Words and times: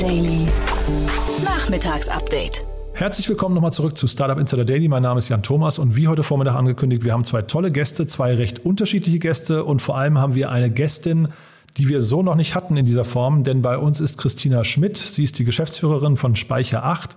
Daily. 0.00 0.46
Nachmittagsupdate. 1.44 2.64
Herzlich 2.94 3.28
willkommen 3.28 3.54
nochmal 3.54 3.72
zurück 3.74 3.98
zu 3.98 4.06
Startup 4.06 4.38
Insider 4.38 4.64
Daily. 4.64 4.88
Mein 4.88 5.02
Name 5.02 5.18
ist 5.18 5.28
Jan 5.28 5.42
Thomas 5.42 5.78
und 5.78 5.94
wie 5.94 6.08
heute 6.08 6.22
Vormittag 6.22 6.54
angekündigt, 6.54 7.04
wir 7.04 7.12
haben 7.12 7.24
zwei 7.24 7.42
tolle 7.42 7.70
Gäste, 7.70 8.06
zwei 8.06 8.34
recht 8.34 8.64
unterschiedliche 8.64 9.18
Gäste 9.18 9.62
und 9.62 9.82
vor 9.82 9.98
allem 9.98 10.18
haben 10.18 10.34
wir 10.34 10.50
eine 10.50 10.70
Gästin, 10.70 11.28
die 11.76 11.88
wir 11.88 12.00
so 12.00 12.22
noch 12.22 12.34
nicht 12.34 12.54
hatten 12.54 12.78
in 12.78 12.86
dieser 12.86 13.04
Form, 13.04 13.44
denn 13.44 13.60
bei 13.60 13.76
uns 13.76 14.00
ist 14.00 14.16
Christina 14.16 14.64
Schmidt. 14.64 14.96
Sie 14.96 15.24
ist 15.24 15.38
die 15.38 15.44
Geschäftsführerin 15.44 16.16
von 16.16 16.34
Speicher 16.34 16.82
8 16.82 17.16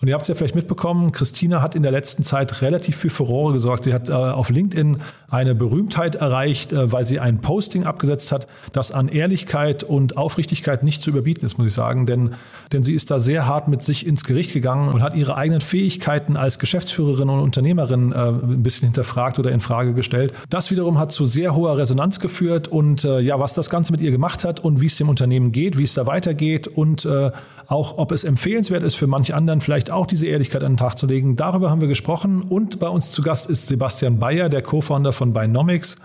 und 0.00 0.06
ihr 0.06 0.14
habt 0.14 0.22
es 0.22 0.28
ja 0.28 0.36
vielleicht 0.36 0.54
mitbekommen, 0.54 1.10
Christina 1.10 1.60
hat 1.60 1.74
in 1.74 1.82
der 1.82 1.90
letzten 1.90 2.22
Zeit 2.22 2.62
relativ 2.62 2.96
viel 2.96 3.10
Furore 3.10 3.52
gesorgt. 3.52 3.82
Sie 3.82 3.92
hat 3.92 4.08
äh, 4.08 4.12
auf 4.12 4.48
LinkedIn 4.48 4.98
eine 5.28 5.56
Berühmtheit 5.56 6.14
erreicht, 6.14 6.72
äh, 6.72 6.92
weil 6.92 7.04
sie 7.04 7.18
ein 7.18 7.40
Posting 7.40 7.84
abgesetzt 7.84 8.30
hat, 8.30 8.46
das 8.72 8.92
an 8.92 9.08
Ehrlichkeit 9.08 9.82
und 9.82 10.16
Aufrichtigkeit 10.16 10.84
nicht 10.84 11.02
zu 11.02 11.10
überbieten 11.10 11.44
ist, 11.44 11.58
muss 11.58 11.66
ich 11.66 11.74
sagen. 11.74 12.06
Denn, 12.06 12.34
denn 12.72 12.84
sie 12.84 12.94
ist 12.94 13.10
da 13.10 13.18
sehr 13.18 13.48
hart 13.48 13.66
mit 13.66 13.82
sich 13.82 14.06
ins 14.06 14.22
Gericht 14.22 14.52
gegangen 14.52 14.88
und 14.88 15.02
hat 15.02 15.16
ihre 15.16 15.36
eigenen 15.36 15.60
Fähigkeiten 15.60 16.36
als 16.36 16.60
Geschäftsführerin 16.60 17.28
und 17.28 17.40
Unternehmerin 17.40 18.12
äh, 18.12 18.28
ein 18.28 18.62
bisschen 18.62 18.86
hinterfragt 18.86 19.40
oder 19.40 19.50
in 19.50 19.60
Frage 19.60 19.94
gestellt. 19.94 20.32
Das 20.48 20.70
wiederum 20.70 20.98
hat 21.00 21.10
zu 21.10 21.26
sehr 21.26 21.56
hoher 21.56 21.76
Resonanz 21.76 22.20
geführt 22.20 22.68
und 22.68 23.04
äh, 23.04 23.18
ja, 23.18 23.40
was 23.40 23.54
das 23.54 23.68
Ganze 23.68 23.90
mit 23.90 24.00
ihr 24.00 24.12
gemacht 24.12 24.44
hat 24.44 24.60
und 24.60 24.80
wie 24.80 24.86
es 24.86 24.96
dem 24.96 25.08
Unternehmen 25.08 25.50
geht, 25.50 25.76
wie 25.76 25.82
es 25.82 25.94
da 25.94 26.06
weitergeht 26.06 26.68
und 26.68 27.04
äh, 27.04 27.32
auch 27.66 27.98
ob 27.98 28.12
es 28.12 28.24
empfehlenswert 28.24 28.82
ist 28.82 28.94
für 28.94 29.06
manche 29.06 29.34
anderen 29.34 29.60
vielleicht 29.60 29.87
auch 29.90 30.06
diese 30.06 30.26
Ehrlichkeit 30.26 30.62
an 30.62 30.72
den 30.72 30.76
Tag 30.78 30.96
zu 30.96 31.06
legen. 31.06 31.36
Darüber 31.36 31.70
haben 31.70 31.80
wir 31.80 31.88
gesprochen 31.88 32.42
und 32.42 32.78
bei 32.78 32.88
uns 32.88 33.12
zu 33.12 33.22
Gast 33.22 33.48
ist 33.50 33.66
Sebastian 33.66 34.18
Bayer, 34.18 34.48
der 34.48 34.62
Co-Founder 34.62 35.12
von 35.12 35.32
Binomics. 35.32 35.98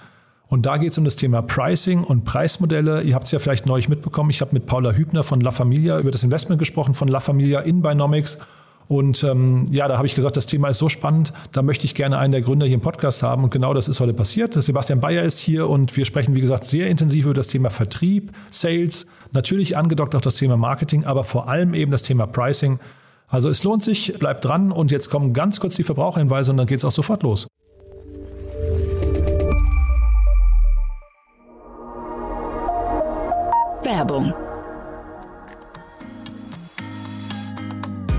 Und 0.48 0.66
da 0.66 0.78
geht 0.78 0.92
es 0.92 0.98
um 0.98 1.04
das 1.04 1.16
Thema 1.16 1.42
Pricing 1.42 2.04
und 2.04 2.26
Preismodelle. 2.26 3.02
Ihr 3.02 3.16
habt 3.16 3.26
es 3.26 3.32
ja 3.32 3.40
vielleicht 3.40 3.66
neulich 3.66 3.90
mitbekommen. 3.90 4.30
Ich 4.30 4.42
habe 4.42 4.54
mit 4.54 4.66
Paula 4.66 4.92
Hübner 4.92 5.24
von 5.24 5.42
La 5.42 5.52
Familia 5.52 6.00
über 6.00 6.12
das 6.12 6.24
Investment 6.24 6.60
gesprochen, 6.60 6.94
von 6.94 7.08
La 7.08 7.20
Familia 7.20 7.62
in 7.62 7.82
Binomics. 7.82 8.40
Und 8.88 9.24
ähm, 9.24 9.66
ja, 9.72 9.88
da 9.88 9.98
habe 9.98 10.08
ich 10.08 10.14
gesagt, 10.14 10.38
das 10.38 10.46
Thema 10.46 10.68
ist 10.68 10.78
so 10.78 10.90
spannend, 10.90 11.34
da 11.52 11.62
möchte 11.62 11.86
ich 11.86 11.96
gerne 11.96 12.18
einen 12.18 12.34
der 12.34 12.42
Gründer 12.42 12.66
hier 12.66 12.76
im 12.76 12.82
Podcast 12.82 13.24
haben. 13.24 13.44
Und 13.44 13.50
genau 13.50 13.74
das 13.74 13.88
ist 13.88 14.00
heute 14.00 14.14
passiert. 14.14 14.54
Sebastian 14.54 15.00
Bayer 15.00 15.24
ist 15.24 15.40
hier 15.40 15.70
und 15.70 15.96
wir 15.96 16.06
sprechen, 16.06 16.36
wie 16.36 16.42
gesagt, 16.42 16.66
sehr 16.66 16.88
intensiv 16.88 17.26
über 17.26 17.34
das 17.34 17.48
Thema 17.48 17.70
Vertrieb, 17.70 18.32
Sales, 18.50 19.08
natürlich 19.32 19.78
angedockt 19.78 20.16
auf 20.16 20.22
das 20.22 20.36
Thema 20.36 20.58
Marketing, 20.58 21.06
aber 21.06 21.24
vor 21.24 21.50
allem 21.50 21.74
eben 21.74 21.92
das 21.92 22.04
Thema 22.04 22.28
Pricing. 22.28 22.80
Also 23.28 23.50
es 23.50 23.64
lohnt 23.64 23.84
sich, 23.84 24.14
bleibt 24.20 24.46
dran 24.46 24.72
und 24.72 24.92
jetzt 24.92 25.10
kommen 25.10 25.34
ganz 25.34 25.60
kurz 25.60 25.76
die 25.76 25.84
Verbraucherhinweise 25.84 26.52
und 26.52 26.58
dann 26.58 26.68
geht 26.68 26.78
es 26.78 26.86
auch 26.86 26.92
sofort 26.92 27.24
los. 27.24 27.48
Werbung. 33.84 34.34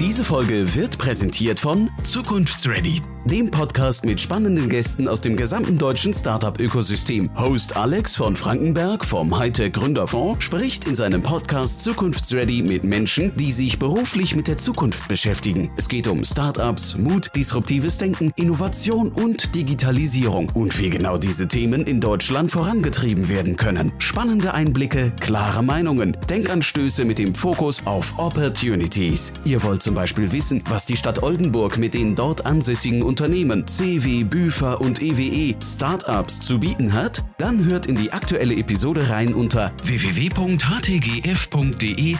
Diese 0.00 0.24
Folge 0.24 0.74
wird 0.74 0.98
präsentiert 0.98 1.58
von 1.58 1.88
Zukunftsready 2.02 3.00
dem 3.24 3.50
Podcast 3.50 4.04
mit 4.04 4.20
spannenden 4.20 4.68
Gästen 4.68 5.08
aus 5.08 5.20
dem 5.20 5.36
gesamten 5.36 5.78
deutschen 5.78 6.12
Startup-Ökosystem. 6.12 7.30
Host 7.38 7.76
Alex 7.76 8.16
von 8.16 8.36
Frankenberg 8.36 9.04
vom 9.04 9.38
Hightech 9.38 9.72
Gründerfonds 9.72 10.44
spricht 10.44 10.86
in 10.86 10.94
seinem 10.94 11.22
Podcast 11.22 11.80
Zukunftsready 11.80 12.62
mit 12.62 12.84
Menschen, 12.84 13.34
die 13.36 13.52
sich 13.52 13.78
beruflich 13.78 14.36
mit 14.36 14.46
der 14.46 14.58
Zukunft 14.58 15.08
beschäftigen. 15.08 15.70
Es 15.76 15.88
geht 15.88 16.06
um 16.06 16.22
Startups, 16.24 16.98
Mut, 16.98 17.30
disruptives 17.34 17.96
Denken, 17.96 18.30
Innovation 18.36 19.08
und 19.08 19.54
Digitalisierung 19.54 20.50
und 20.52 20.78
wie 20.78 20.90
genau 20.90 21.16
diese 21.16 21.48
Themen 21.48 21.82
in 21.82 22.00
Deutschland 22.00 22.52
vorangetrieben 22.52 23.28
werden 23.28 23.56
können. 23.56 23.92
Spannende 23.98 24.52
Einblicke, 24.52 25.12
klare 25.20 25.62
Meinungen, 25.62 26.16
Denkanstöße 26.28 27.04
mit 27.04 27.18
dem 27.18 27.34
Fokus 27.34 27.82
auf 27.86 28.18
Opportunities. 28.18 29.32
Ihr 29.44 29.62
wollt 29.62 29.82
zum 29.82 29.94
Beispiel 29.94 30.30
wissen, 30.32 30.62
was 30.68 30.84
die 30.84 30.96
Stadt 30.96 31.22
Oldenburg 31.22 31.78
mit 31.78 31.94
den 31.94 32.14
dort 32.14 32.44
ansässigen 32.44 33.02
Unternehmen 33.14 33.64
CW, 33.64 34.24
Büfer 34.24 34.80
und 34.80 35.00
EWE 35.00 35.54
Startups 35.62 36.40
zu 36.40 36.58
bieten 36.58 36.92
hat? 36.92 37.22
Dann 37.38 37.64
hört 37.64 37.86
in 37.86 37.94
die 37.94 38.12
aktuelle 38.12 38.56
Episode 38.56 39.08
rein 39.08 39.34
unter 39.34 39.70
www.htgf.de 39.84 40.56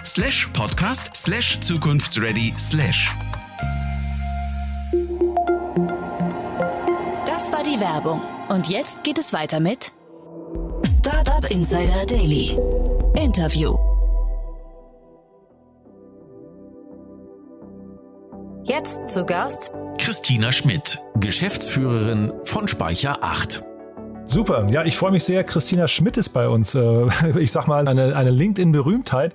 slash 0.04 0.48
podcast 0.52 1.16
slash 1.16 1.58
zukunftsready 1.58 2.54
slash. 2.56 3.10
Das 7.26 7.50
war 7.50 7.64
die 7.64 7.80
Werbung. 7.80 8.20
Und 8.48 8.68
jetzt 8.68 9.02
geht 9.02 9.18
es 9.18 9.32
weiter 9.32 9.58
mit 9.58 9.90
Startup 11.00 11.50
Insider 11.50 12.06
Daily. 12.06 12.56
Interview. 13.16 13.76
Jetzt 18.62 19.08
zu 19.08 19.24
Gast 19.24 19.72
Christina 20.04 20.52
Schmidt, 20.52 20.98
Geschäftsführerin 21.18 22.30
von 22.44 22.68
Speicher 22.68 23.24
8. 23.24 23.64
Super, 24.26 24.66
ja, 24.70 24.84
ich 24.84 24.98
freue 24.98 25.12
mich 25.12 25.24
sehr. 25.24 25.44
Christina 25.44 25.88
Schmidt 25.88 26.18
ist 26.18 26.28
bei 26.28 26.46
uns. 26.46 26.74
Äh, 26.74 27.06
ich 27.38 27.50
sag 27.50 27.68
mal, 27.68 27.88
eine, 27.88 28.14
eine 28.14 28.28
LinkedIn-Berühmtheit. 28.28 29.32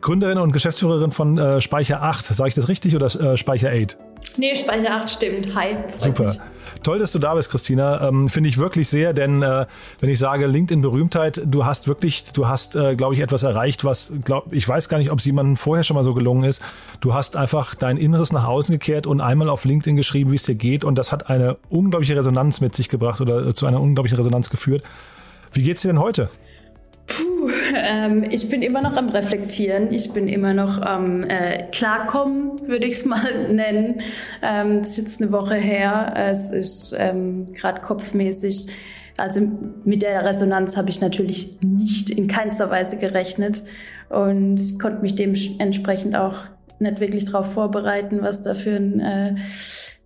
Gründerin 0.00 0.38
und 0.38 0.50
Geschäftsführerin 0.50 1.12
von 1.12 1.38
äh, 1.38 1.60
Speicher 1.60 2.02
8. 2.02 2.24
Sage 2.24 2.48
ich 2.48 2.56
das 2.56 2.66
richtig 2.66 2.96
oder 2.96 3.06
äh, 3.06 3.36
Speicher 3.36 3.70
8? 3.70 3.96
Nee, 4.36 4.54
Speicher 4.54 4.92
8 4.92 5.10
stimmt. 5.10 5.54
Hi. 5.54 5.76
Super. 5.96 6.24
Mich. 6.24 6.38
Toll, 6.82 6.98
dass 6.98 7.12
du 7.12 7.18
da 7.18 7.34
bist, 7.34 7.50
Christina. 7.50 8.08
Ähm, 8.08 8.28
Finde 8.28 8.48
ich 8.48 8.58
wirklich 8.58 8.88
sehr, 8.88 9.12
denn 9.12 9.42
äh, 9.42 9.66
wenn 10.00 10.10
ich 10.10 10.18
sage 10.18 10.46
LinkedIn-Berühmtheit, 10.46 11.42
du 11.44 11.64
hast 11.64 11.88
wirklich, 11.88 12.32
du 12.32 12.46
hast, 12.48 12.76
äh, 12.76 12.94
glaube 12.94 13.14
ich, 13.14 13.20
etwas 13.20 13.42
erreicht, 13.42 13.84
was, 13.84 14.12
glaub, 14.24 14.52
ich 14.52 14.68
weiß 14.68 14.88
gar 14.88 14.98
nicht, 14.98 15.10
ob 15.10 15.18
es 15.18 15.24
jemandem 15.24 15.56
vorher 15.56 15.84
schon 15.84 15.96
mal 15.96 16.04
so 16.04 16.14
gelungen 16.14 16.44
ist. 16.44 16.62
Du 17.00 17.14
hast 17.14 17.36
einfach 17.36 17.74
dein 17.74 17.96
Inneres 17.96 18.32
nach 18.32 18.46
außen 18.46 18.72
gekehrt 18.72 19.06
und 19.06 19.20
einmal 19.20 19.48
auf 19.48 19.64
LinkedIn 19.64 19.96
geschrieben, 19.96 20.30
wie 20.30 20.36
es 20.36 20.44
dir 20.44 20.54
geht. 20.54 20.84
Und 20.84 20.96
das 20.96 21.10
hat 21.12 21.30
eine 21.30 21.56
unglaubliche 21.68 22.16
Resonanz 22.16 22.60
mit 22.60 22.74
sich 22.76 22.88
gebracht 22.88 23.20
oder 23.20 23.46
äh, 23.46 23.54
zu 23.54 23.66
einer 23.66 23.80
unglaublichen 23.80 24.18
Resonanz 24.18 24.50
geführt. 24.50 24.82
Wie 25.52 25.62
geht's 25.62 25.82
dir 25.82 25.88
denn 25.88 26.00
heute? 26.00 26.28
Puh, 27.08 27.50
ähm, 27.74 28.24
ich 28.30 28.50
bin 28.50 28.60
immer 28.60 28.82
noch 28.82 28.96
am 28.96 29.08
Reflektieren. 29.08 29.92
Ich 29.92 30.12
bin 30.12 30.28
immer 30.28 30.52
noch 30.52 30.80
am 30.82 31.24
äh, 31.24 31.64
Klarkommen, 31.72 32.68
würde 32.68 32.86
ich 32.86 32.94
es 32.94 33.04
mal 33.06 33.48
nennen. 33.52 34.02
Ähm, 34.42 34.80
es 34.82 34.90
ist 34.90 34.98
jetzt 34.98 35.22
eine 35.22 35.32
Woche 35.32 35.54
her. 35.54 36.12
Es 36.16 36.52
ist 36.52 36.94
ähm, 36.98 37.46
gerade 37.54 37.80
kopfmäßig. 37.80 38.66
Also 39.16 39.40
mit 39.84 40.02
der 40.02 40.24
Resonanz 40.24 40.76
habe 40.76 40.90
ich 40.90 41.00
natürlich 41.00 41.58
nicht 41.62 42.10
in 42.10 42.28
keinster 42.28 42.70
Weise 42.70 42.96
gerechnet 42.96 43.62
und 44.10 44.78
konnte 44.78 45.00
mich 45.00 45.16
dementsprechend 45.16 46.14
auch 46.14 46.36
nicht 46.78 47.00
wirklich 47.00 47.24
darauf 47.24 47.52
vorbereiten, 47.52 48.20
was 48.20 48.42
da 48.42 48.54
für 48.54 48.76
ein 48.76 49.00
äh, 49.00 49.34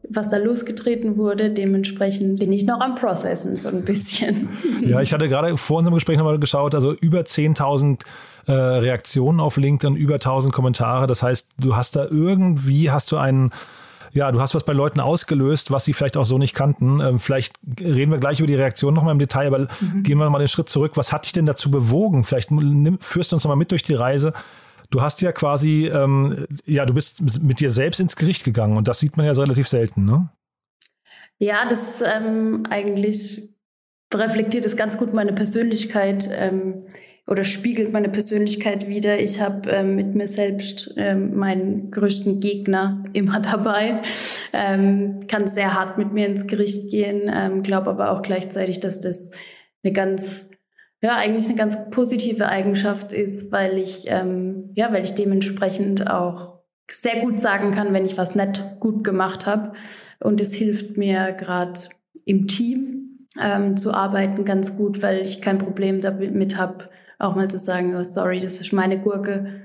was 0.08 0.28
da 0.28 0.36
losgetreten 0.36 1.16
wurde. 1.16 1.50
Dementsprechend 1.50 2.40
bin 2.40 2.52
ich 2.52 2.64
noch 2.64 2.80
am 2.80 2.94
Processen 2.94 3.56
so 3.56 3.68
ein 3.68 3.84
bisschen. 3.84 4.48
Ja, 4.82 5.00
ich 5.00 5.12
hatte 5.12 5.28
gerade 5.28 5.56
vor 5.56 5.78
unserem 5.78 5.94
Gespräch 5.94 6.18
nochmal 6.18 6.38
geschaut, 6.38 6.74
also 6.74 6.92
über 6.92 7.20
10.000 7.20 8.00
äh, 8.46 8.52
Reaktionen 8.52 9.38
auf 9.38 9.56
LinkedIn, 9.56 9.96
über 9.96 10.16
1.000 10.16 10.50
Kommentare. 10.50 11.06
Das 11.06 11.22
heißt, 11.22 11.50
du 11.58 11.76
hast 11.76 11.94
da 11.94 12.06
irgendwie, 12.10 12.90
hast 12.90 13.12
du 13.12 13.16
einen 13.16 13.52
ja, 14.14 14.30
du 14.30 14.40
hast 14.40 14.54
was 14.54 14.64
bei 14.64 14.74
Leuten 14.74 15.00
ausgelöst, 15.00 15.70
was 15.70 15.86
sie 15.86 15.94
vielleicht 15.94 16.18
auch 16.18 16.24
so 16.24 16.36
nicht 16.36 16.54
kannten. 16.54 17.00
Ähm, 17.00 17.18
vielleicht 17.18 17.54
reden 17.80 18.12
wir 18.12 18.18
gleich 18.18 18.40
über 18.40 18.46
die 18.46 18.54
Reaktion 18.54 18.92
nochmal 18.92 19.12
im 19.12 19.18
Detail, 19.18 19.46
aber 19.46 19.58
mhm. 19.80 20.02
gehen 20.02 20.18
wir 20.18 20.24
nochmal 20.24 20.40
den 20.40 20.48
Schritt 20.48 20.68
zurück. 20.68 20.92
Was 20.96 21.12
hat 21.12 21.24
dich 21.24 21.32
denn 21.32 21.46
dazu 21.46 21.70
bewogen? 21.70 22.24
Vielleicht 22.24 22.50
nimm, 22.50 22.98
führst 23.00 23.32
du 23.32 23.36
uns 23.36 23.44
nochmal 23.44 23.56
mit 23.56 23.70
durch 23.70 23.82
die 23.82 23.94
Reise, 23.94 24.34
du 24.92 25.02
hast 25.02 25.22
ja 25.22 25.32
quasi, 25.32 25.90
ähm, 25.92 26.46
ja, 26.64 26.86
du 26.86 26.94
bist 26.94 27.42
mit 27.42 27.58
dir 27.58 27.70
selbst 27.70 27.98
ins 27.98 28.14
Gericht 28.14 28.44
gegangen 28.44 28.76
und 28.76 28.86
das 28.86 29.00
sieht 29.00 29.16
man 29.16 29.26
ja 29.26 29.32
relativ 29.32 29.66
selten, 29.66 30.04
ne? 30.04 30.28
Ja, 31.38 31.66
das 31.66 32.02
ähm, 32.02 32.64
eigentlich 32.70 33.56
reflektiert 34.14 34.64
es 34.64 34.76
ganz 34.76 34.96
gut 34.96 35.12
meine 35.12 35.32
Persönlichkeit 35.32 36.28
ähm, 36.32 36.84
oder 37.26 37.42
spiegelt 37.42 37.92
meine 37.92 38.10
Persönlichkeit 38.10 38.86
wieder. 38.86 39.18
Ich 39.18 39.40
habe 39.40 39.68
ähm, 39.70 39.96
mit 39.96 40.14
mir 40.14 40.28
selbst 40.28 40.94
ähm, 40.96 41.34
meinen 41.34 41.90
größten 41.90 42.40
Gegner 42.40 43.04
immer 43.12 43.40
dabei, 43.52 44.02
ähm, 44.52 45.20
kann 45.26 45.48
sehr 45.48 45.74
hart 45.74 45.98
mit 45.98 46.12
mir 46.12 46.28
ins 46.28 46.46
Gericht 46.46 46.90
gehen, 46.90 47.22
ähm, 47.32 47.62
glaube 47.62 47.90
aber 47.90 48.10
auch 48.10 48.22
gleichzeitig, 48.22 48.80
dass 48.80 49.00
das 49.00 49.32
eine 49.82 49.92
ganz 49.92 50.44
ja, 51.02 51.16
eigentlich 51.16 51.46
eine 51.46 51.56
ganz 51.56 51.90
positive 51.90 52.48
Eigenschaft 52.48 53.12
ist, 53.12 53.50
weil 53.50 53.76
ich, 53.76 54.04
ähm, 54.06 54.70
ja, 54.74 54.92
weil 54.92 55.04
ich 55.04 55.14
dementsprechend 55.14 56.08
auch 56.08 56.60
sehr 56.90 57.20
gut 57.20 57.40
sagen 57.40 57.72
kann, 57.72 57.92
wenn 57.92 58.06
ich 58.06 58.16
was 58.16 58.36
nicht 58.36 58.76
gut 58.78 59.02
gemacht 59.02 59.46
habe. 59.46 59.72
Und 60.20 60.40
es 60.40 60.54
hilft 60.54 60.96
mir 60.96 61.32
gerade 61.32 61.80
im 62.24 62.46
Team 62.46 63.26
ähm, 63.40 63.76
zu 63.76 63.92
arbeiten 63.92 64.44
ganz 64.44 64.76
gut, 64.76 65.02
weil 65.02 65.22
ich 65.22 65.40
kein 65.40 65.58
Problem 65.58 66.00
damit 66.00 66.56
habe, 66.56 66.88
auch 67.18 67.34
mal 67.34 67.50
zu 67.50 67.58
sagen, 67.58 67.96
oh, 67.96 68.04
sorry, 68.04 68.38
das 68.38 68.60
ist 68.60 68.72
meine 68.72 69.00
Gurke. 69.00 69.62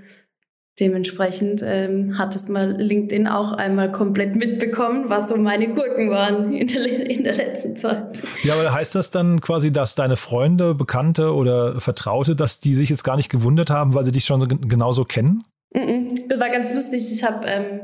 Dementsprechend 0.79 1.63
ähm, 1.65 2.19
hat 2.19 2.35
es 2.35 2.47
mal 2.49 2.79
LinkedIn 2.79 3.27
auch 3.27 3.53
einmal 3.53 3.91
komplett 3.91 4.35
mitbekommen, 4.35 5.05
was 5.07 5.29
so 5.29 5.35
meine 5.35 5.69
Gurken 5.69 6.11
waren 6.11 6.53
in 6.53 6.67
der, 6.67 7.09
in 7.09 7.23
der 7.23 7.33
letzten 7.33 7.75
Zeit. 7.75 8.21
Ja, 8.43 8.53
aber 8.53 8.71
heißt 8.71 8.93
das 8.93 9.09
dann 9.09 9.41
quasi, 9.41 9.71
dass 9.71 9.95
deine 9.95 10.17
Freunde, 10.17 10.75
Bekannte 10.75 11.33
oder 11.33 11.81
Vertraute, 11.81 12.35
dass 12.35 12.59
die 12.59 12.75
sich 12.75 12.89
jetzt 12.89 13.03
gar 13.03 13.15
nicht 13.15 13.29
gewundert 13.29 13.71
haben, 13.71 13.95
weil 13.95 14.03
sie 14.03 14.11
dich 14.11 14.25
schon 14.25 14.47
genauso 14.69 15.03
kennen? 15.03 15.43
Das 15.71 16.39
war 16.39 16.49
ganz 16.49 16.73
lustig. 16.73 17.11
Ich 17.11 17.23
habe 17.23 17.47
ähm, 17.47 17.79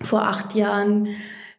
vor 0.00 0.22
acht 0.22 0.54
Jahren 0.54 1.08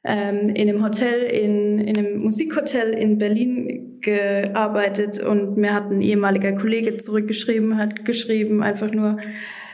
ähm, 0.06 0.47
in 0.56 0.69
einem 0.69 0.85
Hotel, 0.85 1.23
in, 1.23 1.79
in 1.79 1.97
einem 1.97 2.19
Musikhotel 2.19 2.94
in 2.94 3.18
Berlin 3.18 4.00
gearbeitet 4.00 5.21
und 5.21 5.57
mir 5.57 5.73
hat 5.73 5.91
ein 5.91 6.01
ehemaliger 6.01 6.53
Kollege 6.53 6.97
zurückgeschrieben, 6.97 7.77
hat 7.77 8.06
geschrieben 8.06 8.63
einfach 8.63 8.91
nur, 8.91 9.18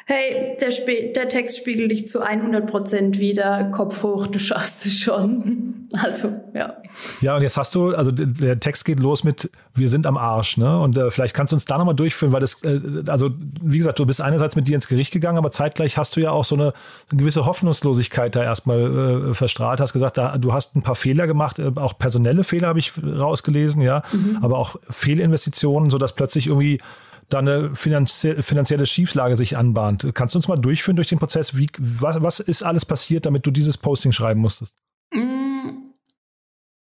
hey, 0.10 0.56
der, 0.62 0.70
Sp 0.72 1.12
der 1.14 1.28
Text 1.28 1.58
spiegelt 1.58 1.92
dich 1.92 2.08
zu 2.08 2.22
100 2.22 2.66
Prozent 2.66 3.20
wieder, 3.20 3.66
Kopf 3.72 4.04
hoch, 4.04 4.28
du 4.28 4.40
schaffst 4.40 4.86
es 4.86 5.00
schon. 5.00 5.74
Also, 6.04 6.42
ja. 6.54 6.76
Ja, 7.22 7.38
und 7.38 7.44
jetzt 7.44 7.56
hast 7.56 7.74
du, 7.74 7.96
also 7.96 8.12
der 8.12 8.60
Text 8.60 8.84
geht 8.84 9.00
los 9.00 9.24
mit, 9.24 9.50
wir 9.74 9.88
sind 9.88 10.06
am 10.06 10.18
Arsch, 10.18 10.58
ne? 10.58 10.78
Und 10.82 10.98
äh, 10.98 11.10
vielleicht 11.12 11.34
kannst 11.34 11.54
du 11.54 11.56
uns 11.56 11.64
da 11.64 11.78
nochmal 11.78 11.96
durchführen, 11.96 12.34
weil 12.34 12.42
das, 12.42 12.62
äh, 12.64 12.82
also 13.08 13.30
wie 13.62 13.78
gesagt, 13.78 13.98
du 13.98 14.06
bist 14.06 14.22
einerseits 14.22 14.58
mit 14.58 14.68
dir 14.68 14.76
ins 14.76 14.90
Gericht 14.90 15.14
gegangen, 15.14 15.38
aber 15.38 15.50
zeitgleich 15.50 15.98
hast 15.98 16.18
du 16.18 16.20
ja 16.20 16.32
auch 16.32 16.44
so 16.44 16.56
eine, 16.56 16.74
eine 17.10 17.20
gewisse 17.20 17.46
Hoffnungslosigkeit 17.46 18.36
da 18.36 18.44
erstmal 18.44 19.30
äh, 19.30 19.34
verstrahlt, 19.34 19.80
hast 19.80 19.94
gesagt, 19.94 20.18
da, 20.18 20.38
du 20.38 20.52
hast 20.52 20.76
ein 20.76 20.82
paar 20.82 20.96
Fehler 20.96 21.26
gemacht, 21.26 21.58
äh, 21.58 21.72
auch 21.76 21.98
personelle 21.98 22.44
Fehler 22.44 22.68
habe 22.68 22.80
ich 22.80 22.92
rausgelesen, 23.02 23.82
ja, 23.82 24.04
mhm. 24.12 24.40
aber 24.42 24.58
auch 24.58 24.76
Fehlinvestitionen, 24.90 25.90
sodass 25.90 26.16
plötzlich 26.16 26.48
irgendwie 26.48 26.80
da 27.30 27.40
eine 27.40 27.76
finanzie 27.76 28.42
finanzielle 28.42 28.86
Schieflage 28.86 29.36
sich 29.36 29.58
anbahnt. 29.58 30.08
Kannst 30.14 30.36
du 30.36 30.40
uns 30.40 30.48
mal 30.48 30.56
durchführen 30.56 30.96
durch 30.96 31.10
den 31.10 31.20
Prozess? 31.20 31.58
Wie, 31.58 31.68
was, 31.78 32.22
was 32.22 32.40
ist 32.40 32.64
alles 32.64 32.86
passiert, 32.86 33.26
damit 33.26 33.46
du 33.46 33.52
dieses 33.52 33.78
Posting 33.78 34.12
schreiben 34.12 34.40
musstest? 34.40 34.76
Mm, 35.14 35.82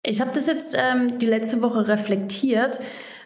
ich 0.06 0.21
habe 0.21 0.31
das 0.33 0.47
jetzt 0.47 0.77
ähm, 0.77 1.18
die 1.18 1.25
letzte 1.25 1.62
Woche 1.62 1.88
reflektiert 1.88 2.80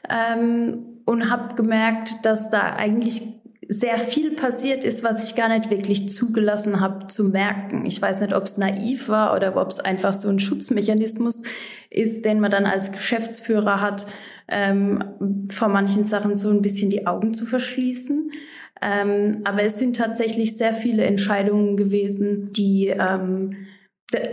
ähm, 0.10 1.02
und 1.06 1.30
habe 1.30 1.56
gemerkt, 1.56 2.26
dass 2.26 2.50
da 2.50 2.74
eigentlich 2.76 3.22
sehr 3.72 4.00
viel 4.00 4.32
passiert 4.32 4.84
ist, 4.84 5.04
was 5.04 5.24
ich 5.30 5.36
gar 5.36 5.48
nicht 5.48 5.70
wirklich 5.70 6.10
zugelassen 6.10 6.80
habe 6.82 7.06
zu 7.06 7.24
merken. 7.24 7.86
Ich 7.86 8.02
weiß 8.02 8.20
nicht, 8.22 8.34
ob 8.34 8.44
es 8.44 8.58
naiv 8.58 9.10
war 9.10 9.36
oder 9.36 9.56
ob 9.56 9.70
es 9.70 9.80
einfach 9.80 10.16
so 10.16 10.28
ein 10.28 10.40
Schutzmechanismus 10.40 11.44
ist, 11.92 12.26
den 12.26 12.40
man 12.40 12.50
dann 12.50 12.66
als 12.66 12.92
Geschäftsführer 12.92 13.80
hat, 13.80 14.08
ähm, 14.48 15.46
vor 15.50 15.68
manchen 15.68 16.04
Sachen 16.04 16.34
so 16.34 16.50
ein 16.50 16.64
bisschen 16.64 16.90
die 16.90 17.06
Augen 17.06 17.36
zu 17.36 17.46
verschließen. 17.46 18.32
Ähm, 18.82 19.42
aber 19.44 19.62
es 19.62 19.78
sind 19.78 19.96
tatsächlich 19.96 20.58
sehr 20.58 20.74
viele 20.74 21.04
Entscheidungen 21.04 21.78
gewesen, 21.78 22.52
die 22.54 22.88
ähm, 22.88 23.68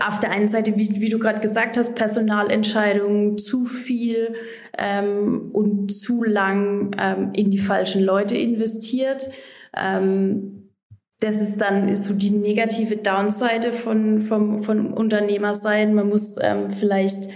auf 0.06 0.20
der 0.20 0.31
einen 0.31 0.49
Seite, 0.49 0.76
wie, 0.76 1.00
wie 1.00 1.08
du 1.08 1.19
gerade 1.19 1.40
gesagt 1.40 1.76
hast, 1.76 1.94
Personalentscheidungen 1.94 3.38
zu 3.38 3.64
viel 3.64 4.34
ähm, 4.78 5.50
und 5.52 5.93
zu 5.93 6.25
lang 6.25 6.96
ähm, 6.99 7.31
in 7.34 7.50
die 7.50 7.58
falschen 7.58 8.02
Leute 8.02 8.37
investiert. 8.37 9.28
Ähm, 9.76 10.70
das 11.20 11.40
ist 11.40 11.61
dann 11.61 11.88
ist 11.88 12.05
so 12.05 12.14
die 12.14 12.31
negative 12.31 12.96
Downseite 12.96 13.73
von, 13.73 14.20
vom, 14.20 14.58
von 14.58 14.93
Unternehmer 14.93 15.55
sein. 15.55 15.94
Man 15.94 16.08
muss 16.08 16.37
ähm, 16.40 16.70
vielleicht 16.70 17.29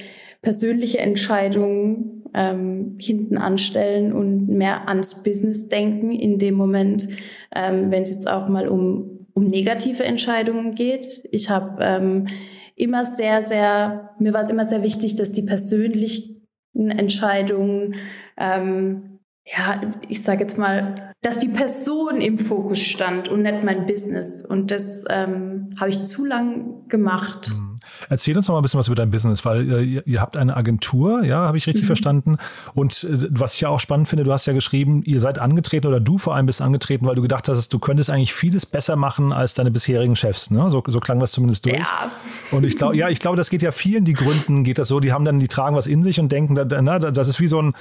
persönliche 0.42 0.98
Entscheidungen 0.98 2.24
ähm, 2.34 2.96
hinten 3.00 3.38
anstellen 3.38 4.12
und 4.12 4.48
mehr 4.48 4.88
ans 4.88 5.22
Business 5.22 5.68
denken 5.68 6.12
in 6.12 6.38
dem 6.38 6.54
Moment, 6.54 7.08
ähm, 7.54 7.90
wenn 7.90 8.02
es 8.02 8.10
jetzt 8.10 8.28
auch 8.28 8.48
mal 8.48 8.68
um, 8.68 9.19
um 9.34 9.46
negative 9.46 10.04
Entscheidungen 10.04 10.74
geht. 10.74 11.24
Ich 11.30 11.50
habe 11.50 11.82
ähm, 11.82 12.28
immer 12.76 13.04
sehr, 13.04 13.44
sehr, 13.44 14.10
mir 14.18 14.32
war 14.32 14.40
es 14.40 14.50
immer 14.50 14.64
sehr 14.64 14.82
wichtig, 14.82 15.16
dass 15.16 15.32
die 15.32 15.42
persönlichen 15.42 16.46
Entscheidungen, 16.74 17.96
ähm, 18.36 19.18
ja, 19.44 19.80
ich 20.08 20.22
sage 20.22 20.42
jetzt 20.42 20.58
mal, 20.58 21.12
dass 21.22 21.38
die 21.38 21.48
Person 21.48 22.20
im 22.20 22.38
Fokus 22.38 22.80
stand 22.80 23.28
und 23.28 23.42
nicht 23.42 23.62
mein 23.64 23.86
Business. 23.86 24.44
Und 24.44 24.70
das 24.70 25.04
ähm, 25.10 25.70
habe 25.78 25.90
ich 25.90 26.04
zu 26.04 26.24
lang 26.24 26.88
gemacht. 26.88 27.50
Mhm. 27.54 27.69
Erzähl 28.08 28.36
uns 28.36 28.48
noch 28.48 28.54
mal 28.54 28.60
ein 28.60 28.62
bisschen 28.62 28.78
was 28.78 28.86
über 28.86 28.96
dein 28.96 29.10
Business, 29.10 29.44
weil 29.44 29.70
äh, 29.70 29.82
ihr, 29.82 30.06
ihr 30.06 30.20
habt 30.20 30.36
eine 30.36 30.56
Agentur, 30.56 31.24
ja, 31.24 31.46
habe 31.46 31.58
ich 31.58 31.66
richtig 31.66 31.84
mhm. 31.84 31.88
verstanden. 31.88 32.36
Und 32.74 33.04
äh, 33.04 33.28
was 33.30 33.54
ich 33.54 33.62
ja 33.62 33.68
auch 33.68 33.80
spannend 33.80 34.08
finde, 34.08 34.24
du 34.24 34.32
hast 34.32 34.46
ja 34.46 34.52
geschrieben, 34.52 35.02
ihr 35.04 35.20
seid 35.20 35.38
angetreten 35.38 35.86
oder 35.86 36.00
du 36.00 36.18
vor 36.18 36.34
allem 36.34 36.46
bist 36.46 36.62
angetreten, 36.62 37.06
weil 37.06 37.14
du 37.14 37.22
gedacht 37.22 37.48
hast, 37.48 37.72
du 37.72 37.78
könntest 37.78 38.10
eigentlich 38.10 38.34
vieles 38.34 38.66
besser 38.66 38.96
machen 38.96 39.32
als 39.32 39.54
deine 39.54 39.70
bisherigen 39.70 40.16
Chefs. 40.16 40.50
Ne? 40.50 40.70
So, 40.70 40.82
so 40.86 41.00
klang 41.00 41.18
das 41.20 41.32
zumindest 41.32 41.64
durch. 41.66 41.78
Ja. 41.78 42.10
Und 42.50 42.64
ich 42.64 42.76
glaube, 42.76 42.96
ja, 42.96 43.08
ich 43.08 43.20
glaube, 43.20 43.36
das 43.36 43.50
geht 43.50 43.62
ja 43.62 43.72
vielen, 43.72 44.04
die 44.04 44.14
gründen, 44.14 44.64
geht 44.64 44.78
das 44.78 44.88
so, 44.88 45.00
die 45.00 45.12
haben 45.12 45.24
dann, 45.24 45.38
die 45.38 45.48
tragen 45.48 45.76
was 45.76 45.86
in 45.86 46.02
sich 46.02 46.20
und 46.20 46.30
denken, 46.32 46.54
da, 46.54 46.82
na, 46.82 46.98
das 46.98 47.28
ist 47.28 47.40
wie 47.40 47.48
so 47.48 47.60
ein, 47.60 47.74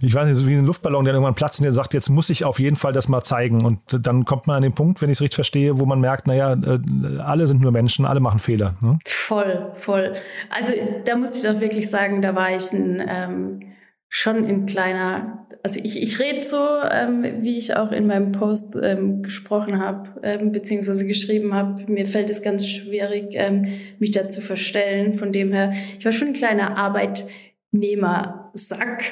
ich 0.00 0.14
weiß 0.14 0.28
nicht, 0.28 0.36
so 0.36 0.46
wie 0.46 0.54
ein 0.54 0.66
Luftballon, 0.66 1.04
der 1.04 1.14
irgendwann 1.14 1.34
platzt 1.34 1.60
und 1.60 1.64
der 1.64 1.72
sagt, 1.72 1.94
jetzt 1.94 2.10
muss 2.10 2.30
ich 2.30 2.44
auf 2.44 2.58
jeden 2.58 2.76
Fall 2.76 2.92
das 2.92 3.08
mal 3.08 3.22
zeigen. 3.22 3.64
Und 3.64 3.80
dann 3.90 4.24
kommt 4.24 4.46
man 4.46 4.56
an 4.56 4.62
den 4.62 4.74
Punkt, 4.74 5.00
wenn 5.00 5.10
ich 5.10 5.16
es 5.16 5.20
richtig 5.22 5.36
verstehe, 5.36 5.78
wo 5.78 5.86
man 5.86 6.00
merkt, 6.00 6.26
naja, 6.26 6.52
äh, 6.52 6.78
alle 7.20 7.46
sind 7.46 7.60
nur 7.60 7.72
Menschen, 7.72 8.04
alle 8.04 8.20
machen 8.20 8.38
Fehler. 8.38 8.74
Ne? 8.80 8.98
Voll, 9.06 9.55
voll. 9.74 10.16
Also 10.50 10.72
da 11.04 11.16
muss 11.16 11.42
ich 11.42 11.48
auch 11.48 11.60
wirklich 11.60 11.90
sagen, 11.90 12.22
da 12.22 12.34
war 12.34 12.54
ich 12.54 12.72
ein, 12.72 13.02
ähm, 13.06 13.60
schon 14.08 14.46
ein 14.46 14.66
kleiner, 14.66 15.46
also 15.62 15.80
ich, 15.82 16.02
ich 16.02 16.20
rede 16.20 16.46
so, 16.46 16.58
ähm, 16.90 17.24
wie 17.40 17.56
ich 17.56 17.74
auch 17.76 17.92
in 17.92 18.06
meinem 18.06 18.32
Post 18.32 18.76
ähm, 18.80 19.22
gesprochen 19.22 19.80
habe, 19.80 20.10
ähm, 20.22 20.52
beziehungsweise 20.52 21.06
geschrieben 21.06 21.54
habe. 21.54 21.90
Mir 21.90 22.06
fällt 22.06 22.30
es 22.30 22.42
ganz 22.42 22.66
schwierig, 22.66 23.30
ähm, 23.32 23.66
mich 23.98 24.12
da 24.12 24.30
zu 24.30 24.40
verstellen. 24.40 25.14
Von 25.14 25.32
dem 25.32 25.52
her, 25.52 25.72
ich 25.98 26.04
war 26.04 26.12
schon 26.12 26.28
ein 26.28 26.34
kleiner 26.34 26.76
Arbeitnehmersack 26.76 29.02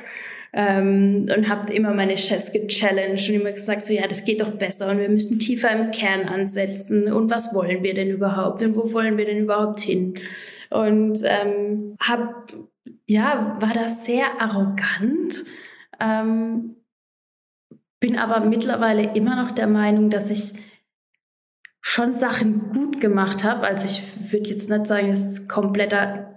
ähm, 0.57 1.29
und 1.37 1.49
habe 1.49 1.73
immer 1.75 1.93
meine 1.93 2.17
Chefs 2.17 2.53
gechallenged 2.53 3.29
und 3.29 3.35
immer 3.35 3.53
gesagt, 3.53 3.85
so 3.85 3.93
ja, 3.93 4.07
das 4.07 4.25
geht 4.25 4.41
doch 4.41 4.53
besser 4.53 4.89
und 4.89 4.99
wir 4.99 5.09
müssen 5.09 5.41
tiefer 5.41 5.71
im 5.71 5.91
Kern 5.91 6.29
ansetzen 6.29 7.13
und 7.13 7.29
was 7.29 7.53
wollen 7.55 7.83
wir 7.83 7.93
denn 7.93 8.09
überhaupt 8.09 8.63
und 8.63 8.77
wo 8.77 8.93
wollen 8.93 9.19
wir 9.19 9.27
denn 9.27 9.39
überhaupt 9.39 9.81
hin? 9.81 10.15
Und 10.71 11.19
ähm, 11.25 11.97
hab, 12.01 12.53
ja, 13.07 13.57
war 13.61 13.73
da 13.73 13.89
sehr 13.89 14.41
arrogant, 14.41 15.45
ähm, 16.01 16.77
bin 17.99 18.17
aber 18.17 18.41
mittlerweile 18.45 19.15
immer 19.15 19.35
noch 19.35 19.51
der 19.51 19.67
Meinung, 19.67 20.09
dass 20.09 20.31
ich 20.31 20.53
schon 21.81 22.15
Sachen 22.15 22.69
gut 22.69 23.01
gemacht 23.01 23.43
habe. 23.43 23.67
Also 23.67 23.87
ich 23.87 24.33
würde 24.33 24.51
jetzt 24.51 24.71
nicht 24.71 24.87
sagen, 24.87 25.09
es 25.09 25.33
ist 25.33 25.49
kompletter 25.49 26.34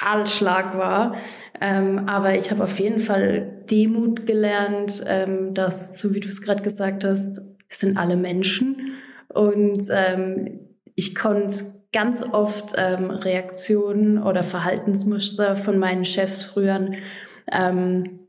Kahlschlag 0.00 0.76
war. 0.78 1.16
Ähm, 1.60 2.08
aber 2.08 2.34
ich 2.34 2.50
habe 2.50 2.64
auf 2.64 2.78
jeden 2.78 3.00
Fall 3.00 3.64
Demut 3.70 4.26
gelernt, 4.26 5.04
ähm, 5.06 5.52
dass, 5.54 5.98
so 5.98 6.14
wie 6.14 6.20
du 6.20 6.28
es 6.28 6.42
gerade 6.42 6.62
gesagt 6.62 7.04
hast, 7.04 7.36
wir 7.36 7.76
sind 7.76 7.96
alle 7.98 8.16
Menschen. 8.16 8.96
Und 9.28 9.82
ähm, 9.90 10.60
ich 10.94 11.14
konnte 11.14 11.64
ganz 11.92 12.22
oft 12.22 12.74
ähm, 12.76 13.10
Reaktionen 13.10 14.22
oder 14.22 14.42
Verhaltensmuster 14.42 15.56
von 15.56 15.78
meinen 15.78 16.04
Chefs 16.04 16.44
früher 16.44 16.92
ähm, 17.52 18.20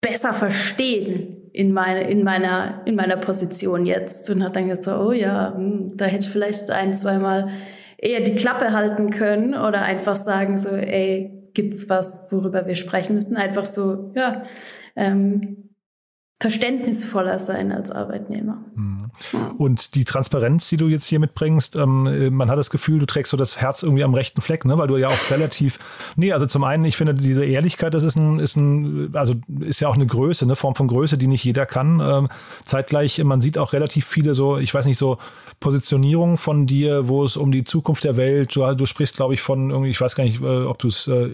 besser 0.00 0.34
verstehen 0.34 1.50
in, 1.52 1.72
meine, 1.72 2.08
in, 2.08 2.22
meiner, 2.22 2.82
in 2.86 2.94
meiner 2.94 3.16
Position 3.16 3.86
jetzt. 3.86 4.30
Und 4.30 4.44
hat 4.44 4.56
dann 4.56 4.68
gesagt, 4.68 5.00
oh 5.00 5.12
ja, 5.12 5.54
hm, 5.54 5.96
da 5.96 6.04
hätte 6.04 6.26
ich 6.26 6.32
vielleicht 6.32 6.70
ein, 6.70 6.94
zweimal 6.94 7.50
eher 8.02 8.20
die 8.20 8.34
Klappe 8.34 8.72
halten 8.72 9.10
können 9.10 9.54
oder 9.54 9.82
einfach 9.82 10.16
sagen 10.16 10.58
so, 10.58 10.70
ey, 10.70 11.48
gibt's 11.54 11.88
was, 11.88 12.26
worüber 12.30 12.66
wir 12.66 12.74
sprechen 12.74 13.14
müssen? 13.14 13.36
Einfach 13.36 13.64
so, 13.64 14.12
ja, 14.14 14.42
ähm, 14.96 15.61
verständnisvoller 16.42 17.38
sein 17.38 17.70
als 17.70 17.92
Arbeitnehmer. 17.92 18.58
Mhm. 18.74 19.10
Und 19.58 19.94
die 19.94 20.04
Transparenz, 20.04 20.68
die 20.68 20.76
du 20.76 20.88
jetzt 20.88 21.06
hier 21.06 21.20
mitbringst, 21.20 21.76
ähm, 21.76 22.34
man 22.34 22.50
hat 22.50 22.58
das 22.58 22.70
Gefühl, 22.70 22.98
du 22.98 23.06
trägst 23.06 23.30
so 23.30 23.36
das 23.36 23.60
Herz 23.60 23.84
irgendwie 23.84 24.02
am 24.02 24.12
rechten 24.12 24.40
Fleck, 24.40 24.64
ne? 24.64 24.76
weil 24.76 24.88
du 24.88 24.96
ja 24.96 25.06
auch 25.06 25.30
relativ, 25.30 25.78
nee, 26.16 26.32
also 26.32 26.46
zum 26.46 26.64
einen, 26.64 26.84
ich 26.84 26.96
finde 26.96 27.14
diese 27.14 27.44
Ehrlichkeit, 27.44 27.94
das 27.94 28.02
ist 28.02 28.16
ein, 28.16 28.40
ist 28.40 28.56
ein, 28.56 29.10
also 29.14 29.34
ist 29.60 29.80
ja 29.80 29.86
auch 29.86 29.94
eine 29.94 30.06
Größe, 30.06 30.44
eine 30.44 30.56
Form 30.56 30.74
von 30.74 30.88
Größe, 30.88 31.16
die 31.16 31.28
nicht 31.28 31.44
jeder 31.44 31.64
kann. 31.64 32.00
Ähm, 32.00 32.28
zeitgleich, 32.64 33.22
man 33.22 33.40
sieht 33.40 33.56
auch 33.56 33.72
relativ 33.72 34.04
viele 34.04 34.34
so, 34.34 34.58
ich 34.58 34.74
weiß 34.74 34.86
nicht, 34.86 34.98
so 34.98 35.18
Positionierungen 35.60 36.38
von 36.38 36.66
dir, 36.66 37.06
wo 37.06 37.22
es 37.22 37.36
um 37.36 37.52
die 37.52 37.62
Zukunft 37.62 38.02
der 38.02 38.16
Welt, 38.16 38.56
du, 38.56 38.74
du 38.74 38.86
sprichst, 38.86 39.14
glaube 39.14 39.34
ich, 39.34 39.42
von 39.42 39.70
irgendwie, 39.70 39.90
ich 39.90 40.00
weiß 40.00 40.16
gar 40.16 40.24
nicht, 40.24 40.42
äh, 40.42 40.64
ob 40.64 40.80
du 40.80 40.88
es, 40.88 41.06
äh, 41.06 41.28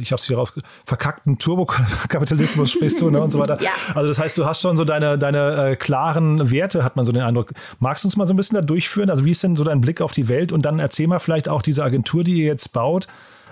ich 0.00 0.12
habe 0.12 0.20
es 0.20 0.26
hier 0.26 0.36
raus, 0.36 0.52
verkackten 0.86 1.38
Turbokapitalismus 1.38 2.70
sprichst 2.70 3.00
du 3.00 3.10
ne, 3.10 3.20
und 3.20 3.32
so 3.32 3.40
weiter. 3.40 3.60
Ja. 3.60 3.70
Also 3.94 4.08
das 4.08 4.20
heißt, 4.20 4.38
du 4.38 4.43
hast 4.44 4.62
schon 4.62 4.76
so 4.76 4.84
deine, 4.84 5.18
deine 5.18 5.70
äh, 5.70 5.76
klaren 5.76 6.50
Werte, 6.50 6.84
hat 6.84 6.96
man 6.96 7.06
so 7.06 7.12
den 7.12 7.22
Eindruck. 7.22 7.52
Magst 7.78 8.04
du 8.04 8.08
uns 8.08 8.16
mal 8.16 8.26
so 8.26 8.34
ein 8.34 8.36
bisschen 8.36 8.56
da 8.56 8.62
durchführen? 8.62 9.10
Also 9.10 9.24
wie 9.24 9.30
ist 9.30 9.42
denn 9.42 9.56
so 9.56 9.64
dein 9.64 9.80
Blick 9.80 10.00
auf 10.00 10.12
die 10.12 10.28
Welt? 10.28 10.52
Und 10.52 10.64
dann 10.64 10.78
erzähl 10.78 11.06
mal 11.06 11.18
vielleicht 11.18 11.48
auch 11.48 11.62
diese 11.62 11.84
Agentur, 11.84 12.24
die 12.24 12.40
ihr 12.40 12.46
jetzt 12.46 12.72
baut 12.72 13.06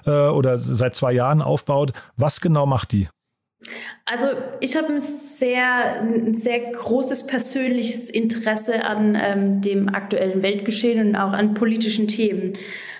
äh, 0.07 0.11
oder 0.11 0.59
seit 0.59 0.95
zwei 0.95 1.13
Jahren 1.13 1.43
aufbaut. 1.43 1.93
Was 2.17 2.41
genau 2.41 2.67
macht 2.67 2.93
die? 2.93 3.09
Also 4.05 4.27
ich 4.61 4.77
habe 4.77 4.89
ein 4.89 4.99
sehr, 4.99 6.01
ein 6.01 6.35
sehr 6.35 6.61
großes 6.73 7.27
persönliches 7.29 8.11
Interesse 8.11 8.85
an 8.85 9.17
ähm, 9.21 9.61
dem 9.61 9.89
aktuellen 9.89 10.43
Weltgeschehen 10.43 11.09
und 11.09 11.17
auch 11.17 11.33
an 11.33 11.55
politischen 11.55 12.09
Themen. 12.09 12.55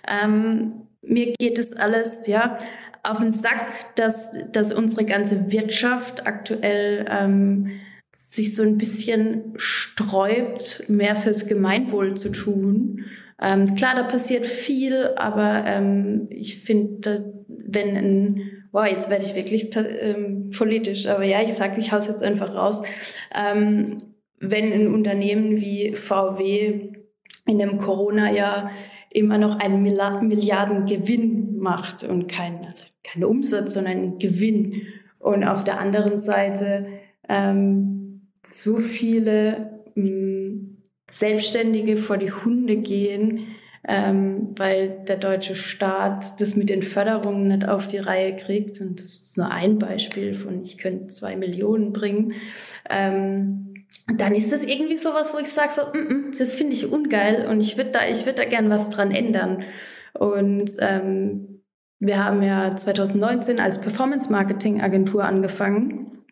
Ähm, 0.07 0.87
mir 1.03 1.33
geht 1.39 1.59
es 1.59 1.73
alles, 1.73 2.27
ja, 2.29 2.59
auf 3.03 3.19
den 3.19 3.33
Sack, 3.33 3.95
dass, 3.97 4.37
dass 4.53 4.73
unsere 4.73 5.05
ganze 5.05 5.51
Wirtschaft 5.51 6.27
aktuell 6.27 7.07
ähm, 7.11 7.81
sich 8.17 8.55
so 8.55 8.63
ein 8.63 8.79
bisschen 8.79 9.53
sträubt, 9.57 10.85
mehr 10.89 11.17
fürs 11.17 11.49
Gemeinwohl 11.49 12.15
zu 12.15 12.31
tun. 12.31 13.05
Ähm, 13.41 13.75
klar, 13.75 13.95
da 13.97 14.05
passiert 14.05 14.47
viel, 14.47 15.11
aber 15.17 15.65
ähm, 15.67 16.29
ich 16.31 16.63
finde, 16.63 17.45
wenn 17.49 17.97
ein, 17.97 18.41
wow, 18.71 18.87
jetzt 18.87 19.11
werde 19.11 19.25
ich 19.25 19.35
wirklich 19.35 19.71
ähm, 19.77 20.51
politisch, 20.57 21.07
aber 21.07 21.25
ja, 21.25 21.43
ich 21.43 21.53
sage, 21.55 21.81
ich 21.81 21.91
hau's 21.93 22.07
jetzt 22.07 22.23
einfach 22.23 22.55
raus. 22.55 22.83
Ähm, 23.35 23.99
wenn 24.39 24.73
ein 24.73 24.95
Unternehmen 24.95 25.61
wie 25.61 25.97
VW 25.97 26.93
in 27.47 27.59
dem 27.59 27.79
Corona-Jahr 27.79 28.71
immer 29.11 29.39
noch 29.39 29.59
einen 29.59 29.83
Milliardengewinn 29.83 31.52
macht 31.63 32.05
und 32.05 32.29
kein, 32.29 32.65
also 32.65 32.85
kein 33.03 33.25
Umsatz, 33.25 33.75
sondern 33.75 34.19
Gewinn. 34.19 34.83
Und 35.19 35.45
auf 35.45 35.65
der 35.65 35.81
anderen 35.81 36.19
Seite 36.19 36.87
ähm, 37.29 38.29
so 38.45 38.79
viele 38.79 39.81
mh, 39.95 40.05
mm, 40.05 40.77
Selbstständige 41.09 41.97
vor 41.97 42.17
die 42.17 42.33
Hunde 42.33 42.77
gehen, 42.77 43.47
ähm, 43.87 44.55
weil 44.57 45.05
der 45.07 45.17
deutsche 45.17 45.57
Staat 45.57 46.41
das 46.41 46.57
mit 46.57 46.71
den 46.71 46.83
Förderungen 46.83 47.49
nicht 47.49 47.69
auf 47.69 47.87
die 47.87 47.99
Reihe 47.99 48.37
kriegt. 48.37 48.81
Und 48.81 48.99
das 48.99 49.07
ist 49.07 49.39
nur 49.39 49.51
ein 49.51 49.79
Beispiel 49.79 50.35
von, 50.35 50.63
ich 50.63 50.79
könnte 50.79 51.09
zwei 51.09 51.37
Millionen 51.37 51.93
bringen. 51.93 52.35
Ähm, 52.89 53.87
dann 54.17 54.35
ist 54.35 54.53
das 54.53 54.65
irgendwie 54.65 54.97
sowas, 54.97 55.33
wo 55.35 55.39
ich 55.39 55.49
sage, 55.49 55.73
so, 55.77 55.83
mm 55.83 56.09
-mm, 56.09 56.39
das 56.39 56.55
finde 56.55 56.75
ich 56.75 56.91
ungeil 56.91 57.47
und 57.47 57.61
ich 57.61 57.77
würde 57.77 57.91
da, 57.91 58.09
ich 58.09 58.25
würde 58.25 58.43
da 58.43 58.45
gern 58.49 58.71
was 58.71 58.91
dran 58.91 59.11
ändern. 59.11 59.65
Und 60.15 60.71
ähm, 60.81 61.63
wir 61.99 62.25
haben 62.25 62.43
ja 62.43 62.75
2019 62.75 63.61
als 63.61 63.79
Performance-Marketing-Agentur 63.81 65.25
angefangen. 65.25 66.25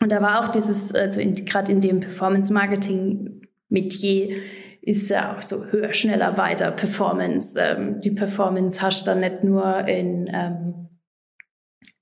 Und 0.00 0.12
da 0.12 0.22
war 0.22 0.40
auch 0.40 0.48
dieses, 0.48 0.94
also 0.94 1.20
gerade 1.44 1.72
in 1.72 1.80
dem 1.80 1.98
Performance-Marketing-Metier 2.00 4.36
ist 4.82 5.10
ja 5.10 5.36
auch 5.36 5.42
so 5.42 5.66
höher, 5.66 5.92
schneller, 5.92 6.38
weiter 6.38 6.70
Performance. 6.70 7.58
Ähm, 7.60 8.00
die 8.00 8.12
Performance 8.12 8.80
hast 8.80 9.02
du 9.02 9.06
dann 9.10 9.20
nicht 9.20 9.44
nur 9.44 9.86
in 9.86 10.30
ähm, 10.32 10.74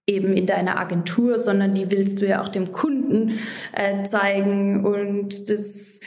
eben 0.06 0.36
in 0.36 0.46
deiner 0.46 0.78
Agentur, 0.78 1.38
sondern 1.38 1.74
die 1.74 1.90
willst 1.90 2.22
du 2.22 2.28
ja 2.28 2.42
auch 2.42 2.48
dem 2.48 2.70
Kunden 2.70 3.38
äh, 3.72 4.04
zeigen 4.04 4.86
und 4.86 5.50
das, 5.50 6.00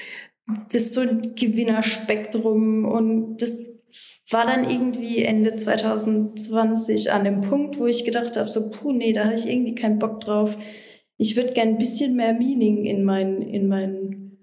das 0.72 0.84
ist 0.84 0.94
so 0.94 1.02
ein 1.02 1.36
Gewinnerspektrum 1.36 2.86
und 2.86 3.38
das 3.38 3.79
war 4.32 4.46
dann 4.46 4.70
irgendwie 4.70 5.24
Ende 5.24 5.56
2020 5.56 7.12
an 7.12 7.24
dem 7.24 7.42
Punkt, 7.42 7.80
wo 7.80 7.88
ich 7.88 8.06
gedacht 8.06 8.38
habe, 8.38 8.50
so, 8.50 8.70
puh, 8.70 8.92
nee, 8.92 9.14
da 9.14 9.26
habe 9.26 9.36
ich 9.36 9.48
irgendwie 9.48 9.76
keinen 9.76 10.00
Bock 10.00 10.20
drauf. 10.22 10.58
Ich 11.18 11.36
würde 11.36 11.54
gern 11.54 11.70
ein 11.70 11.78
bisschen 11.78 12.16
mehr 12.16 12.34
Meaning 12.34 12.86
in 12.86 13.04
mein, 13.04 13.42
in 13.42 13.68
mein 13.68 14.38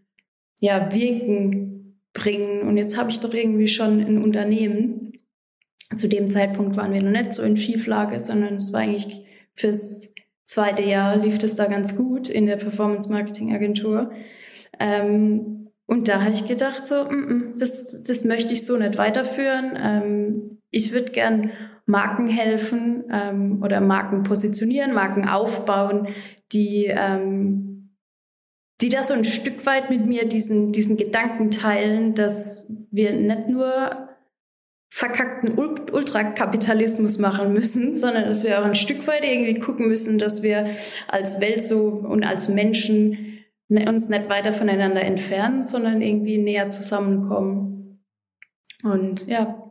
ja, 0.61 0.93
Wirken 0.93 2.01
bringen. 2.13 2.63
Und 2.63 2.77
jetzt 2.77 2.99
habe 2.99 3.11
ich 3.11 3.21
doch 3.21 3.33
irgendwie 3.33 3.69
schon 3.69 4.01
ein 4.01 4.23
Unternehmen. 4.23 5.13
Zu 5.97 6.09
dem 6.09 6.31
Zeitpunkt 6.31 6.77
waren 6.77 6.93
wir 6.93 7.03
noch 7.03 7.11
nicht 7.11 7.33
so 7.33 7.43
in 7.43 7.57
Schieflage, 7.57 8.19
sondern 8.19 8.57
es 8.57 8.73
war 8.73 8.81
eigentlich 8.81 9.23
fürs 9.55 10.13
zweite 10.45 10.83
Jahr 10.83 11.17
lief 11.17 11.39
das 11.39 11.55
da 11.55 11.67
ganz 11.67 11.97
gut 11.97 12.29
in 12.29 12.47
der 12.47 12.57
Performance 12.57 13.11
Marketing 13.11 13.55
Agentur. 13.55 14.11
Ähm, 14.81 15.66
und 15.87 16.09
da 16.09 16.23
habe 16.23 16.33
ich 16.33 16.47
gedacht, 16.47 16.87
so, 16.87 17.05
mm, 17.05 17.15
mm, 17.15 17.59
das, 17.59 18.03
das 18.03 18.25
möchte 18.25 18.53
ich 18.53 18.67
so 18.67 18.77
nicht 18.77 18.99
weiterführen. 18.99 19.79
Ähm, 19.81 20.59
ich 20.71 20.93
würde 20.93 21.13
gern 21.13 21.53
Marken 21.87 22.29
helfen 22.29 23.05
ähm, 23.11 23.63
oder 23.63 23.81
Marken 23.81 24.25
positionieren, 24.25 24.93
Marken 24.93 25.29
aufbauen, 25.29 26.09
die, 26.53 26.87
ähm, 26.87 27.95
die 28.81 28.89
da 28.89 29.05
so 29.05 29.15
ein 29.15 29.25
Stück 29.25 29.65
weit 29.65 29.89
mit 29.89 30.05
mir 30.07 30.29
diesen, 30.29 30.73
diesen 30.73 30.97
Gedanken 30.97 31.53
teilen, 31.53 32.15
dass 32.15 32.71
wir 32.91 33.13
nicht 33.13 33.49
nur 33.49 34.09
verkackten 34.89 35.57
Ultrakapitalismus 35.57 37.19
machen 37.19 37.53
müssen, 37.53 37.95
sondern 37.97 38.25
dass 38.25 38.45
wir 38.45 38.61
auch 38.61 38.65
ein 38.65 38.75
Stück 38.75 39.07
weit 39.07 39.25
irgendwie 39.25 39.61
gucken 39.61 39.87
müssen, 39.87 40.19
dass 40.19 40.43
wir 40.43 40.71
als 41.07 41.41
Welt 41.41 41.63
so 41.63 41.87
und 41.87 42.25
als 42.25 42.49
Menschen 42.49 43.26
uns 43.69 44.09
nicht 44.09 44.29
weiter 44.29 44.53
voneinander 44.53 45.03
entfernen, 45.03 45.63
sondern 45.63 46.01
irgendwie 46.01 46.39
näher 46.39 46.71
zusammenkommen. 46.71 48.01
Und 48.83 49.27
ja. 49.27 49.63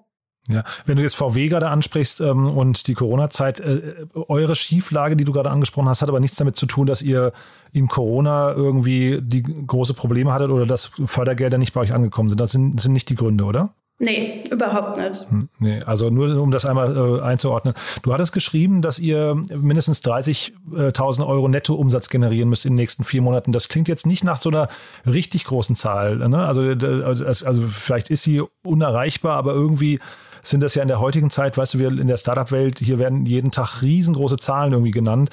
Ja, 0.48 0.64
wenn 0.86 0.98
du 0.98 1.02
jetzt 1.02 1.16
VW 1.16 1.48
gerade 1.48 1.70
ansprichst 1.70 2.22
ähm, 2.22 2.46
und 2.46 2.86
die 2.86 2.94
Corona-Zeit, 2.94 3.62
äh, 3.62 4.06
eure 4.14 4.56
Schieflage, 4.56 5.16
die 5.16 5.24
du 5.24 5.32
gerade 5.32 5.50
angesprochen 5.50 5.90
hast, 5.90 6.04
hat 6.04 6.10
aber 6.10 6.20
nichts 6.20 6.38
damit 6.38 6.56
zu 6.56 6.68
tun, 6.68 6.86
dass 6.86 7.02
ihr 7.02 7.32
in 7.72 7.88
Corona 7.88 8.52
irgendwie 8.52 9.22
die 9.24 9.42
große 9.42 9.96
Probleme 9.96 10.32
hattet 10.34 10.52
oder 10.52 10.68
dass 10.68 10.92
Fördergelder 11.06 11.58
nicht 11.58 11.74
bei 11.74 11.82
euch 11.82 11.94
angekommen 11.94 12.30
sind. 12.30 12.40
Das 12.40 12.52
sind, 12.52 12.80
sind 12.80 12.94
nicht 12.94 13.10
die 13.10 13.16
Gründe, 13.16 13.46
oder? 13.46 13.74
Nee, 13.98 14.44
überhaupt 14.52 14.98
nicht. 14.98 15.30
Hm, 15.30 15.48
nee, 15.60 15.82
also 15.84 16.10
nur 16.10 16.42
um 16.42 16.52
das 16.52 16.66
einmal 16.66 16.98
äh, 16.98 17.22
einzuordnen. 17.22 17.74
Du 18.04 18.14
hattest 18.14 18.34
geschrieben, 18.34 18.82
dass 18.82 19.00
ihr 19.00 19.36
mindestens 19.56 20.04
30.000 20.04 21.26
Euro 21.26 21.48
Nettoumsatz 21.48 22.10
generieren 22.10 22.50
müsst 22.50 22.66
in 22.66 22.74
den 22.74 22.82
nächsten 22.82 23.06
vier 23.06 23.22
Monaten. 23.22 23.54
Das 23.54 23.70
klingt 23.70 23.88
jetzt 23.88 24.06
nicht 24.06 24.26
nach 24.26 24.36
so 24.36 24.50
einer 24.50 24.68
richtig 25.06 25.46
großen 25.46 25.78
Zahl. 25.78 26.18
Ne? 26.18 26.46
Also, 26.46 26.62
also 26.62 27.62
vielleicht 27.62 28.10
ist 28.10 28.24
sie 28.24 28.44
unerreichbar, 28.64 29.38
aber 29.38 29.54
irgendwie 29.54 30.00
sind 30.44 30.62
das 30.62 30.76
ja 30.76 30.82
in 30.82 30.90
der 30.90 31.00
heutigen 31.00 31.30
Zeit, 31.30 31.58
weißt 31.58 31.76
du, 31.76 31.80
wir 31.80 31.88
in 31.88 32.08
der 32.08 32.18
Startup-Welt, 32.18 32.80
hier 32.80 33.00
werden 33.00 33.26
jeden 33.26 33.52
Tag 33.52 33.82
riesengroße 33.82 34.38
Zahlen 34.38 34.74
irgendwie 34.74 34.92
genannt 34.92 35.30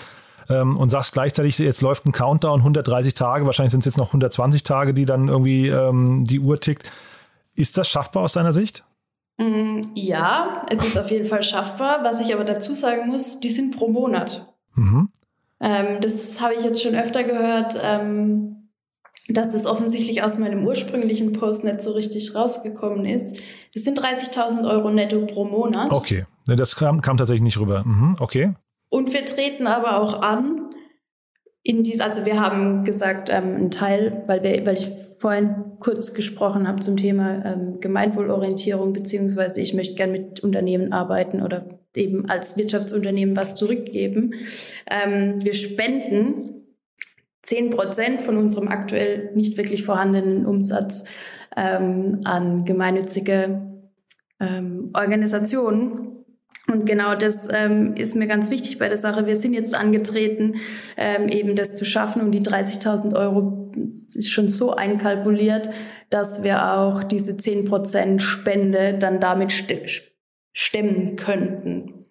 ähm, 0.48 0.76
und 0.76 0.88
sagst 0.88 1.12
gleichzeitig, 1.12 1.58
jetzt 1.58 1.82
läuft 1.82 2.06
ein 2.06 2.12
Countdown 2.12 2.60
130 2.60 3.14
Tage, 3.14 3.44
wahrscheinlich 3.44 3.72
sind 3.72 3.80
es 3.80 3.86
jetzt 3.86 3.98
noch 3.98 4.08
120 4.08 4.62
Tage, 4.62 4.94
die 4.94 5.04
dann 5.04 5.28
irgendwie 5.28 5.68
ähm, 5.68 6.24
die 6.24 6.40
Uhr 6.40 6.60
tickt. 6.60 6.90
Ist 7.54 7.76
das 7.76 7.88
schaffbar 7.88 8.24
aus 8.24 8.34
deiner 8.34 8.52
Sicht? 8.52 8.84
Mm, 9.38 9.80
ja, 9.94 10.64
es 10.70 10.86
ist 10.86 10.98
auf 10.98 11.10
jeden 11.10 11.26
Fall 11.26 11.42
schaffbar. 11.42 12.04
Was 12.04 12.20
ich 12.20 12.32
aber 12.34 12.44
dazu 12.44 12.74
sagen 12.74 13.08
muss, 13.08 13.40
die 13.40 13.50
sind 13.50 13.76
pro 13.76 13.88
Monat. 13.88 14.52
Mhm. 14.74 15.10
Ähm, 15.60 16.00
das 16.00 16.40
habe 16.40 16.54
ich 16.54 16.64
jetzt 16.64 16.82
schon 16.82 16.94
öfter 16.94 17.24
gehört, 17.24 17.78
ähm, 17.82 18.70
dass 19.28 19.52
das 19.52 19.66
offensichtlich 19.66 20.22
aus 20.22 20.38
meinem 20.38 20.66
ursprünglichen 20.66 21.32
Post 21.32 21.64
nicht 21.64 21.82
so 21.82 21.92
richtig 21.92 22.34
rausgekommen 22.34 23.06
ist. 23.06 23.40
Das 23.72 23.84
sind 23.84 23.98
30.000 24.00 24.68
Euro 24.68 24.90
netto 24.90 25.24
pro 25.26 25.44
Monat. 25.44 25.92
Okay, 25.92 26.26
das 26.46 26.76
kam, 26.76 27.00
kam 27.00 27.16
tatsächlich 27.16 27.42
nicht 27.42 27.58
rüber. 27.58 27.84
Mhm. 27.84 28.16
Okay. 28.18 28.54
Und 28.88 29.12
wir 29.14 29.24
treten 29.24 29.66
aber 29.66 30.00
auch 30.00 30.20
an, 30.20 30.71
in 31.64 31.84
dies, 31.84 32.00
also 32.00 32.26
wir 32.26 32.40
haben 32.40 32.84
gesagt, 32.84 33.28
ähm, 33.30 33.54
ein 33.56 33.70
Teil, 33.70 34.22
weil, 34.26 34.42
wir, 34.42 34.66
weil 34.66 34.74
ich 34.74 34.90
vorhin 35.18 35.54
kurz 35.78 36.14
gesprochen 36.14 36.66
habe 36.66 36.80
zum 36.80 36.96
Thema 36.96 37.44
ähm, 37.44 37.80
Gemeinwohlorientierung, 37.80 38.92
beziehungsweise 38.92 39.60
ich 39.60 39.72
möchte 39.72 39.94
gern 39.94 40.10
mit 40.10 40.40
Unternehmen 40.40 40.92
arbeiten 40.92 41.40
oder 41.42 41.64
eben 41.94 42.28
als 42.28 42.56
Wirtschaftsunternehmen 42.56 43.36
was 43.36 43.54
zurückgeben. 43.54 44.34
Ähm, 44.90 45.44
wir 45.44 45.54
spenden 45.54 46.66
zehn 47.42 47.70
Prozent 47.70 48.22
von 48.22 48.38
unserem 48.38 48.68
aktuell 48.68 49.30
nicht 49.34 49.56
wirklich 49.56 49.84
vorhandenen 49.84 50.46
Umsatz 50.46 51.04
ähm, 51.56 52.20
an 52.24 52.64
gemeinnützige 52.64 53.62
ähm, 54.40 54.90
Organisationen 54.94 56.21
und 56.68 56.86
genau 56.86 57.16
das 57.16 57.48
ähm, 57.52 57.96
ist 57.96 58.14
mir 58.14 58.28
ganz 58.28 58.50
wichtig 58.50 58.78
bei 58.78 58.88
der 58.88 58.96
Sache. 58.96 59.26
Wir 59.26 59.34
sind 59.34 59.52
jetzt 59.52 59.74
angetreten, 59.74 60.60
ähm, 60.96 61.28
eben 61.28 61.56
das 61.56 61.74
zu 61.74 61.84
schaffen. 61.84 62.22
Und 62.22 62.32
die 62.32 62.40
30.000 62.40 63.16
Euro 63.16 63.72
ist 64.14 64.30
schon 64.30 64.48
so 64.48 64.74
einkalkuliert, 64.74 65.70
dass 66.08 66.44
wir 66.44 66.72
auch 66.74 67.02
diese 67.02 67.32
10% 67.32 68.20
Spende 68.20 68.96
dann 68.96 69.18
damit 69.18 69.52
stemmen 70.52 71.16
könnten. 71.16 72.06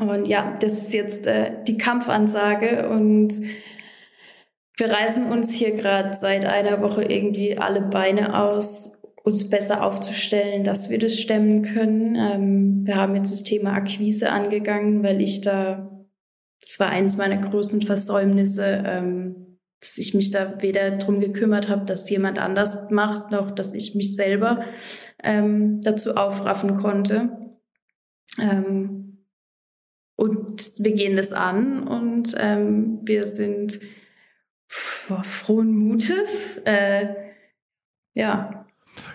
Und 0.00 0.26
ja, 0.26 0.58
das 0.60 0.72
ist 0.72 0.92
jetzt 0.92 1.26
äh, 1.28 1.52
die 1.68 1.78
Kampfansage. 1.78 2.88
Und 2.88 3.40
wir 4.76 4.90
reißen 4.90 5.30
uns 5.30 5.54
hier 5.54 5.70
gerade 5.70 6.14
seit 6.14 6.44
einer 6.44 6.82
Woche 6.82 7.04
irgendwie 7.04 7.56
alle 7.56 7.80
Beine 7.80 8.38
aus 8.38 8.95
uns 9.26 9.50
besser 9.50 9.82
aufzustellen, 9.82 10.62
dass 10.62 10.88
wir 10.88 11.00
das 11.00 11.18
stemmen 11.18 11.62
können. 11.62 12.14
Ähm, 12.14 12.86
wir 12.86 12.94
haben 12.94 13.16
jetzt 13.16 13.32
das 13.32 13.42
Thema 13.42 13.72
Akquise 13.72 14.30
angegangen, 14.30 15.02
weil 15.02 15.20
ich 15.20 15.40
da, 15.40 16.06
das 16.60 16.78
war 16.78 16.90
eins 16.90 17.16
meiner 17.16 17.38
größten 17.38 17.82
Versäumnisse, 17.82 18.84
ähm, 18.86 19.58
dass 19.80 19.98
ich 19.98 20.14
mich 20.14 20.30
da 20.30 20.62
weder 20.62 20.92
drum 20.92 21.18
gekümmert 21.18 21.68
habe, 21.68 21.84
dass 21.86 22.08
jemand 22.08 22.38
anders 22.38 22.88
macht, 22.92 23.32
noch 23.32 23.50
dass 23.50 23.74
ich 23.74 23.96
mich 23.96 24.14
selber 24.14 24.64
ähm, 25.24 25.80
dazu 25.80 26.14
aufraffen 26.14 26.76
konnte. 26.76 27.56
Ähm, 28.40 29.24
und 30.14 30.72
wir 30.78 30.94
gehen 30.94 31.16
das 31.16 31.32
an 31.32 31.88
und 31.88 32.36
ähm, 32.38 33.00
wir 33.02 33.26
sind 33.26 33.80
frohen 34.68 35.76
Mutes. 35.76 36.58
Äh, 36.64 37.08
ja, 38.14 38.65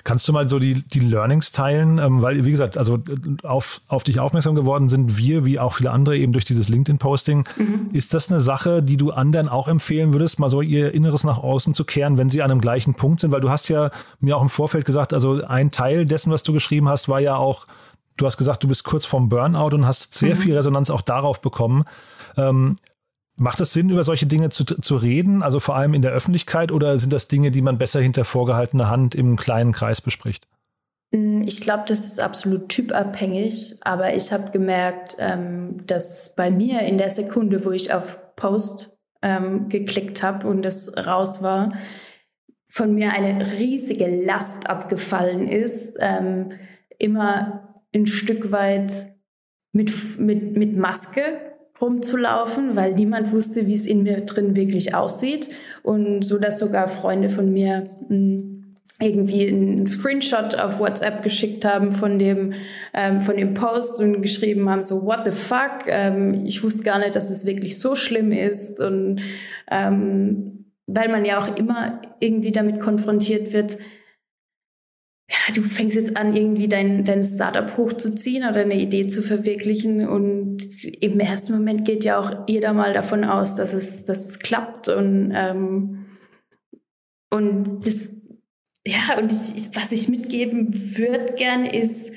Kannst 0.03 0.27
du 0.27 0.33
mal 0.33 0.49
so 0.49 0.59
die, 0.59 0.75
die 0.75 0.99
Learnings 0.99 1.51
teilen? 1.51 1.99
Ähm, 1.99 2.21
weil, 2.21 2.43
wie 2.45 2.51
gesagt, 2.51 2.77
also 2.77 2.99
auf, 3.43 3.81
auf 3.87 4.03
dich 4.03 4.19
aufmerksam 4.19 4.55
geworden 4.55 4.89
sind 4.89 5.17
wir, 5.17 5.45
wie 5.45 5.59
auch 5.59 5.73
viele 5.73 5.91
andere, 5.91 6.17
eben 6.17 6.31
durch 6.33 6.45
dieses 6.45 6.69
LinkedIn-Posting. 6.69 7.47
Mhm. 7.57 7.89
Ist 7.93 8.13
das 8.13 8.31
eine 8.31 8.41
Sache, 8.41 8.81
die 8.83 8.97
du 8.97 9.11
anderen 9.11 9.49
auch 9.49 9.67
empfehlen 9.67 10.13
würdest, 10.13 10.39
mal 10.39 10.49
so 10.49 10.61
ihr 10.61 10.93
Inneres 10.93 11.23
nach 11.23 11.37
außen 11.37 11.73
zu 11.73 11.85
kehren, 11.85 12.17
wenn 12.17 12.29
sie 12.29 12.41
an 12.41 12.51
einem 12.51 12.61
gleichen 12.61 12.93
Punkt 12.93 13.19
sind? 13.19 13.31
Weil 13.31 13.41
du 13.41 13.49
hast 13.49 13.69
ja 13.69 13.91
mir 14.19 14.37
auch 14.37 14.41
im 14.41 14.49
Vorfeld 14.49 14.85
gesagt, 14.85 15.13
also 15.13 15.43
ein 15.43 15.71
Teil 15.71 16.05
dessen, 16.05 16.31
was 16.31 16.43
du 16.43 16.53
geschrieben 16.53 16.89
hast, 16.89 17.09
war 17.09 17.19
ja 17.19 17.35
auch, 17.35 17.67
du 18.17 18.25
hast 18.25 18.37
gesagt, 18.37 18.63
du 18.63 18.67
bist 18.67 18.83
kurz 18.83 19.05
vorm 19.05 19.29
Burnout 19.29 19.75
und 19.75 19.85
hast 19.85 20.13
sehr 20.13 20.35
mhm. 20.35 20.39
viel 20.39 20.57
Resonanz 20.57 20.89
auch 20.89 21.01
darauf 21.01 21.41
bekommen. 21.41 21.85
Ähm, 22.37 22.75
Macht 23.41 23.59
es 23.59 23.73
Sinn, 23.73 23.89
über 23.89 24.03
solche 24.03 24.27
Dinge 24.27 24.51
zu, 24.51 24.63
zu 24.63 24.95
reden, 24.97 25.41
also 25.41 25.59
vor 25.59 25.75
allem 25.75 25.95
in 25.95 26.03
der 26.03 26.11
Öffentlichkeit, 26.11 26.71
oder 26.71 26.99
sind 26.99 27.11
das 27.11 27.27
Dinge, 27.27 27.49
die 27.49 27.63
man 27.63 27.79
besser 27.79 27.99
hinter 27.99 28.23
vorgehaltener 28.23 28.91
Hand 28.91 29.15
im 29.15 29.35
kleinen 29.35 29.71
Kreis 29.71 29.99
bespricht? 29.99 30.47
Mm, 31.09 31.41
ich 31.47 31.59
glaube, 31.59 31.85
das 31.87 32.01
ist 32.01 32.19
absolut 32.19 32.69
typabhängig, 32.69 33.77
aber 33.81 34.13
ich 34.13 34.31
habe 34.31 34.51
gemerkt, 34.51 35.15
ähm, 35.17 35.87
dass 35.87 36.35
bei 36.35 36.51
mir 36.51 36.81
in 36.81 36.99
der 36.99 37.09
Sekunde, 37.09 37.65
wo 37.65 37.71
ich 37.71 37.91
auf 37.91 38.35
Post 38.35 38.95
ähm, 39.23 39.69
geklickt 39.69 40.21
habe 40.21 40.47
und 40.47 40.63
es 40.63 40.95
raus 40.95 41.41
war, 41.41 41.73
von 42.67 42.93
mir 42.93 43.11
eine 43.11 43.53
riesige 43.53 44.23
Last 44.23 44.69
abgefallen 44.69 45.47
ist, 45.47 45.97
ähm, 45.99 46.51
immer 46.99 47.83
ein 47.91 48.05
Stück 48.05 48.51
weit 48.51 49.15
mit, 49.71 50.19
mit, 50.19 50.55
mit 50.55 50.77
Maske 50.77 51.50
rumzulaufen, 51.81 52.75
weil 52.75 52.93
niemand 52.93 53.31
wusste, 53.31 53.67
wie 53.67 53.73
es 53.73 53.87
in 53.87 54.03
mir 54.03 54.21
drin 54.21 54.55
wirklich 54.55 54.93
aussieht. 54.93 55.49
Und 55.83 56.23
so, 56.23 56.37
dass 56.37 56.59
sogar 56.59 56.87
Freunde 56.87 57.29
von 57.29 57.51
mir 57.51 57.89
hm, 58.07 58.75
irgendwie 58.99 59.47
einen 59.47 59.85
Screenshot 59.85 60.55
auf 60.55 60.79
WhatsApp 60.79 61.23
geschickt 61.23 61.65
haben 61.65 61.91
von 61.91 62.19
dem, 62.19 62.53
ähm, 62.93 63.21
von 63.21 63.35
dem 63.35 63.53
Post 63.53 63.99
und 63.99 64.21
geschrieben 64.21 64.69
haben, 64.69 64.83
so, 64.83 65.05
what 65.05 65.25
the 65.25 65.31
fuck? 65.31 65.87
Ähm, 65.87 66.45
ich 66.45 66.63
wusste 66.63 66.83
gar 66.83 66.99
nicht, 66.99 67.15
dass 67.15 67.29
es 67.29 67.45
wirklich 67.45 67.79
so 67.79 67.95
schlimm 67.95 68.31
ist. 68.31 68.79
Und 68.79 69.21
ähm, 69.69 70.65
weil 70.87 71.09
man 71.09 71.25
ja 71.25 71.39
auch 71.39 71.55
immer 71.55 72.01
irgendwie 72.19 72.51
damit 72.51 72.79
konfrontiert 72.79 73.53
wird, 73.53 73.77
ja, 75.31 75.53
du 75.53 75.61
fängst 75.61 75.95
jetzt 75.95 76.17
an, 76.17 76.35
irgendwie 76.35 76.67
dein, 76.67 77.05
dein 77.05 77.23
Startup 77.23 77.77
hochzuziehen 77.77 78.43
oder 78.43 78.61
eine 78.61 78.79
Idee 78.79 79.07
zu 79.07 79.21
verwirklichen. 79.21 80.05
Und 80.07 80.83
im 80.85 81.21
ersten 81.21 81.53
Moment 81.53 81.85
geht 81.85 82.03
ja 82.03 82.19
auch 82.19 82.47
jeder 82.49 82.73
mal 82.73 82.93
davon 82.93 83.23
aus, 83.23 83.55
dass 83.55 83.73
es, 83.73 84.03
dass 84.03 84.27
es 84.27 84.39
klappt. 84.39 84.89
Und, 84.89 85.31
ähm, 85.33 86.05
und 87.29 87.87
das, 87.87 88.09
ja, 88.85 89.17
und 89.17 89.31
ich, 89.31 89.73
was 89.73 89.93
ich 89.93 90.09
mitgeben 90.09 90.97
würde 90.97 91.33
gern 91.35 91.65
ist, 91.65 92.11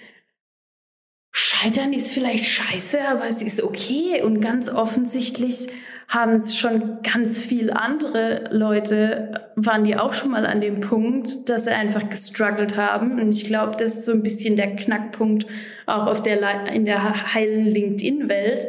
Scheitern 1.30 1.92
ist 1.92 2.12
vielleicht 2.12 2.46
scheiße, 2.46 3.00
aber 3.06 3.28
es 3.28 3.42
ist 3.42 3.62
okay. 3.62 4.22
Und 4.22 4.40
ganz 4.40 4.68
offensichtlich 4.68 5.68
haben 6.08 6.34
es 6.34 6.56
schon 6.56 6.98
ganz 7.02 7.40
viel 7.40 7.70
andere 7.70 8.48
Leute, 8.50 9.50
waren 9.56 9.84
die 9.84 9.96
auch 9.96 10.12
schon 10.12 10.30
mal 10.30 10.46
an 10.46 10.60
dem 10.60 10.80
Punkt, 10.80 11.48
dass 11.48 11.64
sie 11.64 11.72
einfach 11.72 12.08
gestruggelt 12.08 12.76
haben. 12.76 13.20
Und 13.20 13.30
ich 13.30 13.46
glaube, 13.46 13.76
das 13.78 13.96
ist 13.96 14.04
so 14.04 14.12
ein 14.12 14.22
bisschen 14.22 14.56
der 14.56 14.76
Knackpunkt 14.76 15.46
auch 15.86 16.06
auf 16.06 16.22
der, 16.22 16.66
in 16.66 16.84
der 16.84 17.34
heilen 17.34 17.66
LinkedIn-Welt, 17.66 18.66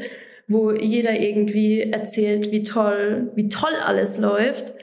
wo 0.47 0.71
jeder 0.71 1.19
irgendwie 1.19 1.81
erzählt, 1.81 2.51
wie 2.51 2.63
toll, 2.63 3.31
wie 3.35 3.49
toll 3.49 3.73
alles 3.85 4.17
läuft. 4.17 4.73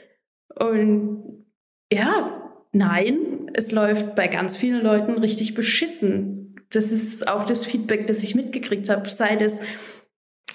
Und 0.54 1.44
ja, 1.92 2.42
nein, 2.72 3.50
es 3.54 3.72
läuft 3.72 4.14
bei 4.14 4.28
ganz 4.28 4.56
vielen 4.56 4.82
Leuten 4.82 5.18
richtig 5.18 5.54
beschissen. 5.54 6.56
Das 6.70 6.90
ist 6.90 7.28
auch 7.28 7.44
das 7.44 7.66
Feedback, 7.66 8.06
das 8.06 8.22
ich 8.22 8.34
mitgekriegt 8.34 8.88
habe, 8.88 9.08
sei 9.08 9.36
das 9.36 9.60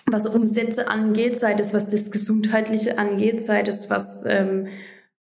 was 0.10 0.26
Umsätze 0.26 0.88
angeht, 0.88 1.38
sei 1.38 1.54
das 1.54 1.74
was 1.74 1.88
das 1.88 2.12
Gesundheitliche 2.12 2.98
angeht, 2.98 3.42
sei 3.42 3.64
das 3.64 3.90
was 3.90 4.24
ähm, 4.26 4.68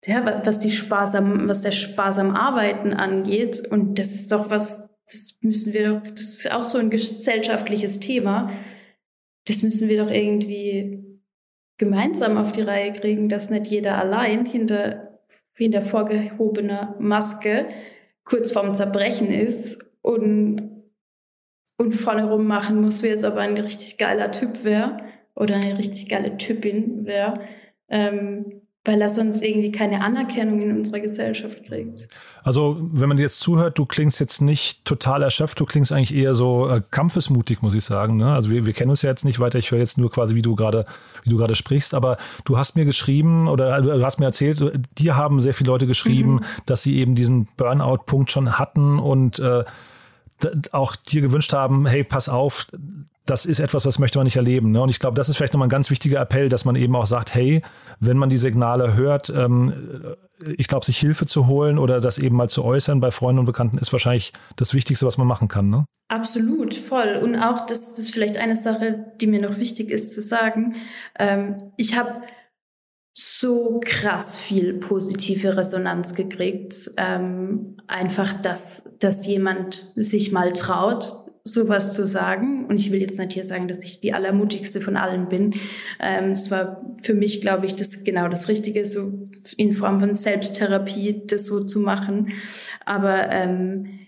ja, 0.06 0.42
was 0.44 0.58
die 0.60 0.70
sparsam, 0.70 1.48
was 1.48 1.62
der 1.62 1.72
sparsam 1.72 2.34
Arbeiten 2.34 2.94
angeht. 2.94 3.62
Und 3.70 3.98
das 3.98 4.14
ist 4.14 4.32
doch 4.32 4.50
was, 4.50 4.90
das 5.06 5.36
müssen 5.42 5.72
wir 5.72 5.90
doch, 5.90 6.10
das 6.10 6.20
ist 6.20 6.52
auch 6.52 6.64
so 6.64 6.78
ein 6.78 6.90
gesellschaftliches 6.90 8.00
Thema. 8.00 8.50
Das 9.46 9.62
müssen 9.62 9.88
wir 9.88 10.02
doch 10.02 10.10
irgendwie 10.10 11.04
gemeinsam 11.76 12.36
auf 12.36 12.52
die 12.52 12.62
Reihe 12.62 12.92
kriegen, 12.92 13.28
dass 13.28 13.50
nicht 13.50 13.66
jeder 13.66 13.98
allein 13.98 14.46
hinter, 14.46 15.20
hinter 15.54 15.82
vorgehobener 15.82 16.96
Maske 16.98 17.68
kurz 18.24 18.50
vorm 18.50 18.74
Zerbrechen 18.74 19.32
ist 19.32 19.82
und 20.02 20.69
und 21.80 21.94
vorne 21.94 22.28
rum 22.28 22.46
machen 22.46 22.82
muss, 22.82 23.02
wie 23.02 23.06
jetzt 23.06 23.24
aber 23.24 23.40
ein 23.40 23.56
richtig 23.56 23.96
geiler 23.96 24.30
Typ 24.32 24.64
wäre 24.64 24.98
oder 25.34 25.56
eine 25.56 25.78
richtig 25.78 26.10
geile 26.10 26.36
Typin 26.36 27.06
wäre, 27.06 27.40
ähm, 27.88 28.44
weil 28.84 29.00
er 29.00 29.08
sonst 29.08 29.42
irgendwie 29.42 29.72
keine 29.72 30.02
Anerkennung 30.02 30.60
in 30.60 30.76
unserer 30.76 31.00
Gesellschaft 31.00 31.64
kriegt. 31.64 32.08
Also, 32.42 32.76
wenn 32.78 33.08
man 33.08 33.16
dir 33.16 33.22
jetzt 33.22 33.40
zuhört, 33.40 33.78
du 33.78 33.86
klingst 33.86 34.20
jetzt 34.20 34.42
nicht 34.42 34.84
total 34.84 35.22
erschöpft, 35.22 35.58
du 35.58 35.64
klingst 35.64 35.90
eigentlich 35.90 36.14
eher 36.14 36.34
so 36.34 36.68
äh, 36.68 36.82
kampfesmutig, 36.90 37.62
muss 37.62 37.74
ich 37.74 37.84
sagen. 37.84 38.18
Ne? 38.18 38.30
Also 38.30 38.50
wir, 38.50 38.66
wir 38.66 38.74
kennen 38.74 38.90
uns 38.90 39.00
ja 39.00 39.08
jetzt 39.08 39.24
nicht 39.24 39.40
weiter, 39.40 39.58
ich 39.58 39.70
höre 39.70 39.78
jetzt 39.78 39.96
nur 39.96 40.10
quasi, 40.10 40.34
wie 40.34 40.42
du 40.42 40.54
gerade, 40.56 40.84
wie 41.24 41.30
du 41.30 41.38
gerade 41.38 41.54
sprichst, 41.54 41.94
aber 41.94 42.18
du 42.44 42.58
hast 42.58 42.76
mir 42.76 42.84
geschrieben 42.84 43.48
oder 43.48 43.78
äh, 43.78 43.82
du 43.82 44.04
hast 44.04 44.18
mir 44.20 44.26
erzählt, 44.26 44.62
dir 44.98 45.16
haben 45.16 45.40
sehr 45.40 45.54
viele 45.54 45.68
Leute 45.68 45.86
geschrieben, 45.86 46.34
mhm. 46.34 46.44
dass 46.66 46.82
sie 46.82 46.98
eben 46.98 47.14
diesen 47.14 47.48
Burnout-Punkt 47.56 48.30
schon 48.30 48.58
hatten 48.58 48.98
und 48.98 49.38
äh, 49.38 49.64
auch 50.72 50.96
dir 50.96 51.20
gewünscht 51.20 51.52
haben, 51.52 51.86
hey, 51.86 52.04
pass 52.04 52.28
auf, 52.28 52.66
das 53.26 53.46
ist 53.46 53.60
etwas, 53.60 53.86
was 53.86 53.98
möchte 53.98 54.18
man 54.18 54.24
nicht 54.24 54.36
erleben. 54.36 54.72
Ne? 54.72 54.82
Und 54.82 54.88
ich 54.88 54.98
glaube, 54.98 55.16
das 55.16 55.28
ist 55.28 55.36
vielleicht 55.36 55.52
nochmal 55.52 55.66
ein 55.66 55.70
ganz 55.70 55.90
wichtiger 55.90 56.20
Appell, 56.20 56.48
dass 56.48 56.64
man 56.64 56.74
eben 56.74 56.96
auch 56.96 57.06
sagt, 57.06 57.34
hey, 57.34 57.62
wenn 58.00 58.16
man 58.16 58.28
die 58.28 58.36
Signale 58.36 58.94
hört, 58.94 59.30
ähm, 59.30 60.16
ich 60.56 60.68
glaube, 60.68 60.84
sich 60.84 60.98
Hilfe 60.98 61.26
zu 61.26 61.46
holen 61.46 61.78
oder 61.78 62.00
das 62.00 62.18
eben 62.18 62.36
mal 62.36 62.48
zu 62.48 62.64
äußern 62.64 63.00
bei 63.00 63.10
Freunden 63.10 63.40
und 63.40 63.44
Bekannten 63.44 63.78
ist 63.78 63.92
wahrscheinlich 63.92 64.32
das 64.56 64.74
Wichtigste, 64.74 65.06
was 65.06 65.18
man 65.18 65.26
machen 65.26 65.48
kann. 65.48 65.68
Ne? 65.68 65.84
Absolut, 66.08 66.74
voll. 66.74 67.20
Und 67.22 67.36
auch, 67.36 67.66
das 67.66 67.98
ist 67.98 68.10
vielleicht 68.10 68.36
eine 68.36 68.56
Sache, 68.56 69.04
die 69.20 69.26
mir 69.26 69.40
noch 69.40 69.58
wichtig 69.58 69.90
ist 69.90 70.12
zu 70.12 70.22
sagen. 70.22 70.76
Ähm, 71.18 71.72
ich 71.76 71.96
habe 71.96 72.22
so 73.12 73.80
krass 73.84 74.38
viel 74.38 74.74
positive 74.74 75.56
Resonanz 75.56 76.14
gekriegt. 76.14 76.90
Ähm, 76.96 77.76
einfach, 77.86 78.34
dass, 78.34 78.84
dass 78.98 79.26
jemand 79.26 79.74
sich 79.74 80.32
mal 80.32 80.52
traut, 80.52 81.12
sowas 81.42 81.92
zu 81.92 82.06
sagen. 82.06 82.66
Und 82.66 82.78
ich 82.78 82.92
will 82.92 83.00
jetzt 83.00 83.18
nicht 83.18 83.32
hier 83.32 83.44
sagen, 83.44 83.66
dass 83.66 83.82
ich 83.82 84.00
die 84.00 84.12
allermutigste 84.12 84.80
von 84.80 84.96
allen 84.96 85.28
bin. 85.28 85.54
Ähm, 85.98 86.32
es 86.32 86.50
war 86.50 86.84
für 87.02 87.14
mich, 87.14 87.40
glaube 87.40 87.66
ich, 87.66 87.74
das 87.74 88.04
genau 88.04 88.28
das 88.28 88.48
Richtige, 88.48 88.84
so 88.84 89.28
in 89.56 89.74
Form 89.74 90.00
von 90.00 90.14
Selbsttherapie, 90.14 91.26
das 91.26 91.46
so 91.46 91.64
zu 91.64 91.80
machen. 91.80 92.32
Aber 92.84 93.30
ähm, 93.30 93.98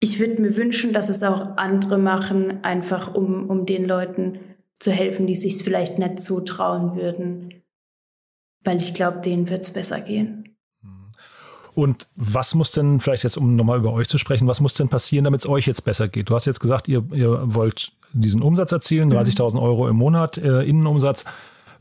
ich 0.00 0.18
würde 0.18 0.42
mir 0.42 0.56
wünschen, 0.56 0.92
dass 0.92 1.08
es 1.08 1.22
auch 1.22 1.56
andere 1.56 1.98
machen, 1.98 2.64
einfach 2.64 3.14
um, 3.14 3.48
um 3.48 3.66
den 3.66 3.84
Leuten 3.84 4.40
zu 4.80 4.90
helfen, 4.90 5.28
die 5.28 5.36
sich 5.36 5.62
vielleicht 5.62 6.00
nicht 6.00 6.18
so 6.18 6.40
trauen 6.40 6.96
würden 6.96 7.62
weil 8.64 8.78
ich 8.78 8.94
glaube, 8.94 9.20
denen 9.20 9.48
wird 9.48 9.62
es 9.62 9.72
besser 9.72 10.00
gehen. 10.00 10.56
Und 11.74 12.06
was 12.16 12.54
muss 12.54 12.70
denn, 12.70 13.00
vielleicht 13.00 13.24
jetzt, 13.24 13.38
um 13.38 13.56
nochmal 13.56 13.78
über 13.78 13.92
euch 13.92 14.08
zu 14.08 14.18
sprechen, 14.18 14.46
was 14.46 14.60
muss 14.60 14.74
denn 14.74 14.88
passieren, 14.88 15.24
damit 15.24 15.40
es 15.40 15.48
euch 15.48 15.66
jetzt 15.66 15.84
besser 15.84 16.06
geht? 16.06 16.28
Du 16.28 16.34
hast 16.34 16.46
jetzt 16.46 16.60
gesagt, 16.60 16.86
ihr, 16.86 17.02
ihr 17.12 17.54
wollt 17.54 17.92
diesen 18.12 18.42
Umsatz 18.42 18.72
erzielen, 18.72 19.12
30.000 19.12 19.52
mhm. 19.52 19.58
Euro 19.58 19.88
im 19.88 19.96
Monat 19.96 20.36
äh, 20.36 20.62
Innenumsatz. 20.62 21.24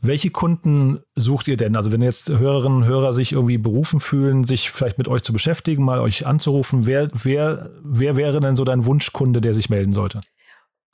Welche 0.04 0.32
Kunden 0.32 1.00
sucht 1.16 1.48
ihr 1.48 1.58
denn? 1.58 1.76
Also 1.76 1.92
wenn 1.92 2.02
jetzt 2.02 2.30
Hörerinnen 2.30 2.80
und 2.80 2.86
Hörer 2.86 3.14
sich 3.14 3.34
irgendwie 3.34 3.58
berufen 3.58 4.00
fühlen, 4.00 4.46
sich 4.46 4.72
vielleicht 4.72 4.98
mit 4.98 5.08
euch 5.08 5.24
zu 5.24 5.34
beschäftigen, 5.34 5.84
mal 5.84 6.00
euch 6.00 6.26
anzurufen, 6.26 6.88
wer, 6.88 7.10
wer, 7.14 7.70
wer 7.84 8.16
wäre 8.16 8.40
denn 8.40 8.56
so 8.56 8.64
dein 8.64 8.86
Wunschkunde, 8.86 9.42
der 9.42 9.54
sich 9.54 9.70
melden 9.70 9.92
sollte? 9.92 10.22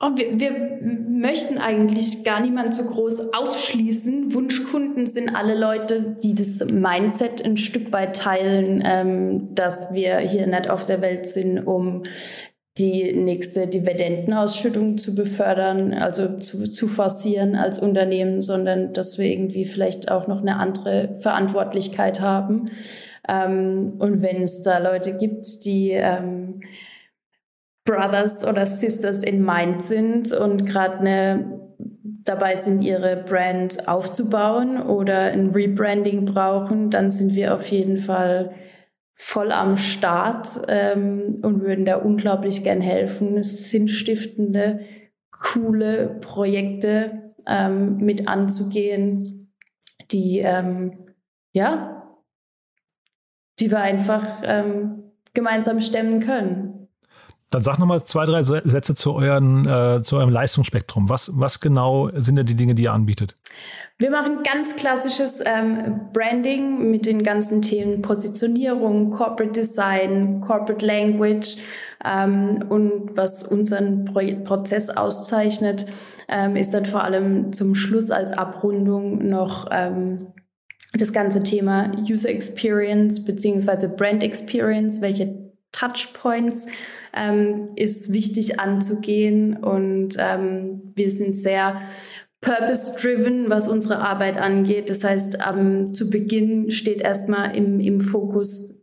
Oh, 0.00 0.10
wir, 0.14 0.38
wir, 0.38 0.78
möchten 1.18 1.58
eigentlich 1.58 2.22
gar 2.22 2.38
niemanden 2.38 2.72
so 2.72 2.84
groß 2.84 3.34
ausschließen. 3.34 4.32
Wunschkunden 4.32 5.06
sind 5.06 5.34
alle 5.34 5.58
Leute, 5.58 6.14
die 6.22 6.34
das 6.34 6.64
Mindset 6.70 7.44
ein 7.44 7.56
Stück 7.56 7.92
weit 7.92 8.14
teilen, 8.14 8.80
ähm, 8.86 9.52
dass 9.56 9.92
wir 9.92 10.18
hier 10.18 10.46
nicht 10.46 10.70
auf 10.70 10.86
der 10.86 11.00
Welt 11.02 11.26
sind, 11.26 11.58
um 11.58 12.04
die 12.78 13.12
nächste 13.12 13.66
Dividendenausschüttung 13.66 14.98
zu 14.98 15.16
befördern, 15.16 15.92
also 15.92 16.36
zu, 16.36 16.70
zu 16.70 16.86
forcieren 16.86 17.56
als 17.56 17.80
Unternehmen, 17.80 18.40
sondern 18.40 18.92
dass 18.92 19.18
wir 19.18 19.26
irgendwie 19.26 19.64
vielleicht 19.64 20.12
auch 20.12 20.28
noch 20.28 20.40
eine 20.40 20.58
andere 20.58 21.16
Verantwortlichkeit 21.16 22.20
haben. 22.20 22.70
Ähm, 23.28 23.94
und 23.98 24.22
wenn 24.22 24.42
es 24.42 24.62
da 24.62 24.78
Leute 24.78 25.18
gibt, 25.18 25.64
die 25.64 25.90
ähm, 25.90 26.60
Brothers 27.88 28.44
oder 28.44 28.66
Sisters 28.66 29.22
in 29.22 29.42
Mind 29.42 29.80
sind 29.80 30.32
und 30.32 30.66
gerade 30.66 30.98
eine 30.98 31.58
dabei 32.22 32.56
sind, 32.56 32.82
ihre 32.82 33.16
Brand 33.16 33.88
aufzubauen 33.88 34.82
oder 34.82 35.32
ein 35.32 35.52
Rebranding 35.52 36.26
brauchen, 36.26 36.90
dann 36.90 37.10
sind 37.10 37.34
wir 37.34 37.54
auf 37.54 37.66
jeden 37.68 37.96
Fall 37.96 38.54
voll 39.14 39.50
am 39.50 39.78
Start 39.78 40.60
ähm, 40.68 41.40
und 41.42 41.62
würden 41.62 41.86
da 41.86 41.96
unglaublich 41.96 42.62
gern 42.62 42.82
helfen, 42.82 43.42
sinnstiftende, 43.42 44.80
coole 45.30 46.18
Projekte 46.20 47.32
ähm, 47.48 47.96
mit 47.96 48.28
anzugehen, 48.28 49.50
die 50.12 50.40
ähm, 50.40 51.06
ja, 51.52 52.16
die 53.58 53.70
wir 53.70 53.80
einfach 53.80 54.24
ähm, 54.44 55.12
gemeinsam 55.32 55.80
stemmen 55.80 56.20
können. 56.20 56.77
Dann 57.50 57.62
sag 57.62 57.78
nochmal 57.78 58.04
zwei, 58.04 58.26
drei 58.26 58.42
Sätze 58.42 58.94
zu, 58.94 59.14
euren, 59.14 59.66
äh, 59.66 60.02
zu 60.02 60.16
eurem 60.16 60.28
Leistungsspektrum. 60.28 61.08
Was, 61.08 61.30
was 61.34 61.60
genau 61.60 62.10
sind 62.12 62.36
denn 62.36 62.44
die 62.44 62.54
Dinge, 62.54 62.74
die 62.74 62.82
ihr 62.82 62.92
anbietet? 62.92 63.34
Wir 63.98 64.10
machen 64.10 64.42
ganz 64.44 64.76
klassisches 64.76 65.40
ähm, 65.44 66.10
Branding 66.12 66.90
mit 66.90 67.06
den 67.06 67.22
ganzen 67.22 67.62
Themen 67.62 68.02
Positionierung, 68.02 69.10
Corporate 69.10 69.52
Design, 69.52 70.40
Corporate 70.40 70.84
Language 70.84 71.56
ähm, 72.04 72.64
und 72.68 73.16
was 73.16 73.42
unseren 73.42 74.04
Pro 74.04 74.20
Prozess 74.44 74.90
auszeichnet, 74.90 75.86
ähm, 76.28 76.54
ist 76.54 76.74
dann 76.74 76.84
vor 76.84 77.02
allem 77.02 77.52
zum 77.52 77.74
Schluss 77.74 78.10
als 78.10 78.32
Abrundung 78.32 79.26
noch 79.26 79.66
ähm, 79.72 80.28
das 80.94 81.12
ganze 81.12 81.42
Thema 81.42 81.90
User 81.98 82.28
Experience 82.28 83.24
beziehungsweise 83.24 83.88
Brand 83.88 84.22
Experience, 84.22 85.00
welche 85.00 85.48
Touchpoints 85.72 86.66
ähm, 87.18 87.70
ist 87.76 88.12
wichtig 88.12 88.60
anzugehen 88.60 89.56
und 89.56 90.16
ähm, 90.18 90.92
wir 90.94 91.10
sind 91.10 91.34
sehr 91.34 91.80
purpose-driven, 92.40 93.50
was 93.50 93.68
unsere 93.68 93.98
Arbeit 93.98 94.36
angeht. 94.38 94.90
Das 94.90 95.04
heißt, 95.04 95.38
ähm, 95.48 95.92
zu 95.92 96.08
Beginn 96.08 96.70
steht 96.70 97.00
erstmal 97.00 97.56
im, 97.56 97.80
im 97.80 97.98
Fokus, 97.98 98.78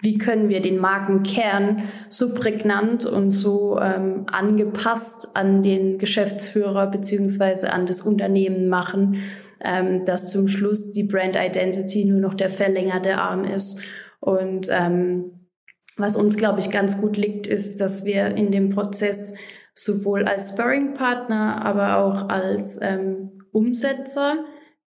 wie 0.00 0.18
können 0.18 0.48
wir 0.48 0.60
den 0.60 0.78
Markenkern 0.78 1.82
so 2.08 2.34
prägnant 2.34 3.06
und 3.06 3.30
so 3.30 3.78
ähm, 3.80 4.26
angepasst 4.30 5.30
an 5.34 5.62
den 5.62 5.98
Geschäftsführer 5.98 6.90
beziehungsweise 6.90 7.72
an 7.72 7.86
das 7.86 8.02
Unternehmen 8.02 8.68
machen, 8.68 9.18
ähm, 9.62 10.04
dass 10.04 10.30
zum 10.30 10.48
Schluss 10.48 10.92
die 10.92 11.04
Brand 11.04 11.36
Identity 11.36 12.04
nur 12.04 12.20
noch 12.20 12.34
der 12.34 12.50
verlängerte 12.50 13.16
Arm 13.16 13.44
ist. 13.44 13.80
Und 14.20 14.68
ähm, 14.70 15.43
was 15.96 16.16
uns, 16.16 16.36
glaube 16.36 16.60
ich, 16.60 16.70
ganz 16.70 17.00
gut 17.00 17.16
liegt, 17.16 17.46
ist, 17.46 17.80
dass 17.80 18.04
wir 18.04 18.36
in 18.36 18.50
dem 18.50 18.70
Prozess 18.70 19.34
sowohl 19.74 20.24
als 20.24 20.50
Sparring-Partner, 20.50 21.64
aber 21.64 21.98
auch 21.98 22.28
als 22.28 22.80
ähm, 22.82 23.42
Umsetzer 23.52 24.44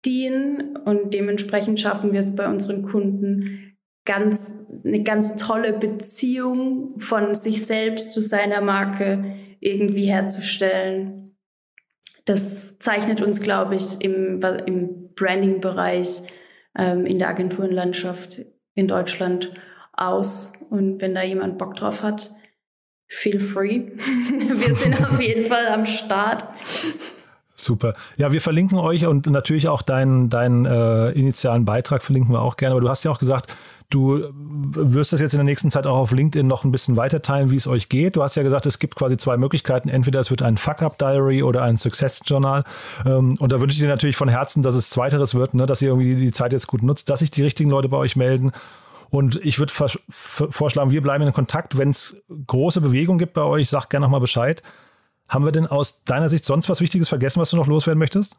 dienen 0.05 0.77
und 0.77 1.15
dementsprechend 1.15 1.81
schaffen 1.81 2.12
wir 2.12 2.21
es 2.21 2.35
bei 2.35 2.49
unseren 2.49 2.83
Kunden 2.83 3.77
ganz 4.05 4.53
eine 4.85 5.03
ganz 5.03 5.37
tolle 5.37 5.73
Beziehung 5.73 6.99
von 6.99 7.35
sich 7.35 7.65
selbst 7.65 8.12
zu 8.12 8.21
seiner 8.21 8.61
Marke 8.61 9.37
irgendwie 9.61 10.07
herzustellen. 10.07 11.37
Das 12.25 12.79
zeichnet 12.79 13.21
uns, 13.21 13.41
glaube 13.41 13.77
ich, 13.77 14.01
im, 14.01 14.41
im 14.67 15.15
Branding-Bereich 15.15 16.23
ähm, 16.77 17.07
in 17.07 17.19
der 17.19 17.29
Agenturenlandschaft 17.29 18.41
in 18.75 18.88
Deutschland 18.88 19.53
aus. 19.92 20.52
Und 20.70 21.00
wenn 21.00 21.14
da 21.14 21.22
jemand 21.22 21.59
Bock 21.59 21.76
drauf 21.76 22.02
hat, 22.02 22.31
feel 23.09 23.40
free. 23.40 23.90
wir 23.96 24.74
sind 24.74 25.02
auf 25.02 25.20
jeden 25.20 25.46
Fall 25.46 25.68
am 25.68 25.87
Start. 25.87 26.44
Super. 27.55 27.94
Ja, 28.16 28.33
wir 28.33 28.40
verlinken 28.40 28.78
euch 28.78 29.07
und 29.07 29.26
natürlich 29.26 29.68
auch 29.68 29.83
deinen, 29.83 30.31
deinen 30.31 30.64
äh, 30.64 31.11
initialen 31.11 31.64
Beitrag 31.64 32.02
verlinken 32.02 32.33
wir 32.35 32.40
auch 32.40 32.57
gerne. 32.57 32.72
Aber 32.72 32.81
du 32.81 32.88
hast 32.88 33.05
ja 33.05 33.11
auch 33.11 33.18
gesagt, 33.18 33.55
du 33.90 34.24
wirst 34.33 35.12
das 35.12 35.20
jetzt 35.20 35.35
in 35.35 35.38
der 35.38 35.44
nächsten 35.44 35.70
Zeit 35.70 35.87
auch 35.87 35.96
auf 35.96 36.12
LinkedIn 36.12 36.46
noch 36.46 36.64
ein 36.64 36.72
bisschen 36.72 36.96
weiter 36.96 37.20
teilen, 37.20 37.50
wie 37.50 37.57
es 37.57 37.68
euch 37.68 37.88
geht. 37.88 38.16
Du 38.16 38.22
hast 38.22 38.37
ja 38.37 38.42
gesagt, 38.42 38.66
es 38.66 38.78
gibt 38.78 38.96
quasi 38.96 39.16
zwei 39.16 39.37
Möglichkeiten. 39.37 39.88
Entweder 39.88 40.18
es 40.18 40.31
wird 40.31 40.42
ein 40.42 40.57
Fuck-Up-Diary 40.57 41.42
oder 41.42 41.62
ein 41.62 41.76
Success-Journal. 41.76 42.64
Ähm, 43.05 43.37
und 43.38 43.52
da 43.52 43.61
wünsche 43.61 43.74
ich 43.74 43.81
dir 43.81 43.88
natürlich 43.88 44.16
von 44.16 44.28
Herzen, 44.28 44.62
dass 44.62 44.74
es 44.74 44.90
zweiteres 44.90 45.35
wird, 45.35 45.55
ne? 45.55 45.66
dass 45.66 45.83
ihr 45.83 45.88
irgendwie 45.88 46.14
die 46.14 46.33
Zeit 46.33 46.52
jetzt 46.52 46.66
gut 46.66 46.83
nutzt, 46.83 47.11
dass 47.11 47.20
sich 47.20 47.31
die 47.31 47.42
richtigen 47.42 47.70
Leute 47.70 47.88
bei 47.88 47.98
euch 47.98 48.16
melden 48.16 48.52
und 49.12 49.37
ich 49.44 49.59
würde 49.59 49.70
vorschlagen, 50.09 50.90
wir 50.90 51.03
bleiben 51.03 51.22
in 51.27 51.35
Kontakt. 51.35 51.77
Wenn 51.77 51.90
es 51.90 52.16
große 52.46 52.81
Bewegung 52.81 53.18
gibt 53.18 53.35
bei 53.35 53.42
euch, 53.42 53.68
sag 53.68 53.90
gerne 53.90 54.07
nochmal 54.07 54.20
Bescheid. 54.20 54.62
Haben 55.29 55.44
wir 55.44 55.53
denn 55.53 55.66
aus 55.66 56.05
deiner 56.05 56.31
Sicht 56.31 56.46
sonst 56.46 56.70
was 56.70 56.81
Wichtiges 56.81 57.11
vergessen, 57.11 57.38
was 57.38 57.51
du 57.51 57.59
noch 57.59 57.66
loswerden 57.66 57.98
möchtest? 57.98 58.37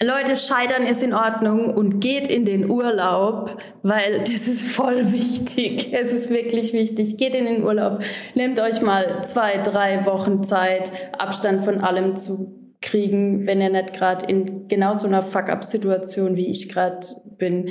Leute, 0.00 0.36
scheitern 0.36 0.84
ist 0.84 1.02
in 1.02 1.12
Ordnung 1.12 1.74
und 1.74 1.98
geht 1.98 2.28
in 2.28 2.44
den 2.44 2.70
Urlaub, 2.70 3.60
weil 3.82 4.20
das 4.20 4.46
ist 4.46 4.70
voll 4.70 5.10
wichtig. 5.10 5.92
Es 5.92 6.12
ist 6.12 6.30
wirklich 6.30 6.72
wichtig. 6.72 7.16
Geht 7.16 7.34
in 7.34 7.46
den 7.46 7.64
Urlaub. 7.64 8.04
Nehmt 8.36 8.60
euch 8.60 8.80
mal 8.82 9.24
zwei, 9.24 9.58
drei 9.58 10.06
Wochen 10.06 10.44
Zeit, 10.44 10.92
Abstand 11.18 11.64
von 11.64 11.78
allem 11.78 12.14
zu 12.14 12.76
kriegen, 12.80 13.48
wenn 13.48 13.60
ihr 13.60 13.70
nicht 13.70 13.94
gerade 13.94 14.26
in 14.26 14.68
genau 14.68 14.94
so 14.94 15.08
einer 15.08 15.22
Fuck-up-Situation 15.22 16.36
wie 16.36 16.46
ich 16.46 16.68
gerade 16.68 17.04
bin 17.36 17.70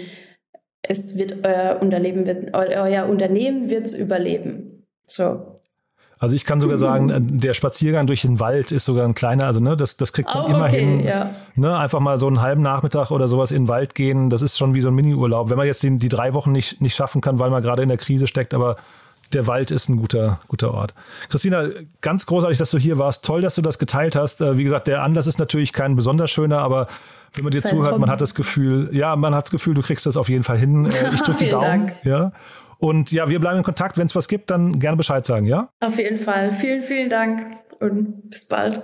es 0.90 1.18
wird 1.18 1.46
euer 1.46 1.78
Unternehmen 1.82 2.26
wird 2.26 2.54
euer 2.54 3.06
Unternehmen 3.06 3.70
wird's 3.70 3.94
überleben. 3.94 4.86
So. 5.04 5.60
Also 6.18 6.36
ich 6.36 6.44
kann 6.44 6.60
sogar 6.60 6.78
sagen, 6.78 7.10
äh, 7.10 7.22
der 7.22 7.54
Spaziergang 7.54 8.06
durch 8.08 8.24
den 8.24 8.42
Wald 8.42 8.74
ist 8.74 8.84
sogar 8.84 9.08
ein 9.08 9.14
kleiner, 9.14 9.46
also 9.46 9.62
ne, 9.62 9.78
das, 9.78 9.96
das 9.96 10.12
kriegt 10.12 10.28
man 10.34 10.46
oh, 10.46 10.50
immer 10.50 10.66
okay, 10.66 10.80
hin. 10.80 11.06
Ja. 11.06 11.34
Ne, 11.56 11.78
einfach 11.78 12.02
mal 12.02 12.18
so 12.18 12.28
einen 12.28 12.42
halben 12.42 12.62
Nachmittag 12.62 13.12
oder 13.12 13.30
sowas 13.30 13.52
in 13.52 13.64
den 13.64 13.68
Wald 13.70 13.96
gehen, 13.96 14.30
das 14.30 14.42
ist 14.42 14.58
schon 14.58 14.74
wie 14.74 14.82
so 14.82 14.90
ein 14.90 14.96
Mini-Urlaub. 14.96 15.50
Wenn 15.50 15.58
man 15.58 15.68
jetzt 15.68 15.82
den, 15.82 15.98
die 15.98 16.10
drei 16.10 16.34
Wochen 16.34 16.52
nicht, 16.52 16.82
nicht 16.82 16.96
schaffen 16.96 17.22
kann, 17.22 17.40
weil 17.40 17.52
man 17.52 17.64
gerade 17.64 17.84
in 17.84 17.90
der 17.90 17.98
Krise 17.98 18.28
steckt, 18.28 18.54
aber 18.54 18.76
der 19.32 19.48
Wald 19.48 19.72
ist 19.72 19.88
ein 19.90 19.98
guter, 19.98 20.42
guter 20.48 20.74
Ort. 20.74 20.94
Christina, 21.30 21.68
ganz 22.02 22.26
großartig, 22.26 22.58
dass 22.58 22.72
du 22.72 22.80
hier 22.80 22.98
warst. 22.98 23.24
Toll, 23.24 23.42
dass 23.42 23.56
du 23.56 23.62
das 23.62 23.78
geteilt 23.78 24.16
hast. 24.16 24.42
Äh, 24.42 24.58
wie 24.58 24.64
gesagt, 24.64 24.88
der 24.88 25.04
Anlass 25.04 25.28
ist 25.28 25.40
natürlich 25.40 25.72
kein 25.72 25.96
besonders 25.96 26.32
schöner, 26.32 26.60
aber 26.60 26.88
wenn 27.34 27.44
man 27.44 27.52
dir 27.52 27.62
das 27.62 27.72
heißt 27.72 27.82
zuhört, 27.82 28.00
man 28.00 28.10
hat 28.10 28.22
das 28.22 28.36
Gefühl, 28.36 28.90
ja, 28.94 29.16
man 29.16 29.34
hat 29.36 29.46
das 29.46 29.52
Gefühl, 29.52 29.74
du 29.74 29.82
kriegst 29.82 30.06
das 30.06 30.18
auf 30.18 30.30
jeden 30.30 30.44
Fall 30.44 30.58
hin. 30.58 30.86
Äh, 30.86 31.10
ich 31.14 31.22
drücke 31.22 31.46
die 31.46 31.50
Daumen. 31.50 31.64
Dank. 31.88 31.94
Ja. 32.04 32.32
Und 32.78 33.12
ja, 33.12 33.28
wir 33.28 33.40
bleiben 33.40 33.58
in 33.58 33.64
Kontakt. 33.64 33.98
Wenn 33.98 34.08
es 34.08 34.16
was 34.16 34.28
gibt, 34.28 34.50
dann 34.50 34.80
gerne 34.80 34.96
Bescheid 34.96 35.26
sagen, 35.26 35.46
ja? 35.46 35.70
Auf 35.82 35.98
jeden 35.98 36.18
Fall. 36.18 36.54
Vielen, 36.54 36.82
vielen 36.82 37.10
Dank 37.10 37.46
und 37.80 38.30
bis 38.30 38.48
bald. 38.48 38.84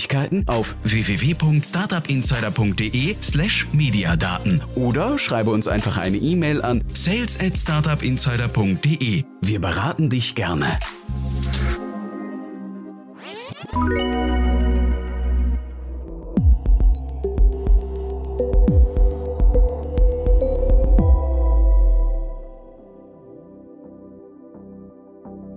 Möglichkeiten 0.01 0.47
auf 0.47 0.75
www.startupinsider.de 0.83 3.15
slash 3.21 3.67
Mediadaten 3.71 4.63
oder 4.73 5.19
schreibe 5.19 5.51
uns 5.51 5.67
einfach 5.67 5.99
eine 5.99 6.17
E-Mail 6.17 6.63
an 6.63 6.83
sales 6.91 7.39
at 7.39 7.55
startupinsider.de. 7.55 9.25
Wir 9.41 9.61
beraten 9.61 10.09
dich 10.09 10.33
gerne. 10.33 10.65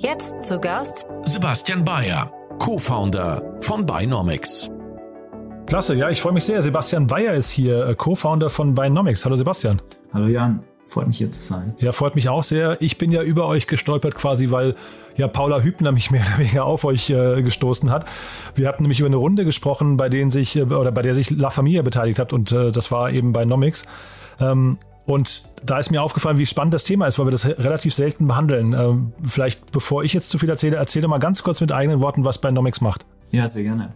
Jetzt 0.01 0.43
zu 0.43 0.61
Gast 0.61 1.07
Sebastian 1.23 1.83
Bayer. 1.83 2.31
Co-Founder 2.59 3.43
von 3.61 3.85
Binomics. 3.85 4.71
Klasse, 5.67 5.95
ja, 5.95 6.09
ich 6.11 6.21
freue 6.21 6.33
mich 6.33 6.45
sehr. 6.45 6.63
Sebastian 6.63 7.07
Bayer 7.07 7.35
ist 7.35 7.51
hier, 7.51 7.87
äh, 7.87 7.95
Co-Founder 7.95 8.49
von 8.49 8.75
Binomics. 8.75 9.25
Hallo 9.25 9.37
Sebastian. 9.37 9.83
Hallo 10.13 10.27
Jan, 10.27 10.63
freut 10.87 11.07
mich 11.09 11.19
hier 11.19 11.31
zu 11.31 11.43
sein. 11.43 11.75
Ja, 11.79 11.93
freut 11.93 12.15
mich 12.15 12.29
auch 12.29 12.43
sehr. 12.43 12.81
Ich 12.81 12.97
bin 12.97 13.11
ja 13.11 13.23
über 13.23 13.47
euch 13.49 13.67
gestolpert 13.67 14.15
quasi, 14.15 14.51
weil 14.51 14.75
ja 15.17 15.29
Paula 15.29 15.61
Hübner 15.61 15.93
mich 15.93 16.11
mehr 16.13 16.23
oder 16.23 16.39
weniger 16.39 16.65
auf 16.65 16.85
euch 16.85 17.11
äh, 17.11 17.43
gestoßen 17.43 17.91
hat. 17.91 18.07
Wir 18.55 18.69
hatten 18.69 18.83
nämlich 18.83 19.01
über 19.01 19.09
eine 19.09 19.17
Runde 19.17 19.45
gesprochen, 19.45 19.97
bei 19.97 20.09
denen 20.09 20.31
sich 20.31 20.57
äh, 20.57 20.63
oder 20.63 20.93
bei 20.93 21.03
der 21.03 21.15
sich 21.15 21.31
La 21.31 21.51
Familia 21.51 21.83
beteiligt 21.83 22.19
hat 22.19 22.33
und 22.33 22.53
äh, 22.53 22.73
das 22.73 22.91
war 22.91 23.11
eben 23.11 23.33
Binomics. 23.33 23.85
Ähm, 24.41 24.79
und 25.07 25.45
da 25.65 25.79
ist 25.79 25.91
mir 25.91 26.03
aufgefallen, 26.03 26.39
wie 26.39 26.47
spannend 26.47 26.73
das 26.73 26.85
Thema 26.85 27.07
ist, 27.07 27.19
weil 27.19 27.27
wir 27.27 27.31
das 27.31 27.47
relativ 27.47 27.95
selten 27.95 28.27
behandeln. 28.27 28.73
Ähm, 28.73 29.13
vielleicht, 29.23 29.71
bevor 29.71 30.03
ich 30.03 30.15
jetzt 30.15 30.31
zu 30.31 30.39
viel 30.39 30.49
erzähle, 30.49 30.77
erzähle 30.77 31.09
mal 31.09 31.19
ganz 31.19 31.43
kurz 31.43 31.61
mit 31.61 31.73
eigenen 31.73 32.01
Worten, 32.01 32.25
was 32.25 32.41
Binomics 32.41 32.81
macht. 32.81 33.05
Ja, 33.31 33.47
sehr 33.47 33.65
gerne. 33.65 33.93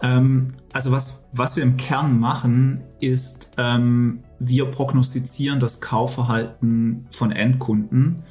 Ähm, 0.00 0.54
also 0.72 0.90
was, 0.90 1.28
was 1.32 1.56
wir 1.56 1.62
im 1.62 1.76
Kern 1.76 2.18
machen, 2.18 2.80
ist, 2.98 3.52
ähm, 3.56 4.24
wir 4.40 4.64
prognostizieren 4.64 5.60
das 5.60 5.80
Kaufverhalten 5.80 7.06
von 7.10 7.30
Endkunden 7.30 8.24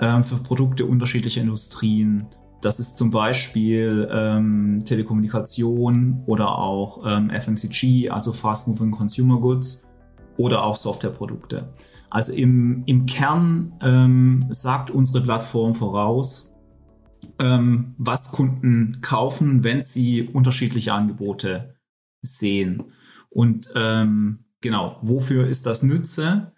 ähm, 0.00 0.24
für 0.24 0.36
Produkte 0.36 0.86
unterschiedlicher 0.86 1.40
Industrien. 1.40 2.26
Das 2.62 2.80
ist 2.80 2.96
zum 2.96 3.12
Beispiel 3.12 4.08
ähm, 4.10 4.82
Telekommunikation 4.84 6.22
oder 6.26 6.58
auch 6.58 7.04
ähm, 7.06 7.30
FMCG, 7.30 8.10
also 8.10 8.32
Fast 8.32 8.66
Moving 8.66 8.90
Consumer 8.90 9.38
Goods 9.38 9.84
oder 10.36 10.64
auch 10.64 10.76
Softwareprodukte. 10.76 11.72
Also 12.10 12.32
im, 12.32 12.84
im 12.86 13.06
Kern 13.06 13.72
ähm, 13.80 14.46
sagt 14.50 14.90
unsere 14.90 15.22
Plattform 15.22 15.74
voraus, 15.74 16.52
ähm, 17.38 17.94
was 17.98 18.32
Kunden 18.32 18.98
kaufen, 19.00 19.64
wenn 19.64 19.82
sie 19.82 20.22
unterschiedliche 20.22 20.92
Angebote 20.92 21.76
sehen. 22.22 22.84
Und 23.30 23.68
ähm, 23.74 24.44
genau, 24.60 24.98
wofür 25.02 25.46
ist 25.46 25.66
das 25.66 25.82
Nütze? 25.82 26.52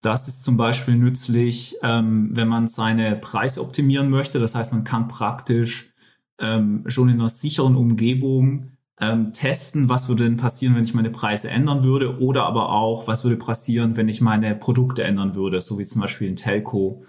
Das 0.00 0.26
ist 0.26 0.42
zum 0.42 0.56
Beispiel 0.56 0.96
nützlich, 0.96 1.76
ähm, 1.82 2.30
wenn 2.32 2.48
man 2.48 2.66
seine 2.66 3.14
Preise 3.14 3.60
optimieren 3.62 4.10
möchte. 4.10 4.40
Das 4.40 4.56
heißt, 4.56 4.72
man 4.72 4.82
kann 4.82 5.06
praktisch 5.06 5.92
ähm, 6.40 6.82
schon 6.88 7.08
in 7.08 7.20
einer 7.20 7.28
sicheren 7.28 7.76
Umgebung 7.76 8.72
ähm, 9.02 9.32
testen, 9.32 9.88
was 9.88 10.08
würde 10.08 10.24
denn 10.24 10.36
passieren, 10.36 10.76
wenn 10.76 10.84
ich 10.84 10.94
meine 10.94 11.10
Preise 11.10 11.50
ändern 11.50 11.82
würde, 11.82 12.20
oder 12.20 12.44
aber 12.44 12.70
auch, 12.70 13.08
was 13.08 13.24
würde 13.24 13.36
passieren, 13.36 13.96
wenn 13.96 14.08
ich 14.08 14.20
meine 14.20 14.54
Produkte 14.54 15.02
ändern 15.02 15.34
würde, 15.34 15.60
so 15.60 15.78
wie 15.78 15.84
zum 15.84 16.00
Beispiel 16.00 16.28
in 16.28 16.36
Telco 16.36 17.04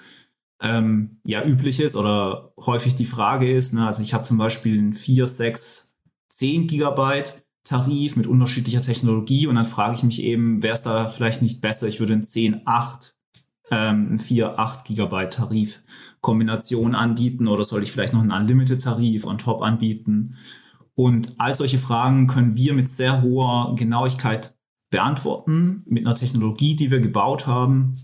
ähm, 0.61 1.19
ja 1.23 1.45
üblich 1.45 1.79
ist 1.79 1.95
oder 1.95 2.53
häufig 2.65 2.95
die 2.95 3.05
Frage 3.05 3.51
ist. 3.51 3.73
Ne? 3.73 3.85
Also 3.85 4.01
ich 4.01 4.13
habe 4.15 4.23
zum 4.23 4.39
Beispiel 4.39 4.77
einen 4.77 4.93
4, 4.93 5.27
6, 5.27 5.95
10 6.29 6.67
Gigabyte 6.67 7.43
Tarif 7.63 8.15
mit 8.15 8.27
unterschiedlicher 8.27 8.81
Technologie 8.81 9.45
und 9.45 9.55
dann 9.55 9.65
frage 9.65 9.93
ich 9.93 10.03
mich 10.03 10.21
eben, 10.23 10.63
wäre 10.63 10.73
es 10.73 10.81
da 10.81 11.07
vielleicht 11.07 11.41
nicht 11.43 11.61
besser, 11.61 11.87
ich 11.87 11.99
würde 11.99 12.13
einen 12.13 12.23
10, 12.23 12.63
8 12.65 13.15
ähm, 13.71 14.17
4, 14.17 14.59
8 14.59 14.85
Gigabyte 14.85 15.33
Tarif 15.33 15.83
Kombination 16.21 16.95
anbieten 16.95 17.47
oder 17.47 17.63
soll 17.63 17.83
ich 17.83 17.91
vielleicht 17.91 18.13
noch 18.13 18.21
einen 18.21 18.31
Unlimited 18.31 18.81
Tarif 18.81 19.25
on 19.25 19.37
top 19.37 19.61
anbieten? 19.61 20.35
Und 20.95 21.33
all 21.39 21.55
solche 21.55 21.77
Fragen 21.77 22.27
können 22.27 22.55
wir 22.55 22.73
mit 22.73 22.89
sehr 22.89 23.21
hoher 23.21 23.75
Genauigkeit 23.75 24.55
beantworten, 24.91 25.83
mit 25.87 26.05
einer 26.05 26.15
Technologie, 26.15 26.75
die 26.75 26.91
wir 26.91 26.99
gebaut 26.99 27.47
haben, 27.47 27.97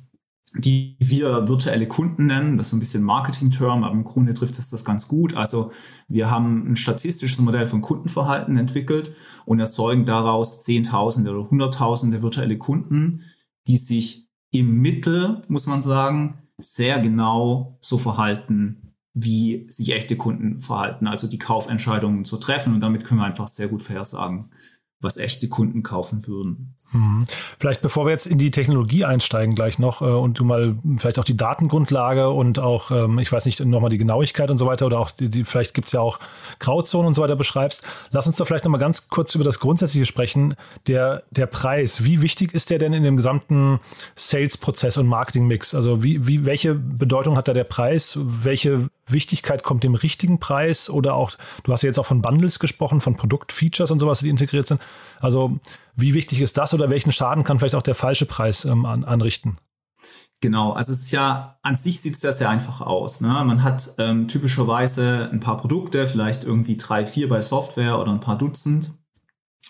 die 0.56 0.95
wir 0.99 1.47
virtuelle 1.47 1.88
Kunden 1.88 2.25
nennen. 2.25 2.58
Das 2.58 2.67
ist 2.67 2.73
ein 2.73 2.80
bisschen 2.80 3.04
Marketing-Term, 3.04 3.84
aber 3.84 3.93
im 3.93 4.04
Grunde 4.04 4.34
trifft 4.34 4.58
es 4.58 4.69
das 4.69 4.84
ganz 4.84 5.08
gut. 5.08 5.36
Also 5.36 5.71
wir 6.08 6.32
haben 6.32 6.71
ein 6.71 6.75
statistisches 6.75 7.39
Modell 7.39 7.67
von 7.67 7.82
Kundenverhalten 7.82 8.58
entwickelt 8.58 9.13
und 9.45 9.60
erzeugen 9.60 10.06
daraus 10.06 10.63
Zehntausende 10.63 11.32
oder 11.32 11.49
Hunderttausende 11.49 12.23
virtuelle 12.23 12.58
Kunden, 12.58 13.25
die 13.67 13.78
sich 13.78 14.28
im 14.52 14.82
Mittel, 14.82 15.43
muss 15.47 15.67
man 15.67 15.84
sagen, 15.84 16.39
sehr 16.58 16.99
genau 16.99 17.78
so 17.82 17.99
verhalten, 17.99 18.88
wie 19.24 19.66
sich 19.70 19.92
echte 19.92 20.16
Kunden 20.16 20.60
verhalten, 20.60 21.08
also 21.08 21.28
die 21.28 21.40
Kaufentscheidungen 21.40 22.26
zu 22.26 22.38
treffen. 22.38 22.74
Und 22.74 22.80
damit 22.82 23.06
können 23.06 23.22
wir 23.22 23.26
einfach 23.26 23.48
sehr 23.48 23.68
gut 23.68 23.82
vorhersagen, 23.82 24.52
was 25.00 25.18
echte 25.18 25.48
Kunden 25.48 25.84
kaufen 25.84 26.28
würden. 26.28 26.76
Mhm. 26.92 27.26
Vielleicht 27.60 27.82
bevor 27.82 28.06
wir 28.06 28.12
jetzt 28.12 28.26
in 28.26 28.40
die 28.40 28.50
Technologie 28.50 29.06
einsteigen 29.06 29.54
gleich 29.54 29.78
noch 29.78 30.02
äh, 30.02 30.06
und 30.06 30.40
du 30.40 30.44
mal 30.44 30.76
vielleicht 30.98 31.20
auch 31.20 31.24
die 31.24 31.38
Datengrundlage 31.38 32.30
und 32.30 32.58
auch, 32.58 32.90
ähm, 32.90 33.20
ich 33.20 33.32
weiß 33.32 33.46
nicht, 33.46 33.64
nochmal 33.64 33.92
die 33.92 34.00
Genauigkeit 34.00 34.50
und 34.50 34.58
so 34.58 34.66
weiter 34.66 34.88
oder 34.88 35.00
auch 35.00 35.12
die, 35.12 35.30
die 35.30 35.46
vielleicht 35.46 35.74
gibt 35.76 35.88
es 35.88 35.94
ja 35.94 36.02
auch 36.02 36.20
Grauzonen 36.58 37.08
und 37.08 37.14
so 37.14 37.22
weiter 37.22 37.36
beschreibst, 37.36 37.86
lass 38.12 38.26
uns 38.26 38.38
doch 38.38 38.48
vielleicht 38.48 38.64
nochmal 38.64 38.80
ganz 38.80 39.08
kurz 39.10 39.36
über 39.36 39.44
das 39.44 39.60
Grundsätzliche 39.60 40.08
sprechen. 40.08 40.56
Der, 40.88 41.24
der 41.30 41.46
Preis, 41.46 42.04
wie 42.06 42.22
wichtig 42.22 42.54
ist 42.54 42.72
der 42.72 42.80
denn 42.80 42.94
in 42.94 43.04
dem 43.04 43.18
gesamten 43.18 43.80
Sales-Prozess 44.16 44.98
und 44.98 45.06
Marketing-Mix? 45.06 45.76
Also 45.76 46.02
wie, 46.02 46.26
wie, 46.26 46.46
welche 46.46 46.74
Bedeutung 46.74 47.38
hat 47.38 47.48
da 47.48 47.54
der 47.54 47.66
Preis? 47.66 48.18
Welche 48.20 48.90
Wichtigkeit 49.12 49.63
kommt 49.63 49.84
dem 49.84 49.95
richtigen 49.95 50.39
Preis 50.39 50.89
oder 50.89 51.15
auch, 51.15 51.32
du 51.63 51.72
hast 51.72 51.84
ja 51.84 51.88
jetzt 51.88 52.00
auch 52.00 52.06
von 52.06 52.22
Bundles 52.22 52.60
gesprochen, 52.60 53.02
von 53.02 53.15
Produktfeatures 53.15 53.91
und 53.91 54.00
sowas, 54.00 54.19
die 54.19 54.30
integriert 54.30 54.67
sind. 54.67 54.82
Also 55.19 55.60
wie 55.95 56.13
wichtig 56.13 56.41
ist 56.41 56.58
das 56.58 56.74
oder 56.74 56.89
welchen 56.89 57.12
Schaden 57.12 57.43
kann 57.43 57.60
vielleicht 57.60 57.76
auch 57.76 57.82
der 57.82 57.95
falsche 57.95 58.26
Preis 58.26 58.65
ähm, 58.65 58.86
an, 58.86 59.04
anrichten? 59.04 59.58
Genau, 60.41 60.72
also 60.72 60.93
es 60.93 61.02
ist 61.02 61.12
ja, 61.12 61.60
an 61.63 61.76
sich 61.76 62.00
sieht 62.00 62.15
es 62.15 62.22
ja 62.22 62.32
sehr 62.32 62.50
einfach 62.50 62.80
aus. 62.80 63.19
Ne? 63.19 63.28
Man 63.28 63.62
hat 63.62 63.95
ähm, 63.98 64.30
typischerweise 64.30 65.30
ein 65.32 65.41
paar 65.41 65.58
Produkte, 65.58 66.08
vielleicht 66.08 66.45
irgendwie 66.45 66.78
drei, 66.78 67.06
vier 67.06 67.28
bei 67.28 67.41
Software 67.41 68.00
oder 68.00 68.12
ein 68.12 68.22
paar 68.22 68.38
Dutzend 68.38 68.91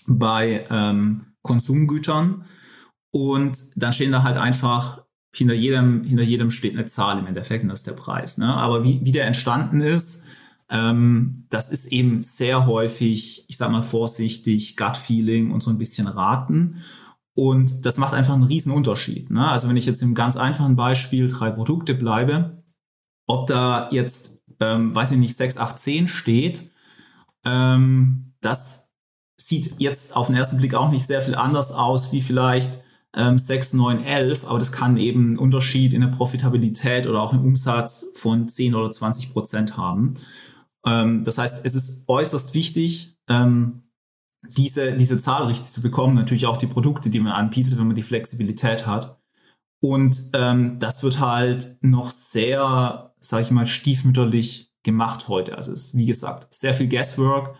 bei 0.08 0.65
ähm, 0.69 1.34
Konsumgütern. 1.41 2.45
Und 3.12 3.58
dann 3.75 3.93
stehen 3.93 4.12
da 4.12 4.21
halt 4.21 4.38
einfach, 4.38 5.06
hinter 5.34 5.54
jedem, 5.54 6.04
hinter 6.04 6.24
jedem 6.24 6.52
steht 6.52 6.74
eine 6.74 6.86
Zahl 6.86 7.20
im 7.20 7.28
Endeffekt 7.28 7.63
und 7.63 7.70
das 7.70 7.80
ist 7.80 7.88
der 7.88 7.94
Preis. 7.94 8.38
Ne? 8.38 8.54
Aber 8.54 8.84
wie, 8.84 9.00
wie 9.04 9.12
der 9.12 9.26
entstanden 9.26 9.82
ist, 9.82 10.26
ähm, 10.70 11.46
das 11.50 11.70
ist 11.70 11.92
eben 11.92 12.22
sehr 12.22 12.65
häufig, 12.65 13.46
ich 13.48 13.58
sag 13.58 13.72
mal 13.72 13.82
vorsichtig, 13.82 14.78
Gut-Feeling 14.78 15.52
und 15.52 15.62
so 15.62 15.70
ein 15.70 15.78
bisschen 15.78 16.08
Raten. 16.08 16.82
Und 17.34 17.86
das 17.86 17.98
macht 17.98 18.13
einfach 18.13 18.34
einen 18.34 18.44
riesen 18.44 18.72
Unterschied. 18.72 19.32
Ne? 19.32 19.48
Also 19.48 19.70
wenn 19.70 19.78
ich 19.78 19.86
jetzt 19.86 20.02
im 20.02 20.15
ganz 20.15 20.36
einfachen 20.36 20.76
Beispiel 20.76 21.28
drei 21.28 21.52
Produkte 21.52 21.96
bleibe, 21.96 22.63
ob 23.28 23.48
da 23.48 23.89
jetzt, 23.92 24.42
ähm, 24.60 24.94
weiß 24.94 25.12
ich 25.12 25.18
nicht, 25.18 25.38
6, 25.38 25.58
8, 25.58 25.80
10 25.80 26.08
steht, 26.08 26.70
ähm, 27.46 28.34
das 28.42 28.92
sieht 29.38 29.76
jetzt 29.80 30.15
auf 30.15 30.28
den 30.28 30.36
ersten 30.36 30.58
Blick 30.58 30.76
auch 30.76 30.92
nicht 30.92 31.06
sehr 31.06 31.22
viel 31.22 31.36
anders 31.36 31.72
aus 31.72 32.12
wie 32.12 32.22
vielleicht 32.22 32.72
ähm, 33.15 33.38
6, 33.38 33.74
9, 33.74 34.04
11, 34.04 34.45
aber 34.45 34.60
das 34.60 34.72
kann 34.72 34.98
eben 34.98 35.30
einen 35.30 35.39
Unterschied 35.39 35.93
in 35.93 36.02
der 36.02 36.10
Profitabilität 36.10 37.08
oder 37.08 37.22
auch 37.22 37.34
im 37.34 37.43
Umsatz 37.43 38.12
von 38.15 38.48
10 38.48 38.76
oder 38.76 38.91
20 38.91 39.32
Prozent 39.32 39.78
haben. 39.78 40.15
Ähm, 40.86 41.24
das 41.24 41.38
heißt, 41.38 41.65
es 41.65 41.76
ist 41.76 42.08
äußerst 42.08 42.54
wichtig, 42.54 43.17
ähm, 43.28 43.82
diese, 44.48 44.95
diese 44.95 45.19
Zahl 45.19 45.48
richtig 45.48 45.67
zu 45.67 45.82
bekommen. 45.82 46.15
Natürlich 46.15 46.45
auch 46.45 46.58
die 46.58 46.67
Produkte, 46.67 47.10
die 47.10 47.19
man 47.19 47.34
anbietet, 47.34 47.78
wenn 47.78 47.88
man 47.88 47.95
die 47.95 48.04
Flexibilität 48.04 48.88
hat. 48.88 49.19
Und 49.82 50.30
ähm, 50.34 50.78
das 50.80 51.04
wird 51.04 51.19
halt 51.19 51.78
noch 51.82 52.12
sehr, 52.12 53.13
sage 53.19 53.43
ich 53.43 53.52
mal, 53.52 53.67
stiefmütterlich 53.67 54.72
gemacht 54.84 55.28
heute. 55.28 55.56
Also 55.58 55.72
es 55.72 55.86
ist, 55.86 55.98
wie 55.98 56.06
gesagt, 56.06 56.54
sehr 56.54 56.74
viel 56.74 56.88
Guesswork, 56.88 57.56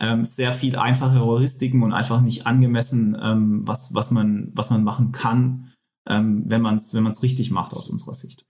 ähm, 0.00 0.24
sehr 0.24 0.52
viel 0.52 0.76
einfache 0.76 1.20
Heuristiken 1.20 1.82
und 1.82 1.92
einfach 1.92 2.20
nicht 2.20 2.46
angemessen, 2.46 3.16
ähm, 3.20 3.60
was, 3.64 3.94
was, 3.94 4.10
man, 4.10 4.50
was 4.54 4.70
man 4.70 4.82
machen 4.82 5.12
kann, 5.12 5.72
ähm, 6.08 6.44
wenn 6.46 6.62
man 6.62 6.76
es 6.76 6.94
wenn 6.94 7.06
richtig 7.06 7.50
macht 7.50 7.72
aus 7.74 7.90
unserer 7.90 8.14
Sicht. 8.14 8.44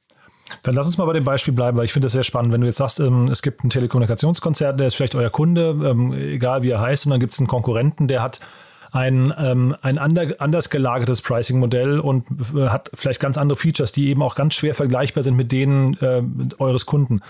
Dann 0.62 0.74
lass 0.74 0.86
uns 0.86 0.98
mal 0.98 1.04
bei 1.04 1.12
dem 1.12 1.24
Beispiel 1.24 1.54
bleiben, 1.54 1.76
weil 1.76 1.84
ich 1.84 1.92
finde 1.92 2.06
das 2.06 2.12
sehr 2.12 2.24
spannend. 2.24 2.52
Wenn 2.52 2.60
du 2.60 2.66
jetzt 2.66 2.78
sagst, 2.78 3.00
ähm, 3.00 3.28
es 3.28 3.42
gibt 3.42 3.62
einen 3.62 3.70
Telekommunikationskonzern, 3.70 4.76
der 4.76 4.88
ist 4.88 4.94
vielleicht 4.94 5.14
euer 5.14 5.30
Kunde, 5.30 5.76
ähm, 5.84 6.12
egal 6.12 6.62
wie 6.62 6.70
er 6.70 6.80
heißt, 6.80 7.06
und 7.06 7.10
dann 7.10 7.20
gibt 7.20 7.32
es 7.32 7.38
einen 7.38 7.48
Konkurrenten, 7.48 8.08
der 8.08 8.22
hat 8.22 8.40
ein, 8.92 9.32
ähm, 9.38 9.76
ein 9.82 9.98
anders 9.98 10.70
gelagertes 10.70 11.22
Pricing-Modell 11.22 12.00
und 12.00 12.26
äh, 12.54 12.68
hat 12.68 12.90
vielleicht 12.94 13.20
ganz 13.20 13.38
andere 13.38 13.58
Features, 13.58 13.92
die 13.92 14.08
eben 14.08 14.22
auch 14.22 14.34
ganz 14.34 14.54
schwer 14.54 14.74
vergleichbar 14.74 15.22
sind 15.22 15.36
mit 15.36 15.52
denen 15.52 15.94
äh, 15.94 16.22
eures 16.58 16.86
Kunden. 16.86 17.20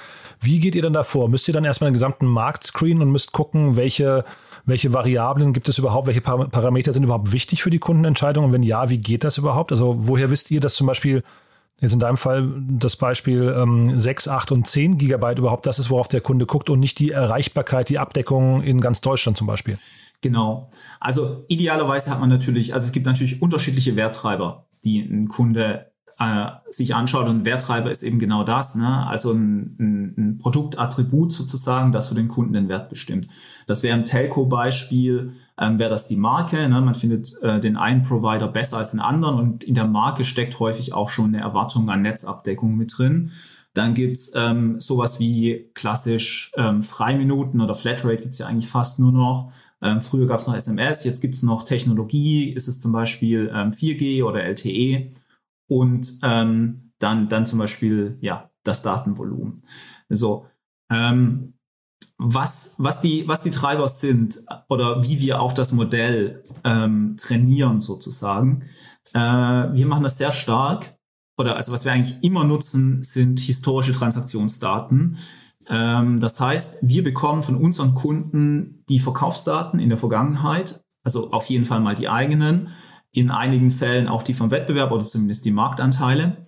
Wie 0.40 0.59
geht 0.59 0.75
ihr 0.75 0.83
dann 0.83 0.92
davor? 0.92 1.29
Müsst 1.29 1.49
ihr 1.49 1.55
dann 1.55 1.64
erstmal 1.64 1.90
den 1.90 1.94
gesamten 1.94 2.27
Markt 2.27 2.64
screenen 2.64 3.03
und 3.03 3.11
müsst 3.11 3.33
gucken, 3.33 3.77
welche, 3.77 4.25
welche 4.64 4.92
Variablen 4.92 5.53
gibt 5.53 5.68
es 5.68 5.79
überhaupt, 5.79 6.07
welche 6.07 6.23
Parameter 6.23 6.92
sind 6.92 7.05
überhaupt 7.05 7.33
wichtig 7.33 7.62
für 7.62 7.70
die 7.70 7.79
Kundenentscheidung 7.79 8.46
und 8.46 8.53
wenn 8.53 8.62
ja, 8.62 8.88
wie 8.88 8.99
geht 8.99 9.25
das 9.25 9.37
überhaupt? 9.37 9.70
Also 9.70 9.96
woher 9.99 10.31
wisst 10.31 10.51
ihr, 10.51 10.61
dass 10.61 10.75
zum 10.75 10.87
Beispiel 10.87 11.23
Jetzt 11.83 11.94
in 11.94 11.99
deinem 11.99 12.18
Fall 12.18 12.46
das 12.68 12.96
Beispiel 12.96 13.55
ähm, 13.57 13.99
6, 13.99 14.29
8 14.29 14.53
und 14.53 14.66
10 14.66 14.99
Gigabyte 14.99 15.38
überhaupt 15.38 15.66
das 15.66 15.79
ist, 15.79 15.88
worauf 15.88 16.09
der 16.09 16.20
Kunde 16.20 16.44
guckt 16.44 16.68
und 16.68 16.79
nicht 16.79 16.99
die 16.99 17.11
Erreichbarkeit, 17.11 17.88
die 17.88 17.99
Abdeckung 17.99 18.62
in 18.62 18.83
ganz 18.83 19.01
Deutschland 19.01 19.38
zum 19.38 19.46
Beispiel. 19.46 19.79
Genau. 20.20 20.70
Also 20.98 21.44
idealerweise 21.48 22.11
hat 22.11 22.20
man 22.20 22.28
natürlich, 22.28 22.74
also 22.74 22.87
es 22.87 22.92
gibt 22.92 23.06
natürlich 23.06 23.40
unterschiedliche 23.40 23.96
Werttreiber, 23.96 24.66
die 24.85 25.00
ein 25.00 25.28
Kunde 25.28 25.90
äh, 26.18 26.50
sich 26.68 26.94
anschaut 26.94 27.26
und 27.26 27.46
Werttreiber 27.46 27.90
ist 27.90 28.02
eben 28.02 28.18
genau 28.18 28.44
das, 28.44 28.74
ne? 28.74 29.06
also 29.06 29.33
ein, 29.33 29.76
ein, 29.78 30.14
ein 30.18 30.38
Produktattribut 30.38 31.33
sozusagen, 31.33 31.92
das 31.92 32.09
für 32.09 32.14
den 32.14 32.28
Kunden 32.28 32.52
den 32.52 32.68
Wert 32.68 32.90
bestimmt. 32.90 33.28
Das 33.66 33.83
wäre 33.83 33.96
ein 33.96 34.04
Telco-Beispiel, 34.04 35.33
ähm, 35.59 35.78
wäre 35.78 35.88
das 35.88 36.06
die 36.06 36.16
Marke. 36.16 36.68
Ne? 36.68 36.80
Man 36.83 36.94
findet 36.94 37.40
äh, 37.42 37.59
den 37.61 37.78
einen 37.78 38.02
Provider 38.02 38.48
besser 38.48 38.76
als 38.76 38.90
den 38.90 39.00
anderen 39.00 39.38
und 39.38 39.64
in 39.64 39.74
der 39.74 39.87
Marke 39.87 40.24
steckt 40.24 40.59
häufig 40.61 40.92
auch 40.92 41.09
schon 41.09 41.26
eine 41.26 41.40
Erwartung 41.40 41.88
an 41.88 42.02
Netzabdeckung 42.02 42.76
mit 42.76 42.92
drin. 42.96 43.33
Dann 43.72 43.94
gibt's 43.94 44.33
ähm, 44.35 44.80
sowas 44.80 45.20
wie 45.20 45.70
klassisch 45.74 46.52
ähm, 46.56 46.83
Freiminuten 46.83 47.61
oder 47.61 47.74
Flatrate 47.74 48.22
gibt's 48.22 48.38
ja 48.38 48.46
eigentlich 48.46 48.68
fast 48.68 48.98
nur 48.98 49.12
noch. 49.12 49.52
Ähm, 49.82 50.00
früher 50.00 50.26
gab's 50.26 50.46
noch 50.46 50.54
SMS, 50.54 51.04
jetzt 51.04 51.20
gibt's 51.20 51.42
noch 51.42 51.62
Technologie, 51.62 52.50
ist 52.50 52.68
es 52.68 52.80
zum 52.80 52.92
Beispiel 52.92 53.50
ähm, 53.54 53.70
4G 53.70 54.22
oder 54.24 54.44
LTE 54.44 55.10
und 55.68 56.18
ähm, 56.22 56.92
dann, 56.98 57.28
dann 57.28 57.46
zum 57.46 57.58
Beispiel 57.58 58.18
ja, 58.20 58.50
das 58.62 58.82
Datenvolumen. 58.82 59.62
So, 60.08 60.46
ähm, 60.90 61.54
was, 62.18 62.74
was, 62.76 63.00
die, 63.00 63.26
was 63.26 63.40
die 63.40 63.50
Treiber 63.50 63.88
sind 63.88 64.38
oder 64.68 65.02
wie 65.02 65.20
wir 65.20 65.40
auch 65.40 65.54
das 65.54 65.72
Modell 65.72 66.44
ähm, 66.64 67.16
trainieren 67.16 67.80
sozusagen, 67.80 68.64
Äh, 69.12 69.18
wir 69.18 69.86
machen 69.86 70.04
das 70.04 70.18
sehr 70.18 70.30
stark, 70.30 70.94
oder 71.38 71.56
also 71.56 71.72
was 71.72 71.84
wir 71.84 71.92
eigentlich 71.92 72.22
immer 72.22 72.44
nutzen, 72.44 73.02
sind 73.02 73.40
historische 73.40 73.92
Transaktionsdaten. 73.92 75.16
Ähm, 75.68 76.20
das 76.20 76.40
heißt, 76.40 76.79
wir 76.83 77.03
bekommen 77.03 77.42
von 77.42 77.57
unseren 77.57 77.94
Kunden 77.94 78.85
die 78.88 79.01
Verkaufsdaten 79.01 79.81
in 79.81 79.88
der 79.88 79.99
Vergangenheit, 79.99 80.83
also 81.05 81.31
auf 81.33 81.46
jeden 81.46 81.64
Fall 81.64 81.81
mal 81.81 81.94
die 81.94 82.09
eigenen, 82.09 82.68
in 83.12 83.31
einigen 83.31 83.70
Fällen 83.70 84.09
auch 84.09 84.23
die 84.23 84.35
vom 84.35 84.51
Wettbewerb 84.51 84.92
oder 84.92 85.05
zumindest 85.05 85.44
die 85.44 85.51
Marktanteile. 85.51 86.44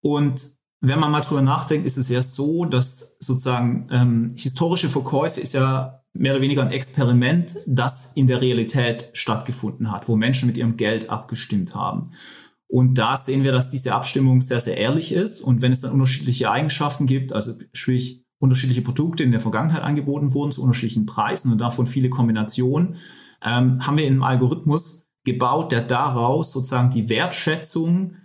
Und 0.00 0.58
wenn 0.80 1.00
man 1.00 1.10
mal 1.10 1.20
drüber 1.20 1.42
nachdenkt, 1.42 1.86
ist 1.86 1.98
es 1.98 2.08
ja 2.08 2.22
so, 2.22 2.64
dass 2.64 3.16
sozusagen 3.20 3.88
ähm, 3.90 4.30
historische 4.36 4.88
Verkäufe 4.88 5.40
ist 5.40 5.54
ja 5.54 6.02
mehr 6.12 6.32
oder 6.32 6.42
weniger 6.42 6.62
ein 6.62 6.70
Experiment, 6.70 7.56
das 7.66 8.12
in 8.14 8.26
der 8.26 8.40
Realität 8.40 9.10
stattgefunden 9.12 9.90
hat, 9.90 10.08
wo 10.08 10.16
Menschen 10.16 10.46
mit 10.46 10.56
ihrem 10.56 10.76
Geld 10.76 11.10
abgestimmt 11.10 11.74
haben. 11.74 12.10
Und 12.68 12.94
da 12.94 13.16
sehen 13.16 13.44
wir, 13.44 13.52
dass 13.52 13.70
diese 13.70 13.94
Abstimmung 13.94 14.40
sehr, 14.40 14.60
sehr 14.60 14.76
ehrlich 14.76 15.12
ist. 15.12 15.40
Und 15.40 15.62
wenn 15.62 15.72
es 15.72 15.80
dann 15.80 15.92
unterschiedliche 15.92 16.50
Eigenschaften 16.50 17.06
gibt, 17.06 17.32
also 17.32 17.54
sprich 17.72 18.24
unterschiedliche 18.38 18.82
Produkte 18.82 19.22
in 19.22 19.32
der 19.32 19.40
Vergangenheit 19.40 19.82
angeboten 19.82 20.34
wurden 20.34 20.52
zu 20.52 20.62
unterschiedlichen 20.62 21.06
Preisen 21.06 21.52
und 21.52 21.58
davon 21.58 21.86
viele 21.86 22.08
Kombinationen, 22.08 22.96
ähm, 23.42 23.86
haben 23.86 23.98
wir 23.98 24.06
in 24.06 24.14
einem 24.14 24.22
Algorithmus 24.22 25.08
gebaut, 25.24 25.72
der 25.72 25.82
daraus 25.82 26.52
sozusagen 26.52 26.90
die 26.90 27.08
Wertschätzung 27.08 28.16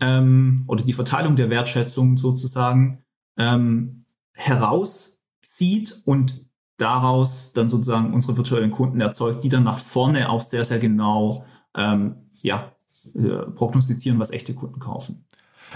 ähm, 0.00 0.64
oder 0.68 0.84
die 0.84 0.92
Verteilung 0.92 1.36
der 1.36 1.50
Wertschätzung 1.50 2.18
sozusagen 2.18 2.98
ähm, 3.38 4.04
herauszieht 4.34 6.02
und 6.04 6.46
daraus 6.76 7.52
dann 7.52 7.68
sozusagen 7.68 8.12
unsere 8.12 8.36
virtuellen 8.36 8.70
Kunden 8.70 9.00
erzeugt, 9.00 9.44
die 9.44 9.48
dann 9.48 9.64
nach 9.64 9.78
vorne 9.78 10.28
auch 10.30 10.40
sehr, 10.40 10.64
sehr 10.64 10.78
genau 10.78 11.44
ähm, 11.76 12.28
ja, 12.42 12.72
äh, 13.14 13.50
prognostizieren, 13.54 14.18
was 14.18 14.30
echte 14.30 14.54
Kunden 14.54 14.80
kaufen. 14.80 15.24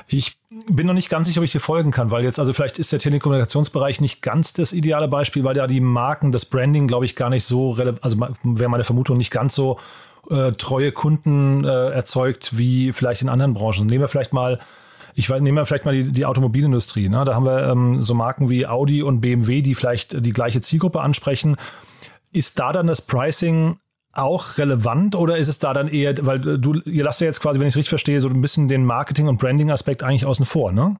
Ich 0.06 0.38
bin 0.50 0.86
noch 0.86 0.94
nicht 0.94 1.08
ganz 1.08 1.28
sicher, 1.28 1.40
ob 1.40 1.44
ich 1.44 1.52
dir 1.52 1.60
folgen 1.60 1.90
kann, 1.90 2.10
weil 2.10 2.24
jetzt, 2.24 2.38
also 2.38 2.52
vielleicht 2.52 2.78
ist 2.78 2.92
der 2.92 2.98
Telekommunikationsbereich 2.98 4.00
nicht 4.00 4.22
ganz 4.22 4.52
das 4.52 4.72
ideale 4.72 5.08
Beispiel, 5.08 5.44
weil 5.44 5.56
ja 5.56 5.66
die 5.66 5.80
Marken, 5.80 6.32
das 6.32 6.44
Branding, 6.44 6.86
glaube 6.86 7.04
ich, 7.04 7.16
gar 7.16 7.30
nicht 7.30 7.44
so 7.44 7.70
relevant, 7.70 8.04
also 8.04 8.18
wäre 8.42 8.70
meine 8.70 8.84
Vermutung 8.84 9.16
nicht 9.16 9.30
ganz 9.30 9.54
so 9.54 9.78
äh, 10.30 10.52
treue 10.52 10.92
Kunden 10.92 11.64
äh, 11.64 11.90
erzeugt 11.90 12.58
wie 12.58 12.92
vielleicht 12.92 13.22
in 13.22 13.28
anderen 13.28 13.54
Branchen. 13.54 13.86
Nehmen 13.86 14.02
wir 14.02 14.08
vielleicht 14.08 14.32
mal 14.32 14.58
ich 15.18 15.30
nehme 15.30 15.64
vielleicht 15.64 15.86
mal 15.86 15.94
die, 15.94 16.12
die 16.12 16.26
Automobilindustrie. 16.26 17.08
Ne? 17.08 17.24
Da 17.24 17.34
haben 17.34 17.46
wir 17.46 17.70
ähm, 17.70 18.02
so 18.02 18.12
Marken 18.12 18.50
wie 18.50 18.66
Audi 18.66 19.02
und 19.02 19.22
BMW, 19.22 19.62
die 19.62 19.74
vielleicht 19.74 20.24
die 20.24 20.32
gleiche 20.34 20.60
Zielgruppe 20.60 21.00
ansprechen. 21.00 21.56
Ist 22.32 22.58
da 22.58 22.70
dann 22.70 22.86
das 22.86 23.00
Pricing 23.00 23.78
auch 24.18 24.58
relevant 24.58 25.14
oder 25.14 25.36
ist 25.36 25.48
es 25.48 25.58
da 25.58 25.74
dann 25.74 25.88
eher, 25.88 26.14
weil 26.24 26.40
du, 26.40 26.74
ihr 26.84 27.04
lasst 27.04 27.20
ja 27.20 27.26
jetzt 27.26 27.40
quasi, 27.40 27.60
wenn 27.60 27.66
ich 27.66 27.72
es 27.72 27.76
richtig 27.76 27.90
verstehe, 27.90 28.20
so 28.20 28.28
ein 28.28 28.40
bisschen 28.40 28.68
den 28.68 28.84
Marketing- 28.84 29.28
und 29.28 29.38
Branding-Aspekt 29.38 30.02
eigentlich 30.02 30.26
außen 30.26 30.46
vor, 30.46 30.72
ne? 30.72 30.96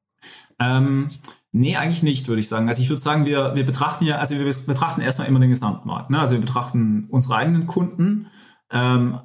Ähm, 0.59 1.09
nee, 1.53 1.77
eigentlich 1.77 2.03
nicht, 2.03 2.29
würde 2.29 2.41
ich 2.41 2.49
sagen. 2.49 2.69
Also 2.69 2.83
ich 2.83 2.89
würde 2.89 3.03
sagen, 3.03 3.27
wir, 3.27 3.55
wir 3.55 3.65
betrachten 3.65 4.05
ja, 4.05 4.17
also 4.17 4.37
wir 4.37 4.45
betrachten 4.45 5.01
erstmal 5.01 5.29
immer 5.29 5.41
den 5.41 5.51
Gesamtmarkt. 5.51 6.11
Ne? 6.11 6.19
Also 6.19 6.35
wir 6.35 6.41
betrachten 6.41 7.07
unsere 7.11 7.37
eigenen 7.37 7.67
Kunden, 7.67 8.29
ähm, 8.71 9.21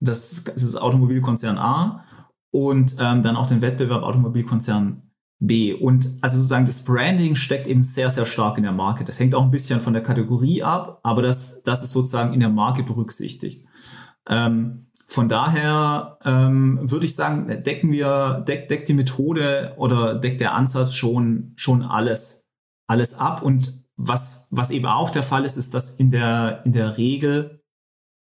das, 0.00 0.44
das 0.44 0.62
ist 0.62 0.76
Automobilkonzern 0.76 1.58
A 1.58 2.04
und 2.50 2.96
ähm, 2.98 3.22
dann 3.22 3.36
auch 3.36 3.46
den 3.46 3.62
Wettbewerb 3.62 4.02
Automobilkonzern 4.02 5.11
B. 5.46 5.74
Und 5.74 6.08
also 6.20 6.36
sozusagen 6.36 6.66
das 6.66 6.84
Branding 6.84 7.34
steckt 7.34 7.66
eben 7.66 7.82
sehr, 7.82 8.10
sehr 8.10 8.26
stark 8.26 8.56
in 8.58 8.62
der 8.62 8.72
Marke. 8.72 9.04
Das 9.04 9.18
hängt 9.18 9.34
auch 9.34 9.42
ein 9.42 9.50
bisschen 9.50 9.80
von 9.80 9.92
der 9.92 10.02
Kategorie 10.02 10.62
ab, 10.62 11.00
aber 11.02 11.22
das, 11.22 11.62
das 11.64 11.82
ist 11.82 11.90
sozusagen 11.90 12.32
in 12.32 12.40
der 12.40 12.48
Marke 12.48 12.84
berücksichtigt. 12.84 13.66
Ähm, 14.28 14.86
von 15.08 15.28
daher 15.28 16.18
ähm, 16.24 16.78
würde 16.90 17.06
ich 17.06 17.14
sagen, 17.14 17.62
decken 17.64 17.90
wir, 17.90 18.44
deckt, 18.46 18.70
deckt 18.70 18.88
die 18.88 18.94
Methode 18.94 19.74
oder 19.76 20.14
deckt 20.14 20.40
der 20.40 20.54
Ansatz 20.54 20.94
schon, 20.94 21.52
schon 21.56 21.82
alles, 21.82 22.48
alles 22.86 23.18
ab. 23.18 23.42
Und 23.42 23.82
was, 23.96 24.46
was 24.50 24.70
eben 24.70 24.86
auch 24.86 25.10
der 25.10 25.22
Fall 25.22 25.44
ist, 25.44 25.56
ist, 25.56 25.74
dass 25.74 25.96
in 25.96 26.10
der, 26.10 26.62
in 26.64 26.72
der 26.72 26.96
Regel 26.96 27.62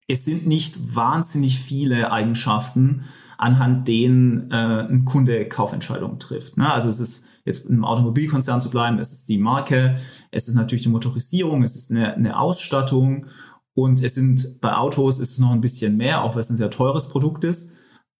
es 0.08 0.26
sind 0.26 0.46
nicht 0.46 0.96
wahnsinnig 0.96 1.60
viele 1.60 2.12
Eigenschaften, 2.12 3.06
anhand 3.42 3.88
denen 3.88 4.52
äh, 4.52 4.86
ein 4.88 5.04
Kunde 5.04 5.48
Kaufentscheidungen 5.50 6.20
trifft. 6.20 6.58
Ne? 6.58 6.72
Also 6.72 6.90
es 6.90 7.00
ist 7.00 7.26
jetzt 7.44 7.66
im 7.66 7.84
Automobilkonzern 7.84 8.62
zu 8.62 8.70
bleiben, 8.70 9.00
es 9.00 9.12
ist 9.12 9.30
die 9.30 9.40
Marke, 9.40 9.98
es 10.30 10.48
ist 10.48 10.54
natürlich 10.54 10.84
die 10.84 10.90
Motorisierung, 10.90 11.64
es 11.64 11.76
ist 11.76 11.90
eine, 11.90 12.14
eine 12.14 12.40
Ausstattung 12.40 13.26
und 13.74 14.04
es 14.04 14.14
sind 14.14 14.62
bei 14.62 14.76
Autos 14.76 15.20
ist 15.20 15.32
es 15.32 15.40
noch 15.40 15.52
ein 15.52 15.62
bisschen 15.62 15.98
mehr, 15.98 16.24
auch 16.24 16.36
weil 16.36 16.42
es 16.42 16.52
ein 16.52 16.58
sehr 16.58 16.70
teures 16.70 17.10
Produkt 17.10 17.44
ist. 17.44 17.72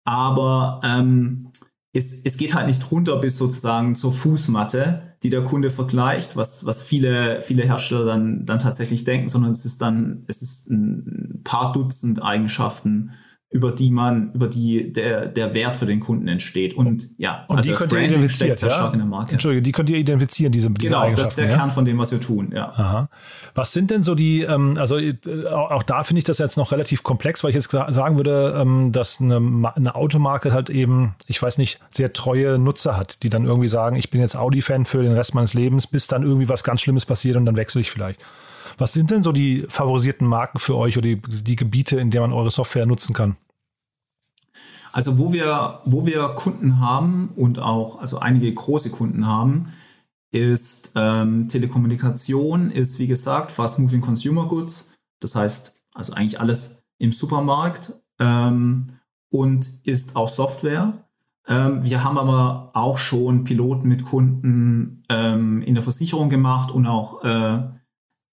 Aber 0.04 0.80
ähm, 0.82 1.52
es, 1.92 2.24
es 2.24 2.36
geht 2.36 2.54
halt 2.54 2.66
nicht 2.66 2.90
runter 2.90 3.16
bis 3.18 3.38
sozusagen 3.38 3.94
zur 3.94 4.12
Fußmatte, 4.12 5.02
die 5.22 5.30
der 5.30 5.44
Kunde 5.44 5.70
vergleicht, 5.70 6.36
was, 6.36 6.66
was 6.66 6.82
viele, 6.82 7.42
viele 7.42 7.62
Hersteller 7.62 8.06
dann, 8.06 8.44
dann 8.44 8.58
tatsächlich 8.58 9.04
denken, 9.04 9.28
sondern 9.28 9.52
es 9.52 9.64
ist 9.64 9.80
dann, 9.80 10.24
es 10.26 10.42
ist 10.42 10.68
ein 10.68 11.42
paar 11.44 11.72
Dutzend 11.72 12.20
Eigenschaften, 12.20 13.12
über 13.52 13.70
die 13.70 13.90
man, 13.90 14.32
über 14.32 14.48
die 14.48 14.92
der, 14.92 15.26
der 15.26 15.52
Wert 15.52 15.76
für 15.76 15.84
den 15.84 16.00
Kunden 16.00 16.26
entsteht. 16.26 16.72
Und 16.72 17.10
ja, 17.18 17.44
und 17.48 17.58
also 17.58 17.68
die 17.68 17.76
könnt 17.76 17.92
ihr 17.92 18.00
identifizieren, 18.00 18.56
ja? 18.62 18.90
in 18.90 18.98
der 18.98 19.06
Marke. 19.06 19.32
Entschuldige, 19.32 19.60
die 19.60 19.72
könnt 19.72 19.90
ihr 19.90 19.98
identifizieren, 19.98 20.52
diese, 20.52 20.70
diese 20.70 20.88
genau, 20.88 21.10
das 21.10 21.30
ist 21.30 21.38
der 21.38 21.50
ja? 21.50 21.56
Kern 21.56 21.70
von 21.70 21.84
dem, 21.84 21.98
was 21.98 22.12
wir 22.12 22.20
tun, 22.20 22.52
ja. 22.54 22.70
Aha. 22.70 23.08
Was 23.54 23.74
sind 23.74 23.90
denn 23.90 24.04
so 24.04 24.14
die, 24.14 24.40
ähm, 24.42 24.76
also 24.78 24.96
äh, 24.96 25.16
auch 25.50 25.82
da 25.82 26.02
finde 26.02 26.18
ich 26.18 26.24
das 26.24 26.38
jetzt 26.38 26.56
noch 26.56 26.72
relativ 26.72 27.02
komplex, 27.02 27.44
weil 27.44 27.50
ich 27.50 27.56
jetzt 27.56 27.70
sagen 27.70 28.16
würde, 28.16 28.54
ähm, 28.58 28.90
dass 28.90 29.20
eine, 29.20 29.36
eine 29.74 29.94
Automarke 29.94 30.52
halt 30.54 30.70
eben, 30.70 31.14
ich 31.26 31.40
weiß 31.40 31.58
nicht, 31.58 31.80
sehr 31.90 32.14
treue 32.14 32.58
Nutzer 32.58 32.96
hat, 32.96 33.22
die 33.22 33.28
dann 33.28 33.44
irgendwie 33.44 33.68
sagen, 33.68 33.96
ich 33.96 34.08
bin 34.08 34.22
jetzt 34.22 34.34
Audi-Fan 34.34 34.86
für 34.86 35.02
den 35.02 35.12
Rest 35.12 35.34
meines 35.34 35.52
Lebens, 35.52 35.86
bis 35.86 36.06
dann 36.06 36.22
irgendwie 36.22 36.48
was 36.48 36.64
ganz 36.64 36.80
Schlimmes 36.80 37.04
passiert 37.04 37.36
und 37.36 37.44
dann 37.44 37.58
wechsle 37.58 37.82
ich 37.82 37.90
vielleicht. 37.90 38.18
Was 38.78 38.92
sind 38.92 39.10
denn 39.10 39.22
so 39.22 39.32
die 39.32 39.64
favorisierten 39.68 40.26
Marken 40.26 40.58
für 40.58 40.76
euch 40.76 40.96
oder 40.96 41.08
die, 41.08 41.20
die 41.20 41.56
Gebiete, 41.56 41.98
in 42.00 42.10
denen 42.10 42.22
man 42.22 42.32
eure 42.32 42.50
Software 42.50 42.86
nutzen 42.86 43.14
kann? 43.14 43.36
Also 44.92 45.18
wo 45.18 45.32
wir, 45.32 45.80
wo 45.84 46.04
wir 46.04 46.28
Kunden 46.30 46.80
haben 46.80 47.30
und 47.34 47.58
auch 47.58 48.00
also 48.00 48.18
einige 48.18 48.52
große 48.52 48.90
Kunden 48.90 49.26
haben, 49.26 49.72
ist 50.30 50.92
ähm, 50.94 51.48
Telekommunikation, 51.48 52.70
ist 52.70 52.98
wie 52.98 53.06
gesagt 53.06 53.52
Fast 53.52 53.78
Moving 53.78 54.00
Consumer 54.00 54.46
Goods. 54.46 54.92
Das 55.20 55.34
heißt 55.34 55.74
also 55.94 56.14
eigentlich 56.14 56.40
alles 56.40 56.84
im 56.98 57.12
Supermarkt 57.12 57.94
ähm, 58.18 58.88
und 59.30 59.66
ist 59.84 60.16
auch 60.16 60.28
Software. 60.28 60.92
Ähm, 61.46 61.84
wir 61.84 62.04
haben 62.04 62.18
aber 62.18 62.70
auch 62.74 62.98
schon 62.98 63.44
Piloten 63.44 63.88
mit 63.88 64.04
Kunden 64.04 65.02
ähm, 65.08 65.62
in 65.62 65.74
der 65.74 65.82
Versicherung 65.82 66.30
gemacht 66.30 66.70
und 66.70 66.86
auch 66.86 67.24
äh, 67.24 67.62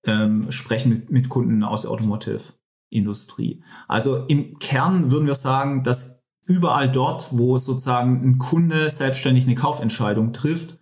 ähm, 0.05 0.51
sprechen 0.51 0.89
mit, 0.89 1.11
mit 1.11 1.29
Kunden 1.29 1.63
aus 1.63 1.83
der 1.83 1.91
Automotive-Industrie. 1.91 3.61
Also 3.87 4.25
im 4.27 4.57
Kern 4.59 5.11
würden 5.11 5.27
wir 5.27 5.35
sagen, 5.35 5.83
dass 5.83 6.23
überall 6.45 6.89
dort, 6.89 7.37
wo 7.37 7.57
sozusagen 7.57 8.23
ein 8.23 8.37
Kunde 8.37 8.89
selbstständig 8.89 9.45
eine 9.45 9.55
Kaufentscheidung 9.55 10.33
trifft 10.33 10.78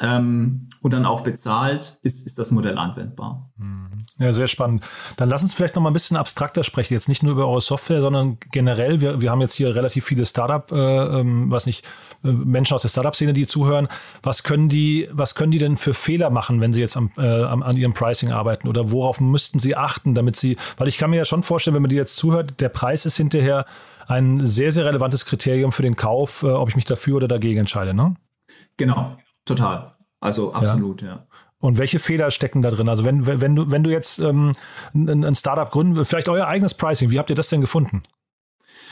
ähm, 0.00 0.68
und 0.82 0.92
dann 0.92 1.06
auch 1.06 1.22
bezahlt, 1.22 1.98
ist, 2.02 2.26
ist 2.26 2.38
das 2.38 2.50
Modell 2.50 2.78
anwendbar. 2.78 3.50
Mhm. 3.56 3.84
Ja, 4.18 4.30
sehr 4.30 4.46
spannend. 4.46 4.84
Dann 5.16 5.28
lass 5.28 5.42
uns 5.42 5.54
vielleicht 5.54 5.74
noch 5.74 5.82
mal 5.82 5.90
ein 5.90 5.94
bisschen 5.94 6.16
abstrakter 6.16 6.62
sprechen. 6.62 6.94
Jetzt 6.94 7.08
nicht 7.08 7.24
nur 7.24 7.32
über 7.32 7.48
eure 7.48 7.60
Software, 7.60 8.00
sondern 8.00 8.38
generell. 8.52 9.00
Wir, 9.00 9.20
wir 9.20 9.30
haben 9.30 9.40
jetzt 9.40 9.54
hier 9.54 9.74
relativ 9.74 10.04
viele 10.04 10.24
Startup, 10.24 10.70
äh, 10.70 10.76
ähm, 11.20 11.50
was 11.50 11.66
nicht, 11.66 11.84
äh, 12.22 12.28
Menschen 12.28 12.74
aus 12.74 12.82
der 12.82 12.90
Startup-Szene, 12.90 13.32
die 13.32 13.46
zuhören. 13.46 13.88
Was 14.22 14.44
können 14.44 14.68
die, 14.68 15.08
was 15.10 15.34
können 15.34 15.50
die 15.50 15.58
denn 15.58 15.76
für 15.76 15.94
Fehler 15.94 16.30
machen, 16.30 16.60
wenn 16.60 16.72
sie 16.72 16.80
jetzt 16.80 16.96
am, 16.96 17.10
äh, 17.16 17.22
an 17.22 17.76
ihrem 17.76 17.92
Pricing 17.92 18.30
arbeiten? 18.30 18.68
Oder 18.68 18.92
worauf 18.92 19.20
müssten 19.20 19.58
sie 19.58 19.74
achten, 19.74 20.14
damit 20.14 20.36
sie, 20.36 20.56
weil 20.76 20.86
ich 20.86 20.98
kann 20.98 21.10
mir 21.10 21.16
ja 21.16 21.24
schon 21.24 21.42
vorstellen, 21.42 21.74
wenn 21.74 21.82
man 21.82 21.90
dir 21.90 21.96
jetzt 21.96 22.16
zuhört, 22.16 22.60
der 22.60 22.68
Preis 22.68 23.06
ist 23.06 23.16
hinterher 23.16 23.64
ein 24.06 24.46
sehr, 24.46 24.70
sehr 24.70 24.84
relevantes 24.84 25.26
Kriterium 25.26 25.72
für 25.72 25.82
den 25.82 25.96
Kauf, 25.96 26.44
äh, 26.44 26.46
ob 26.46 26.68
ich 26.68 26.76
mich 26.76 26.84
dafür 26.84 27.16
oder 27.16 27.26
dagegen 27.26 27.60
entscheide, 27.60 27.94
ne? 27.94 28.14
Genau, 28.76 29.16
total. 29.44 29.92
Also 30.20 30.52
absolut, 30.54 31.02
ja. 31.02 31.08
ja. 31.08 31.26
Und 31.58 31.78
welche 31.78 31.98
Fehler 31.98 32.30
stecken 32.30 32.60
da 32.60 32.70
drin? 32.70 32.88
Also 32.88 33.04
wenn, 33.04 33.26
wenn, 33.26 33.56
du, 33.56 33.70
wenn 33.70 33.82
du 33.84 33.90
jetzt 33.90 34.18
ähm, 34.18 34.52
ein 34.92 35.34
Startup 35.34 35.70
gründen, 35.70 36.04
vielleicht 36.04 36.28
euer 36.28 36.46
eigenes 36.46 36.74
Pricing, 36.74 37.10
wie 37.10 37.18
habt 37.18 37.30
ihr 37.30 37.36
das 37.36 37.48
denn 37.48 37.62
gefunden? 37.62 38.02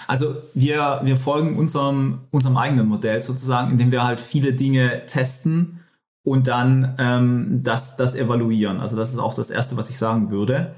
Also 0.06 0.34
wir, 0.54 1.00
wir 1.02 1.16
folgen 1.16 1.58
unserem, 1.58 2.20
unserem 2.30 2.56
eigenen 2.56 2.88
Modell 2.88 3.22
sozusagen, 3.22 3.72
indem 3.72 3.92
wir 3.92 4.04
halt 4.04 4.20
viele 4.20 4.54
Dinge 4.54 5.04
testen 5.06 5.80
und 6.24 6.46
dann 6.46 6.94
ähm, 6.98 7.60
das, 7.62 7.96
das 7.96 8.14
evaluieren. 8.14 8.80
Also 8.80 8.96
das 8.96 9.12
ist 9.12 9.18
auch 9.18 9.34
das 9.34 9.50
Erste, 9.50 9.76
was 9.76 9.90
ich 9.90 9.98
sagen 9.98 10.30
würde. 10.30 10.74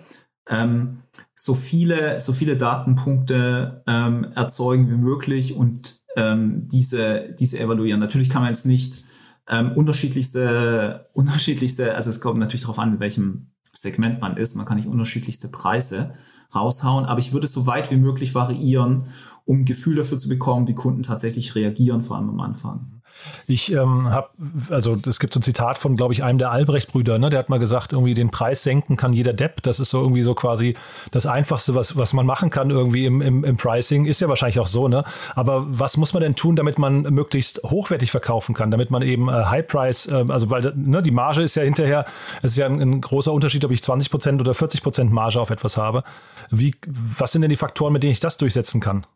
Ähm, 0.49 0.99
so 1.35 1.55
viele, 1.55 2.21
so 2.21 2.33
viele 2.33 2.57
Datenpunkte 2.57 3.83
ähm, 3.87 4.27
erzeugen 4.35 4.91
wie 4.91 4.97
möglich 4.97 5.57
und 5.57 6.01
ähm, 6.17 6.69
diese, 6.69 7.35
diese 7.39 7.59
evaluieren. 7.61 8.01
Natürlich 8.01 8.31
kann 8.31 8.43
man 8.43 8.51
jetzt 8.51 8.67
nicht 8.67 9.05
ähm, 9.49 9.73
unterschiedlichste, 9.73 11.07
unterschiedlichste, 11.13 11.95
also 11.95 12.11
es 12.11 12.21
kommt 12.21 12.39
natürlich 12.39 12.63
darauf 12.63 12.79
an, 12.79 12.95
in 12.95 13.01
welchem 13.01 13.51
Segment 13.73 14.21
man 14.21 14.37
ist. 14.37 14.55
Man 14.55 14.67
kann 14.67 14.77
nicht 14.77 14.89
unterschiedlichste 14.89 15.49
Preise 15.49 16.15
raushauen, 16.55 17.05
aber 17.07 17.19
ich 17.19 17.33
würde 17.33 17.47
so 17.47 17.67
weit 17.67 17.91
wie 17.91 17.97
möglich 17.97 18.35
variieren, 18.35 19.05
um 19.45 19.65
Gefühl 19.65 19.97
dafür 19.97 20.19
zu 20.19 20.29
bekommen, 20.29 20.69
wie 20.69 20.75
Kunden 20.75 21.03
tatsächlich 21.03 21.55
reagieren, 21.55 22.03
vor 22.03 22.17
allem 22.17 22.31
am 22.31 22.41
Anfang. 22.41 23.03
Ich 23.47 23.73
ähm, 23.73 24.11
habe, 24.11 24.29
also 24.71 24.97
es 25.07 25.19
gibt 25.19 25.33
so 25.33 25.41
ein 25.41 25.43
Zitat 25.43 25.79
von, 25.79 25.97
glaube 25.97 26.13
ich, 26.15 26.25
einem 26.25 26.39
der 26.39 26.51
Albrecht-Brüder, 26.51 27.19
ne? 27.19 27.31
der 27.31 27.39
hat 27.39 27.49
mal 27.49 27.59
gesagt, 27.59 27.93
irgendwie 27.93 28.15
den 28.15 28.31
Preis 28.31 28.63
senken 28.63 28.97
kann 28.97 29.13
jeder 29.13 29.33
Depp. 29.33 29.63
Das 29.63 29.81
ist 29.81 29.91
so 29.91 30.01
irgendwie 30.01 30.23
so 30.23 30.35
quasi 30.35 30.77
das 31.11 31.27
Einfachste, 31.27 31.75
was, 31.75 31.97
was 31.97 32.13
man 32.13 32.27
machen 32.27 32.51
kann 32.51 32.71
irgendwie 32.71 33.07
im, 33.07 33.23
im, 33.23 33.45
im 33.45 33.57
Pricing. 33.57 34.05
Ist 34.07 34.21
ja 34.21 34.29
wahrscheinlich 34.29 34.61
auch 34.61 34.67
so, 34.67 34.89
ne? 34.89 35.05
Aber 35.35 35.65
was 35.67 35.97
muss 35.97 36.13
man 36.13 36.23
denn 36.23 36.35
tun, 36.35 36.57
damit 36.57 36.79
man 36.79 37.03
möglichst 37.03 37.63
hochwertig 37.63 38.11
verkaufen 38.11 38.55
kann, 38.55 38.71
damit 38.71 38.91
man 38.91 39.03
eben 39.03 39.29
äh, 39.29 39.33
High 39.33 39.67
Price, 39.67 40.07
äh, 40.07 40.25
also 40.29 40.51
weil 40.51 40.73
ne, 40.75 41.03
die 41.03 41.11
Marge 41.11 41.43
ist 41.43 41.55
ja 41.55 41.63
hinterher, 41.63 42.05
es 42.43 42.53
ist 42.53 42.59
ja 42.59 42.67
ein, 42.67 42.81
ein, 42.81 43.01
großer 43.01 43.33
Unterschied, 43.33 43.65
ob 43.65 43.71
ich 43.71 43.83
20 43.83 44.11
Prozent 44.11 44.41
oder 44.41 44.55
40 44.55 44.83
Prozent 44.83 45.13
Marge 45.13 45.41
auf 45.41 45.51
etwas 45.51 45.77
habe. 45.77 46.03
Wie, 46.51 46.75
was 46.87 47.33
sind 47.33 47.43
denn 47.43 47.51
die 47.51 47.57
Faktoren, 47.57 47.93
mit 47.93 48.03
denen 48.03 48.13
ich 48.13 48.21
das 48.21 48.37
durchsetzen 48.37 48.81
kann? 48.81 49.07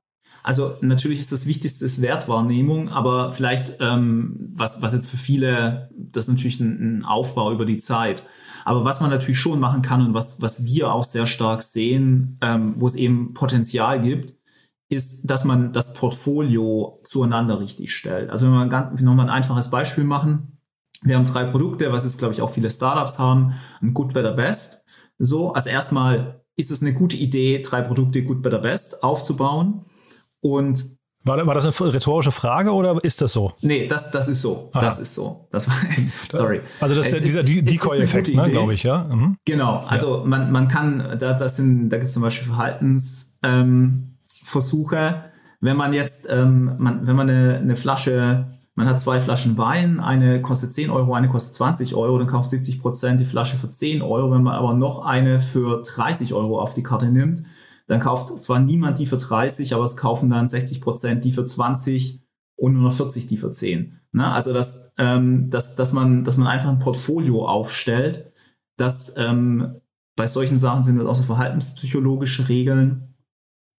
Also 0.49 0.77
natürlich 0.81 1.21
ist 1.21 1.31
das 1.31 1.45
Wichtigste 1.45 1.85
ist 1.85 2.01
Wertwahrnehmung, 2.01 2.89
aber 2.89 3.35
vielleicht, 3.35 3.75
ähm, 3.81 4.49
was, 4.55 4.81
was 4.81 4.95
jetzt 4.95 5.07
für 5.07 5.19
viele, 5.19 5.91
das 5.95 6.25
ist 6.25 6.31
natürlich 6.31 6.59
ein, 6.59 7.01
ein, 7.01 7.05
Aufbau 7.05 7.53
über 7.53 7.67
die 7.67 7.77
Zeit. 7.77 8.23
Aber 8.65 8.83
was 8.83 9.03
man 9.03 9.11
natürlich 9.11 9.39
schon 9.39 9.61
machen 9.61 9.83
kann 9.83 10.01
und 10.01 10.15
was, 10.15 10.41
was 10.41 10.65
wir 10.65 10.91
auch 10.91 11.05
sehr 11.05 11.27
stark 11.27 11.63
sehen, 11.63 12.39
ähm, 12.41 12.81
wo 12.81 12.87
es 12.87 12.95
eben 12.95 13.35
Potenzial 13.35 14.01
gibt, 14.01 14.37
ist, 14.89 15.31
dass 15.31 15.45
man 15.45 15.75
das 15.75 15.93
Portfolio 15.93 16.99
zueinander 17.05 17.61
richtig 17.61 17.95
stellt. 17.95 18.31
Also 18.31 18.47
wenn 18.47 18.55
wir 18.55 18.69
ganz, 18.69 18.99
nochmal 19.03 19.27
ein 19.27 19.35
einfaches 19.37 19.69
Beispiel 19.69 20.05
machen. 20.05 20.55
Wir 21.03 21.19
haben 21.19 21.27
drei 21.27 21.45
Produkte, 21.45 21.93
was 21.93 22.05
jetzt, 22.05 22.21
glaube 22.21 22.33
ich, 22.33 22.41
auch 22.41 22.49
viele 22.49 22.71
Startups 22.71 23.19
haben. 23.19 23.53
Ein 23.83 23.93
Good, 23.93 24.15
Better, 24.15 24.33
Best. 24.33 24.87
So, 25.19 25.53
also 25.53 25.69
erstmal 25.69 26.43
ist 26.57 26.71
es 26.71 26.81
eine 26.81 26.95
gute 26.95 27.19
Idee, 27.19 27.61
drei 27.61 27.83
Produkte 27.83 28.23
Good, 28.23 28.41
Better, 28.41 28.61
Best 28.61 29.05
aufzubauen. 29.05 29.85
Und 30.41 30.99
war, 31.25 31.45
war 31.47 31.55
das 31.55 31.67
eine 31.67 31.93
rhetorische 31.93 32.31
Frage 32.31 32.73
oder 32.73 33.03
ist 33.03 33.21
das 33.21 33.33
so? 33.33 33.53
Nee, 33.61 33.87
das, 33.87 34.11
das 34.11 34.29
ist 34.29 34.41
so. 34.41 34.71
Aha. 34.73 34.81
Das 34.81 34.99
ist 34.99 35.15
so. 35.15 35.47
Das 35.51 35.69
war, 35.69 35.77
sorry. 36.31 36.63
Also 36.81 36.95
das 36.95 37.13
ist 37.13 37.23
dieser 37.25 37.43
Decoy-Effekt, 37.43 38.35
ne, 38.35 38.45
glaube 38.45 38.73
ich, 38.75 38.85
ja. 38.85 39.05
Mhm. 39.05 39.37
Genau. 39.45 39.85
Also 39.89 40.21
ja. 40.21 40.25
man, 40.25 40.51
man 40.53 40.69
kann, 40.69 41.17
da, 41.19 41.35
das 41.35 41.57
sind, 41.57 41.91
da 41.91 41.99
gibt 41.99 42.09
es 42.09 42.15
zum 42.15 42.23
Beispiel 42.23 42.49
Verhaltensversuche. 42.49 44.97
Ähm, 44.97 45.23
wenn 45.61 45.77
man 45.77 45.93
jetzt, 45.93 46.29
ähm, 46.31 46.77
man, 46.79 47.07
wenn 47.07 47.17
man 47.17 47.29
eine, 47.29 47.59
eine 47.59 47.77
Flasche, 47.77 48.47
man 48.75 48.87
hat 48.87 49.01
zwei 49.01 49.21
Flaschen 49.21 49.59
Wein, 49.59 49.99
eine 49.99 50.41
kostet 50.41 50.73
10 50.73 50.89
Euro, 50.89 51.15
eine 51.15 51.29
kostet 51.29 51.57
20 51.57 51.97
Euro, 51.97 52.17
dann 52.17 52.29
kauft 52.29 52.49
70 52.49 52.81
Prozent 52.81 53.21
die 53.21 53.25
Flasche 53.25 53.59
für 53.59 53.69
10 53.69 54.03
Euro. 54.03 54.31
Wenn 54.31 54.45
man 54.45 54.55
aber 54.55 54.73
noch 54.73 55.05
eine 55.05 55.41
für 55.41 55.83
30 55.83 56.33
Euro 56.33 56.61
auf 56.61 56.75
die 56.75 56.85
Karte 56.85 57.07
nimmt, 57.07 57.43
dann 57.89 58.01
kauft 58.01 58.39
zwar 58.39 58.61
niemand 58.61 58.99
die 58.99 59.07
für 59.07 59.17
30, 59.17 59.75
aber 59.75 59.85
es 59.85 59.97
kaufen 59.97 60.31
dann 60.31 60.47
60 60.47 60.81
Prozent 60.81 61.25
die 61.25 61.33
für 61.33 61.45
20 61.45 62.21
und 62.57 62.75
nur 62.75 62.83
noch 62.83 62.93
40 62.93 63.27
die 63.27 63.39
für 63.39 63.51
10. 63.51 63.99
Ne? 64.13 64.31
Also 64.31 64.53
dass, 64.53 64.93
ähm, 64.99 65.51
dass, 65.51 65.75
dass, 65.75 65.93
man, 65.93 66.23
dass 66.23 66.37
man 66.37 66.47
einfach 66.47 66.69
ein 66.69 66.79
Portfolio 66.79 67.47
aufstellt, 67.47 68.31
dass 68.77 69.17
ähm, 69.17 69.81
bei 70.17 70.27
solchen 70.27 70.59
Sachen 70.59 70.85
sind 70.85 70.99
das 70.99 71.07
auch 71.07 71.17
so 71.17 71.23
verhaltenspsychologische 71.23 72.49
Regeln, 72.49 73.15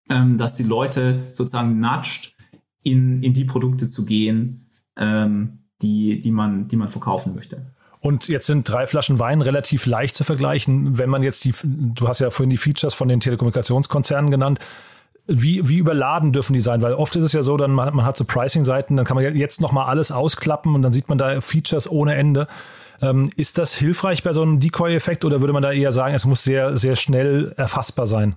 ähm, 0.10 0.38
dass 0.38 0.56
die 0.56 0.64
Leute 0.64 1.24
sozusagen 1.32 1.80
nudgt, 1.80 2.36
in, 2.82 3.22
in 3.22 3.34
die 3.34 3.46
Produkte 3.46 3.88
zu 3.88 4.06
gehen, 4.06 4.70
ähm, 4.98 5.60
die, 5.82 6.20
die, 6.20 6.32
man, 6.32 6.68
die 6.68 6.78
man 6.78 6.88
verkaufen 6.88 7.36
möchte. 7.36 7.62
Und 8.02 8.30
jetzt 8.30 8.48
sind 8.48 8.70
drei 8.70 8.88
Flaschen 8.88 9.20
Wein 9.20 9.42
relativ 9.42 9.86
leicht 9.86 10.16
zu 10.16 10.24
vergleichen. 10.24 10.98
Wenn 10.98 11.10
man 11.10 11.22
jetzt 11.22 11.44
die, 11.44 11.54
du 11.64 12.08
hast 12.08 12.20
ja 12.20 12.30
vorhin 12.30 12.50
die 12.50 12.58
Features 12.58 12.94
von 12.94 13.10
den 13.10 13.20
Telekommunikationskonzernen 13.20 14.32
genannt. 14.32 14.60
Wie, 15.28 15.68
wie 15.68 15.78
überladen 15.78 16.32
dürfen 16.32 16.54
die 16.54 16.62
sein? 16.62 16.82
Weil 16.82 16.94
oft 16.94 17.16
ist 17.16 17.24
es 17.24 17.34
ja 17.34 17.44
so, 17.44 17.56
dann 17.58 17.72
man, 17.72 17.94
man 17.94 18.06
hat 18.06 18.18
so 18.18 18.24
Pricing-Seiten, 18.24 18.98
dann 18.98 19.06
kann 19.06 19.16
man 19.16 19.36
jetzt 19.36 19.62
nochmal 19.62 19.86
alles 19.86 20.12
ausklappen 20.12 20.74
und 20.74 20.82
dann 20.82 20.92
sieht 20.92 21.08
man 21.08 21.18
da 21.18 21.40
Features 21.42 21.92
ohne 21.92 22.16
Ende. 22.16 22.48
Ähm, 23.02 23.30
ist 23.36 23.58
das 23.58 23.76
hilfreich 23.76 24.24
bei 24.24 24.34
so 24.34 24.42
einem 24.42 24.60
Decoy-Effekt 24.60 25.26
oder 25.26 25.42
würde 25.42 25.54
man 25.54 25.62
da 25.62 25.72
eher 25.72 25.92
sagen, 25.92 26.16
es 26.16 26.26
muss 26.26 26.44
sehr, 26.44 26.78
sehr 26.78 26.96
schnell 26.96 27.54
erfassbar 27.58 28.08
sein? 28.08 28.36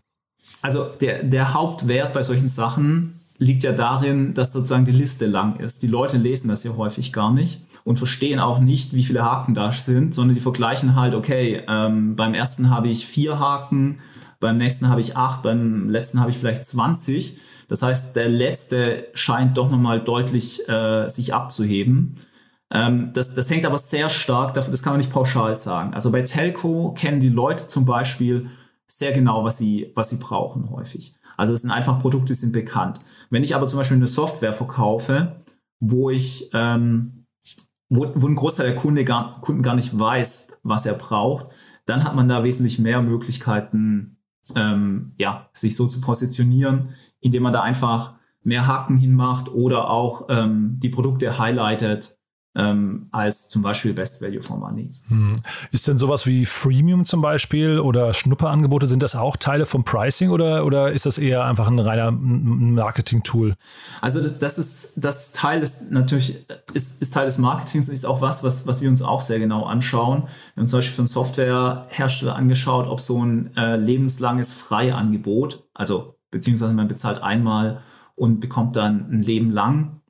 Also 0.61 0.85
der, 1.01 1.23
der 1.23 1.55
Hauptwert 1.55 2.13
bei 2.13 2.23
solchen 2.23 2.49
Sachen 2.49 3.21
liegt 3.39 3.63
ja 3.63 3.73
darin, 3.73 4.35
dass 4.35 4.53
sozusagen 4.53 4.85
die 4.85 4.93
Liste 4.93 5.27
lang 5.27 5.57
ist. 5.57 5.83
Die 5.83 5.89
Leute 5.89 6.19
lesen 6.19 6.49
das 6.49 6.65
ja 6.65 6.77
häufig 6.77 7.13
gar 7.13 7.33
nicht 7.33 7.63
und 7.85 7.99
verstehen 7.99 8.39
auch 8.39 8.61
nicht, 8.61 8.95
wie 8.95 9.05
viele 9.05 9.25
Haken 9.25 9.55
da 9.55 9.73
sind, 9.73 10.15
sondern 10.15 10.35
die 10.35 10.41
vergleichen 10.41 10.97
halt, 10.97 11.15
okay, 11.15 11.63
ähm, 11.69 12.17
beim 12.17 12.35
ersten 12.35 12.71
habe 12.71 12.89
ich 12.89 13.07
vier 13.07 13.39
Haken, 13.39 13.99
beim 14.41 14.59
nächsten 14.59 14.89
habe 14.89 15.01
ich 15.01 15.17
acht, 15.17 15.43
beim 15.43 15.89
letzten 15.89 16.21
habe 16.21 16.31
ich 16.31 16.39
vielleicht 16.39 16.65
20. 16.65 17.39
Das 17.69 17.83
heißt, 17.83 18.17
der 18.17 18.29
letzte 18.29 19.07
scheint 19.15 19.57
doch 19.57 19.71
nochmal 19.71 20.01
deutlich 20.01 20.69
äh, 20.69 21.09
sich 21.09 21.33
abzuheben. 21.33 22.17
Ähm, 22.71 23.13
das, 23.15 23.35
das 23.35 23.51
hängt 23.51 23.65
aber 23.65 23.79
sehr 23.79 24.09
stark, 24.09 24.55
das 24.55 24.83
kann 24.83 24.95
man 24.95 25.01
nicht 25.01 25.13
pauschal 25.13 25.57
sagen. 25.57 25.95
Also 25.95 26.11
bei 26.11 26.23
Telco 26.23 26.93
kennen 26.93 27.21
die 27.21 27.29
Leute 27.29 27.67
zum 27.67 27.85
Beispiel 27.85 28.51
sehr 28.87 29.13
genau, 29.13 29.45
was 29.45 29.59
sie, 29.59 29.93
was 29.95 30.11
sie 30.11 30.17
brauchen 30.17 30.71
häufig. 30.71 31.15
Also 31.37 31.55
es 31.55 31.63
sind 31.63 31.71
einfach 31.71 32.01
Produkte, 32.01 32.33
die 32.33 32.39
sind 32.39 32.53
bekannt. 32.53 33.01
Wenn 33.31 33.43
ich 33.43 33.55
aber 33.55 33.69
zum 33.69 33.79
Beispiel 33.79 33.97
eine 33.97 34.07
Software 34.07 34.53
verkaufe, 34.53 35.37
wo 35.81 36.11
ich 36.11 36.51
ähm, 36.53 37.22
wo, 37.95 38.11
wo 38.15 38.27
ein 38.27 38.37
Großteil 38.37 38.69
der 38.69 38.77
Kunde 38.77 39.05
gar, 39.05 39.39
Kunden 39.43 39.63
gar 39.63 39.75
nicht 39.75 39.99
weiß, 39.99 40.61
was 40.63 40.87
er 40.87 40.95
braucht, 40.95 41.47
dann 41.85 42.05
hat 42.05 42.15
man 42.15 42.27
da 42.27 42.43
wesentlich 42.43 42.79
mehr 42.79 43.03
Möglichkeiten, 43.03 44.17
ähm, 44.57 45.13
ja, 45.19 45.51
sich 45.53 45.77
so 45.77 45.87
zu 45.87 46.01
positionieren, 46.01 46.95
indem 47.21 47.43
man 47.43 47.53
da 47.53 47.61
einfach 47.61 48.15
mehr 48.43 48.67
Haken 48.67 48.97
hinmacht 48.97 49.51
oder 49.51 49.91
auch 49.91 50.27
ähm, 50.31 50.79
die 50.83 50.89
Produkte 50.89 51.39
highlightet, 51.39 52.17
ähm, 52.55 53.09
als 53.13 53.49
zum 53.49 53.63
Beispiel 53.63 53.95
Best 53.95 54.21
Value 54.21 54.43
for 54.43 54.59
Money. 54.59 54.91
Hm. 55.09 55.29
Ist 55.71 55.89
denn 55.89 55.97
sowas 55.97 56.27
wie 56.27 56.45
Freemium 56.45 57.07
zum 57.07 57.23
Beispiel 57.23 57.79
oder 57.79 58.13
Schnupperangebote, 58.13 58.87
sind 58.87 59.03
das 59.03 59.17
auch 59.17 59.39
Teile 59.39 59.65
vom 59.65 59.85
Pricing 59.85 60.31
oder, 60.31 60.67
oder 60.67 60.93
ist 60.93 61.07
das 61.07 61.17
eher 61.17 61.45
einfach 61.45 61.69
ein 61.69 61.79
reiner 61.79 62.11
Marketing-Tool? 62.11 63.55
Also 64.03 64.21
das, 64.21 64.39
das, 64.39 64.59
ist 64.59 64.93
das 64.97 65.33
Teil 65.33 65.63
ist 65.63 65.93
natürlich 65.93 66.47
ist, 66.75 67.01
ist 67.01 67.15
Teil 67.15 67.25
des 67.25 67.39
Marketings 67.39 67.89
und 67.89 67.95
ist 67.95 68.05
auch 68.05 68.21
was, 68.21 68.45
was, 68.45 68.67
was 68.67 68.83
wir 68.83 68.91
uns 68.91 69.03
auch 69.03 69.23
sehr 69.23 69.39
genau 69.39 69.65
anschauen. 69.65 70.25
Wir 70.55 70.61
haben 70.61 70.67
zum 70.67 70.79
Beispiel 70.79 70.95
für 70.95 71.03
einen 71.03 71.09
Softwarehersteller 71.09 72.37
angeschaut, 72.37 72.87
ob 72.87 73.01
so 73.01 73.25
ein 73.25 73.57
äh, 73.57 73.77
lebenslanges 73.77 74.53
Freiangebot, 74.53 75.65
also 75.73 76.17
beziehungsweise 76.31 76.75
man 76.75 76.89
bezahlt 76.89 77.23
einmal 77.23 77.81
und 78.15 78.41
bekommt 78.41 78.77
dann 78.77 79.11
ein 79.11 79.23
Leben 79.23 79.51
lang. 79.51 80.01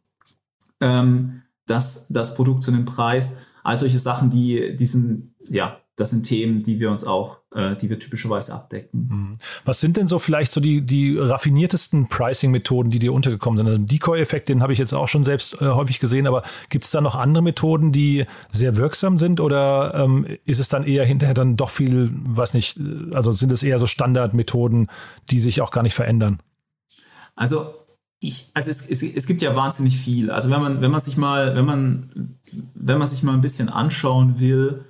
Ähm, 0.80 1.41
das, 1.66 2.08
das 2.08 2.34
Produkt 2.34 2.64
zu 2.64 2.70
einem 2.70 2.84
Preis. 2.84 3.38
All 3.62 3.78
solche 3.78 3.98
Sachen, 3.98 4.30
die, 4.30 4.76
die 4.76 4.86
sind, 4.86 5.34
ja, 5.48 5.78
das 5.96 6.10
sind 6.10 6.24
Themen, 6.24 6.62
die 6.62 6.80
wir 6.80 6.90
uns 6.90 7.04
auch, 7.04 7.38
äh, 7.54 7.76
die 7.76 7.90
wir 7.90 7.98
typischerweise 7.98 8.54
abdecken. 8.54 9.08
Mhm. 9.08 9.38
Was 9.64 9.80
sind 9.80 9.96
denn 9.96 10.08
so 10.08 10.18
vielleicht 10.18 10.50
so 10.50 10.60
die, 10.60 10.80
die 10.80 11.18
raffiniertesten 11.18 12.08
Pricing-Methoden, 12.08 12.90
die 12.90 12.98
dir 12.98 13.12
untergekommen 13.12 13.58
sind? 13.58 13.66
Also 13.66 13.78
Decoy-Effekt, 13.78 14.48
den 14.48 14.62
habe 14.62 14.72
ich 14.72 14.78
jetzt 14.78 14.94
auch 14.94 15.08
schon 15.08 15.22
selbst 15.22 15.60
äh, 15.60 15.66
häufig 15.66 16.00
gesehen, 16.00 16.26
aber 16.26 16.42
gibt 16.70 16.84
es 16.84 16.90
da 16.90 17.00
noch 17.00 17.14
andere 17.14 17.42
Methoden, 17.42 17.92
die 17.92 18.24
sehr 18.50 18.76
wirksam 18.78 19.18
sind 19.18 19.38
oder 19.38 19.94
ähm, 19.94 20.26
ist 20.44 20.60
es 20.60 20.68
dann 20.68 20.84
eher 20.84 21.04
hinterher 21.04 21.34
dann 21.34 21.56
doch 21.56 21.70
viel, 21.70 22.10
was 22.24 22.54
nicht, 22.54 22.80
also 23.12 23.32
sind 23.32 23.52
es 23.52 23.62
eher 23.62 23.78
so 23.78 23.86
Standardmethoden, 23.86 24.88
die 25.30 25.40
sich 25.40 25.60
auch 25.60 25.70
gar 25.70 25.82
nicht 25.82 25.94
verändern? 25.94 26.40
Also 27.36 27.74
ich, 28.22 28.50
also 28.54 28.70
es, 28.70 28.88
es, 28.88 29.02
es 29.02 29.26
gibt 29.26 29.42
ja 29.42 29.56
wahnsinnig 29.56 29.98
viel. 29.98 30.30
Also 30.30 30.48
wenn 30.48 30.60
man, 30.60 30.80
wenn 30.80 30.92
man 30.92 31.00
sich 31.00 31.16
mal, 31.16 31.56
wenn 31.56 31.64
man, 31.64 32.38
wenn 32.74 32.98
man 32.98 33.08
sich 33.08 33.24
mal 33.24 33.34
ein 33.34 33.40
bisschen 33.40 33.68
anschauen 33.68 34.38
will, 34.38 34.84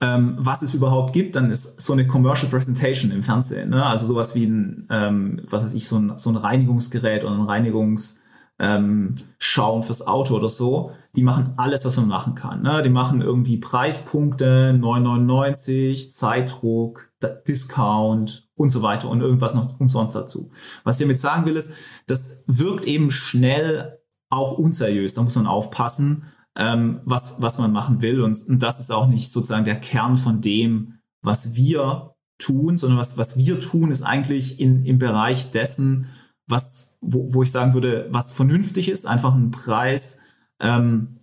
ähm, 0.00 0.34
was 0.36 0.62
es 0.62 0.74
überhaupt 0.74 1.12
gibt, 1.12 1.36
dann 1.36 1.52
ist 1.52 1.80
so 1.80 1.92
eine 1.92 2.08
Commercial 2.08 2.50
Presentation 2.50 3.12
im 3.12 3.22
Fernsehen. 3.22 3.70
Ne? 3.70 3.86
Also 3.86 4.06
sowas 4.06 4.34
wie 4.34 4.46
ein, 4.46 4.88
ähm, 4.90 5.42
was 5.48 5.64
weiß 5.64 5.74
ich, 5.74 5.86
so 5.86 5.96
ein, 5.96 6.18
so 6.18 6.30
ein 6.30 6.36
Reinigungsgerät 6.36 7.22
oder 7.22 7.34
ein 7.34 7.42
Reinigungsschaum 7.42 8.18
ähm, 8.58 9.82
fürs 9.84 10.04
Auto 10.08 10.34
oder 10.34 10.48
so. 10.48 10.90
Die 11.14 11.22
machen 11.22 11.54
alles, 11.58 11.84
was 11.84 11.96
man 11.98 12.08
machen 12.08 12.34
kann. 12.34 12.62
Ne? 12.62 12.82
Die 12.82 12.90
machen 12.90 13.22
irgendwie 13.22 13.58
Preispunkte, 13.58 14.76
9,99, 14.76 16.10
Zeitdruck, 16.10 17.11
Discount 17.28 18.48
und 18.54 18.70
so 18.70 18.82
weiter 18.82 19.08
und 19.08 19.20
irgendwas 19.20 19.54
noch 19.54 19.78
umsonst 19.80 20.14
dazu. 20.14 20.50
Was 20.84 20.98
ich 20.98 21.04
damit 21.04 21.18
sagen 21.18 21.46
will, 21.46 21.56
ist, 21.56 21.74
das 22.06 22.44
wirkt 22.46 22.86
eben 22.86 23.10
schnell 23.10 23.98
auch 24.30 24.58
unseriös. 24.58 25.14
Da 25.14 25.22
muss 25.22 25.36
man 25.36 25.46
aufpassen, 25.46 26.24
ähm, 26.56 27.00
was, 27.04 27.40
was 27.40 27.58
man 27.58 27.72
machen 27.72 28.02
will. 28.02 28.20
Und, 28.20 28.36
und 28.48 28.62
das 28.62 28.80
ist 28.80 28.90
auch 28.90 29.06
nicht 29.06 29.30
sozusagen 29.30 29.64
der 29.64 29.80
Kern 29.80 30.16
von 30.16 30.40
dem, 30.40 30.98
was 31.22 31.54
wir 31.54 32.14
tun, 32.38 32.76
sondern 32.76 32.98
was, 32.98 33.18
was 33.18 33.36
wir 33.36 33.60
tun, 33.60 33.90
ist 33.90 34.02
eigentlich 34.02 34.58
in, 34.60 34.84
im 34.84 34.98
Bereich 34.98 35.50
dessen, 35.52 36.08
was, 36.46 36.98
wo, 37.00 37.32
wo 37.32 37.42
ich 37.42 37.50
sagen 37.50 37.74
würde, 37.74 38.08
was 38.10 38.32
vernünftig 38.32 38.88
ist, 38.88 39.06
einfach 39.06 39.34
einen 39.34 39.50
Preis 39.50 40.20
ähm, 40.60 41.18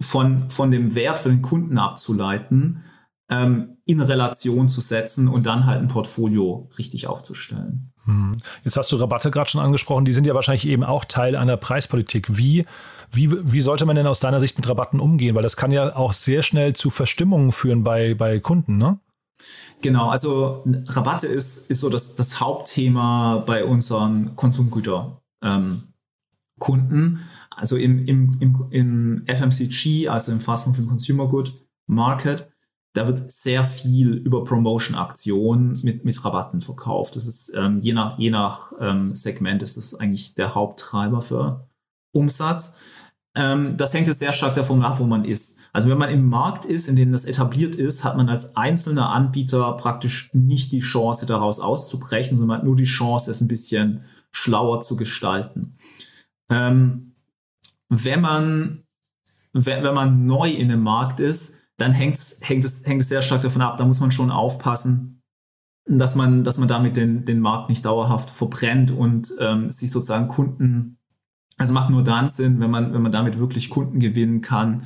von, 0.00 0.50
von 0.50 0.70
dem 0.70 0.94
Wert 0.94 1.20
für 1.20 1.28
den 1.28 1.42
Kunden 1.42 1.78
abzuleiten 1.78 2.82
ähm, 3.28 3.75
in 3.86 4.00
Relation 4.00 4.68
zu 4.68 4.80
setzen 4.80 5.28
und 5.28 5.46
dann 5.46 5.64
halt 5.64 5.80
ein 5.80 5.88
Portfolio 5.88 6.68
richtig 6.76 7.06
aufzustellen. 7.06 7.92
Hm. 8.04 8.32
Jetzt 8.64 8.76
hast 8.76 8.90
du 8.90 8.96
Rabatte 8.96 9.30
gerade 9.30 9.48
schon 9.48 9.60
angesprochen, 9.60 10.04
die 10.04 10.12
sind 10.12 10.26
ja 10.26 10.34
wahrscheinlich 10.34 10.66
eben 10.66 10.82
auch 10.82 11.04
Teil 11.04 11.36
einer 11.36 11.56
Preispolitik. 11.56 12.36
Wie, 12.36 12.66
wie, 13.12 13.30
wie 13.52 13.60
sollte 13.60 13.86
man 13.86 13.94
denn 13.94 14.08
aus 14.08 14.18
deiner 14.18 14.40
Sicht 14.40 14.58
mit 14.58 14.68
Rabatten 14.68 14.98
umgehen? 14.98 15.36
Weil 15.36 15.44
das 15.44 15.56
kann 15.56 15.70
ja 15.70 15.94
auch 15.94 16.12
sehr 16.12 16.42
schnell 16.42 16.74
zu 16.74 16.90
Verstimmungen 16.90 17.52
führen 17.52 17.84
bei, 17.84 18.14
bei 18.14 18.40
Kunden, 18.40 18.76
ne? 18.76 18.98
Genau, 19.82 20.08
also 20.08 20.64
Rabatte 20.88 21.28
ist, 21.28 21.70
ist 21.70 21.80
so 21.80 21.88
das, 21.88 22.16
das 22.16 22.40
Hauptthema 22.40 23.44
bei 23.46 23.64
unseren 23.64 24.34
Konsumgüterkunden. 24.34 25.20
Ähm, 25.42 27.20
also 27.50 27.76
im, 27.76 28.04
im, 28.04 28.36
im, 28.40 28.66
im 28.70 29.24
FMCG, 29.26 30.08
also 30.08 30.32
im 30.32 30.40
Fast 30.40 30.66
Moving 30.66 30.88
Consumer 30.88 31.26
Good 31.28 31.52
Market, 31.86 32.50
da 32.96 33.06
wird 33.06 33.30
sehr 33.30 33.64
viel 33.64 34.14
über 34.14 34.44
Promotion-Aktionen 34.44 35.78
mit, 35.82 36.04
mit 36.04 36.24
Rabatten 36.24 36.60
verkauft. 36.60 37.16
Das 37.16 37.26
ist 37.26 37.52
ähm, 37.54 37.78
je 37.80 37.92
nach, 37.92 38.18
je 38.18 38.30
nach 38.30 38.72
ähm, 38.80 39.14
Segment 39.14 39.62
ist 39.62 39.76
das 39.76 39.94
eigentlich 39.94 40.34
der 40.34 40.54
Haupttreiber 40.54 41.20
für 41.20 41.66
Umsatz. 42.12 42.76
Ähm, 43.34 43.76
das 43.76 43.92
hängt 43.92 44.06
jetzt 44.06 44.20
sehr 44.20 44.32
stark 44.32 44.54
davon 44.54 44.82
ab, 44.82 44.98
wo 44.98 45.04
man 45.04 45.24
ist. 45.24 45.58
Also 45.72 45.90
wenn 45.90 45.98
man 45.98 46.08
im 46.08 46.26
Markt 46.26 46.64
ist, 46.64 46.88
in 46.88 46.96
dem 46.96 47.12
das 47.12 47.26
etabliert 47.26 47.76
ist, 47.76 48.02
hat 48.02 48.16
man 48.16 48.30
als 48.30 48.56
einzelner 48.56 49.10
Anbieter 49.10 49.74
praktisch 49.74 50.30
nicht 50.32 50.72
die 50.72 50.80
Chance, 50.80 51.26
daraus 51.26 51.60
auszubrechen, 51.60 52.38
sondern 52.38 52.48
man 52.48 52.58
hat 52.58 52.64
nur 52.64 52.76
die 52.76 52.84
Chance, 52.84 53.30
es 53.30 53.42
ein 53.42 53.48
bisschen 53.48 54.04
schlauer 54.30 54.80
zu 54.80 54.96
gestalten. 54.96 55.74
Ähm, 56.48 57.12
wenn 57.90 58.22
man 58.22 58.82
wenn, 59.52 59.84
wenn 59.84 59.94
man 59.94 60.26
neu 60.26 60.50
in 60.50 60.68
dem 60.68 60.82
Markt 60.82 61.20
ist, 61.20 61.56
dann 61.76 61.92
hängt 61.92 62.16
es, 62.16 62.40
hängt, 62.42 62.64
es, 62.64 62.86
hängt 62.86 63.02
es 63.02 63.08
sehr 63.08 63.22
stark 63.22 63.42
davon 63.42 63.62
ab. 63.62 63.76
Da 63.76 63.84
muss 63.84 64.00
man 64.00 64.10
schon 64.10 64.30
aufpassen, 64.30 65.22
dass 65.86 66.14
man, 66.14 66.42
dass 66.42 66.58
man 66.58 66.68
damit 66.68 66.96
den, 66.96 67.24
den 67.24 67.40
Markt 67.40 67.68
nicht 67.68 67.84
dauerhaft 67.84 68.30
verbrennt 68.30 68.90
und 68.90 69.32
ähm, 69.40 69.70
sich 69.70 69.90
sozusagen 69.90 70.28
Kunden, 70.28 70.98
also 71.58 71.72
macht 71.72 71.90
nur 71.90 72.02
dann 72.02 72.28
Sinn, 72.28 72.60
wenn 72.60 72.70
man, 72.70 72.92
wenn 72.92 73.02
man 73.02 73.12
damit 73.12 73.38
wirklich 73.38 73.70
Kunden 73.70 74.00
gewinnen 74.00 74.40
kann, 74.40 74.82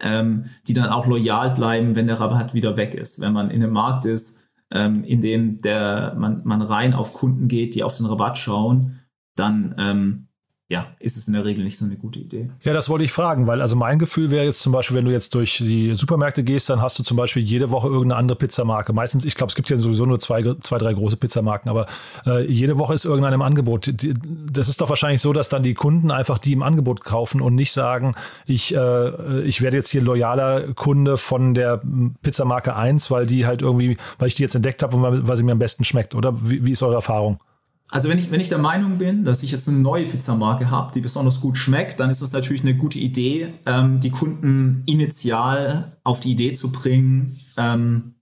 ähm, 0.00 0.46
die 0.66 0.74
dann 0.74 0.88
auch 0.88 1.06
loyal 1.06 1.54
bleiben, 1.54 1.94
wenn 1.94 2.06
der 2.06 2.18
Rabatt 2.18 2.54
wieder 2.54 2.76
weg 2.76 2.94
ist. 2.94 3.20
Wenn 3.20 3.32
man 3.32 3.50
in 3.50 3.62
einem 3.62 3.72
Markt 3.72 4.06
ist, 4.06 4.48
ähm, 4.72 5.04
in 5.04 5.20
dem 5.20 5.60
der, 5.60 6.14
man, 6.18 6.42
man 6.44 6.62
rein 6.62 6.94
auf 6.94 7.14
Kunden 7.14 7.48
geht, 7.48 7.74
die 7.74 7.84
auf 7.84 7.96
den 7.96 8.06
Rabatt 8.06 8.38
schauen, 8.38 9.00
dann 9.36 9.74
ähm, 9.78 10.28
ja, 10.70 10.86
ist 11.00 11.16
es 11.16 11.26
in 11.26 11.34
der 11.34 11.44
Regel 11.44 11.64
nicht 11.64 11.76
so 11.76 11.84
eine 11.84 11.96
gute 11.96 12.20
Idee. 12.20 12.48
Ja, 12.62 12.72
das 12.72 12.88
wollte 12.88 13.04
ich 13.04 13.10
fragen, 13.10 13.48
weil 13.48 13.60
also 13.60 13.74
mein 13.74 13.98
Gefühl 13.98 14.30
wäre 14.30 14.44
jetzt 14.44 14.60
zum 14.60 14.72
Beispiel, 14.72 14.96
wenn 14.96 15.04
du 15.04 15.10
jetzt 15.10 15.34
durch 15.34 15.56
die 15.56 15.96
Supermärkte 15.96 16.44
gehst, 16.44 16.70
dann 16.70 16.80
hast 16.80 16.96
du 16.96 17.02
zum 17.02 17.16
Beispiel 17.16 17.42
jede 17.42 17.72
Woche 17.72 17.88
irgendeine 17.88 18.20
andere 18.20 18.38
Pizzamarke. 18.38 18.92
Meistens, 18.92 19.24
ich 19.24 19.34
glaube, 19.34 19.50
es 19.50 19.56
gibt 19.56 19.68
ja 19.68 19.76
sowieso 19.78 20.06
nur 20.06 20.20
zwei, 20.20 20.44
zwei 20.60 20.78
drei 20.78 20.94
große 20.94 21.16
Pizzamarken, 21.16 21.68
aber 21.70 21.86
äh, 22.24 22.48
jede 22.48 22.78
Woche 22.78 22.94
ist 22.94 23.04
irgendeinem 23.04 23.42
Angebot. 23.42 23.92
Das 24.52 24.68
ist 24.68 24.80
doch 24.80 24.88
wahrscheinlich 24.88 25.20
so, 25.20 25.32
dass 25.32 25.48
dann 25.48 25.64
die 25.64 25.74
Kunden 25.74 26.12
einfach 26.12 26.38
die 26.38 26.52
im 26.52 26.62
Angebot 26.62 27.02
kaufen 27.02 27.40
und 27.40 27.56
nicht 27.56 27.72
sagen, 27.72 28.14
ich, 28.46 28.72
äh, 28.72 29.40
ich 29.42 29.62
werde 29.62 29.76
jetzt 29.76 29.90
hier 29.90 30.02
loyaler 30.02 30.72
Kunde 30.74 31.16
von 31.16 31.52
der 31.52 31.80
Pizzamarke 32.22 32.76
1, 32.76 33.10
weil 33.10 33.26
die 33.26 33.44
halt 33.44 33.60
irgendwie, 33.60 33.96
weil 34.20 34.28
ich 34.28 34.36
die 34.36 34.44
jetzt 34.44 34.54
entdeckt 34.54 34.84
habe 34.84 34.94
und 34.94 35.02
weil, 35.02 35.26
weil 35.26 35.36
sie 35.36 35.42
mir 35.42 35.50
am 35.50 35.58
besten 35.58 35.82
schmeckt. 35.82 36.14
Oder 36.14 36.32
wie, 36.48 36.64
wie 36.64 36.70
ist 36.70 36.84
eure 36.84 36.94
Erfahrung? 36.94 37.40
Also 37.90 38.08
wenn 38.08 38.18
ich, 38.18 38.30
wenn 38.30 38.40
ich 38.40 38.48
der 38.48 38.58
Meinung 38.58 38.98
bin, 38.98 39.24
dass 39.24 39.42
ich 39.42 39.50
jetzt 39.50 39.68
eine 39.68 39.78
neue 39.78 40.06
Pizzamarke 40.06 40.70
habe, 40.70 40.92
die 40.92 41.00
besonders 41.00 41.40
gut 41.40 41.58
schmeckt, 41.58 41.98
dann 41.98 42.08
ist 42.08 42.22
das 42.22 42.32
natürlich 42.32 42.62
eine 42.62 42.76
gute 42.76 42.98
Idee, 43.00 43.52
ähm, 43.66 44.00
die 44.00 44.10
Kunden 44.10 44.84
initial 44.86 45.96
auf 46.04 46.20
die 46.20 46.30
Idee 46.30 46.52
zu 46.52 46.70
bringen, 46.70 47.36
ähm, 47.56 48.14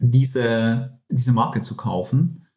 diese, 0.00 0.98
diese 1.08 1.32
Marke 1.32 1.60
zu 1.60 1.76
kaufen. 1.76 2.48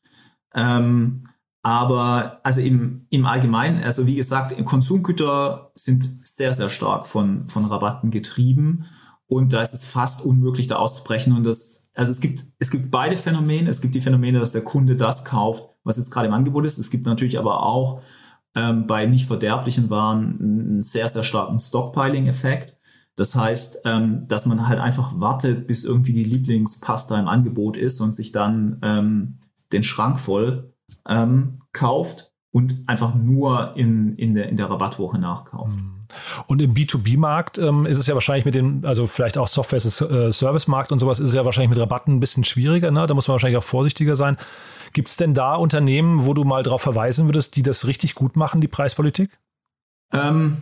Ähm, 0.55 1.27
aber 1.61 2.39
also 2.43 2.61
im, 2.61 3.05
im 3.09 3.25
Allgemeinen, 3.25 3.83
also 3.83 4.07
wie 4.07 4.15
gesagt, 4.15 4.63
Konsumgüter 4.65 5.71
sind 5.75 6.07
sehr, 6.23 6.53
sehr 6.53 6.69
stark 6.69 7.07
von, 7.07 7.47
von 7.47 7.65
Rabatten 7.65 8.11
getrieben. 8.11 8.85
Und 9.27 9.53
da 9.53 9.61
ist 9.61 9.73
es 9.73 9.85
fast 9.85 10.23
unmöglich, 10.23 10.67
da 10.67 10.75
auszubrechen. 10.75 11.35
Und 11.35 11.43
das, 11.43 11.84
also 11.95 12.11
es 12.11 12.19
gibt, 12.19 12.43
es 12.59 12.69
gibt 12.69 12.91
beide 12.91 13.17
Phänomene. 13.17 13.69
Es 13.69 13.81
gibt 13.81 13.95
die 13.95 14.01
Phänomene, 14.01 14.39
dass 14.39 14.51
der 14.51 14.63
Kunde 14.63 14.95
das 14.95 15.25
kauft, 15.25 15.63
was 15.83 15.97
jetzt 15.97 16.11
gerade 16.11 16.27
im 16.27 16.33
Angebot 16.33 16.65
ist. 16.65 16.77
Es 16.77 16.91
gibt 16.91 17.05
natürlich 17.05 17.39
aber 17.39 17.63
auch 17.63 18.01
ähm, 18.53 18.85
bei 18.85 19.05
nicht 19.05 19.27
verderblichen 19.27 19.89
Waren 19.89 20.39
einen 20.39 20.81
sehr, 20.81 21.07
sehr 21.07 21.23
starken 21.23 21.57
Stockpiling-Effekt. 21.57 22.73
Das 23.15 23.33
heißt, 23.33 23.79
ähm, 23.85 24.27
dass 24.27 24.45
man 24.45 24.67
halt 24.67 24.79
einfach 24.79 25.19
wartet, 25.19 25.67
bis 25.67 25.85
irgendwie 25.85 26.11
die 26.11 26.25
Lieblingspasta 26.25 27.17
im 27.17 27.29
Angebot 27.29 27.77
ist 27.77 28.01
und 28.01 28.13
sich 28.13 28.33
dann 28.33 28.77
ähm, 28.81 29.37
den 29.71 29.83
Schrank 29.83 30.19
voll 30.19 30.73
ähm, 31.07 31.61
kauft 31.71 32.33
und 32.51 32.83
einfach 32.87 33.15
nur 33.15 33.75
in, 33.77 34.15
in, 34.15 34.35
der, 34.35 34.49
in 34.49 34.57
der 34.57 34.69
Rabattwoche 34.69 35.17
nachkauft. 35.17 35.77
Mhm. 35.77 35.94
Und 36.47 36.61
im 36.61 36.73
B2B-Markt 36.73 37.57
ähm, 37.57 37.85
ist 37.85 37.97
es 37.97 38.07
ja 38.07 38.13
wahrscheinlich 38.13 38.45
mit 38.45 38.55
dem, 38.55 38.85
also 38.85 39.07
vielleicht 39.07 39.37
auch 39.37 39.47
Software-Service-Markt 39.47 40.91
und 40.91 40.99
sowas, 40.99 41.19
ist 41.19 41.29
es 41.29 41.35
ja 41.35 41.45
wahrscheinlich 41.45 41.69
mit 41.69 41.79
Rabatten 41.79 42.15
ein 42.15 42.19
bisschen 42.19 42.43
schwieriger. 42.43 42.91
Ne? 42.91 43.07
Da 43.07 43.13
muss 43.13 43.27
man 43.27 43.33
wahrscheinlich 43.33 43.57
auch 43.57 43.63
vorsichtiger 43.63 44.15
sein. 44.15 44.37
Gibt 44.93 45.07
es 45.07 45.17
denn 45.17 45.33
da 45.33 45.55
Unternehmen, 45.55 46.25
wo 46.25 46.33
du 46.33 46.43
mal 46.43 46.63
darauf 46.63 46.81
verweisen 46.81 47.27
würdest, 47.27 47.55
die 47.55 47.63
das 47.63 47.85
richtig 47.87 48.15
gut 48.15 48.35
machen, 48.35 48.61
die 48.61 48.67
Preispolitik? 48.67 49.37
Ähm, 50.13 50.57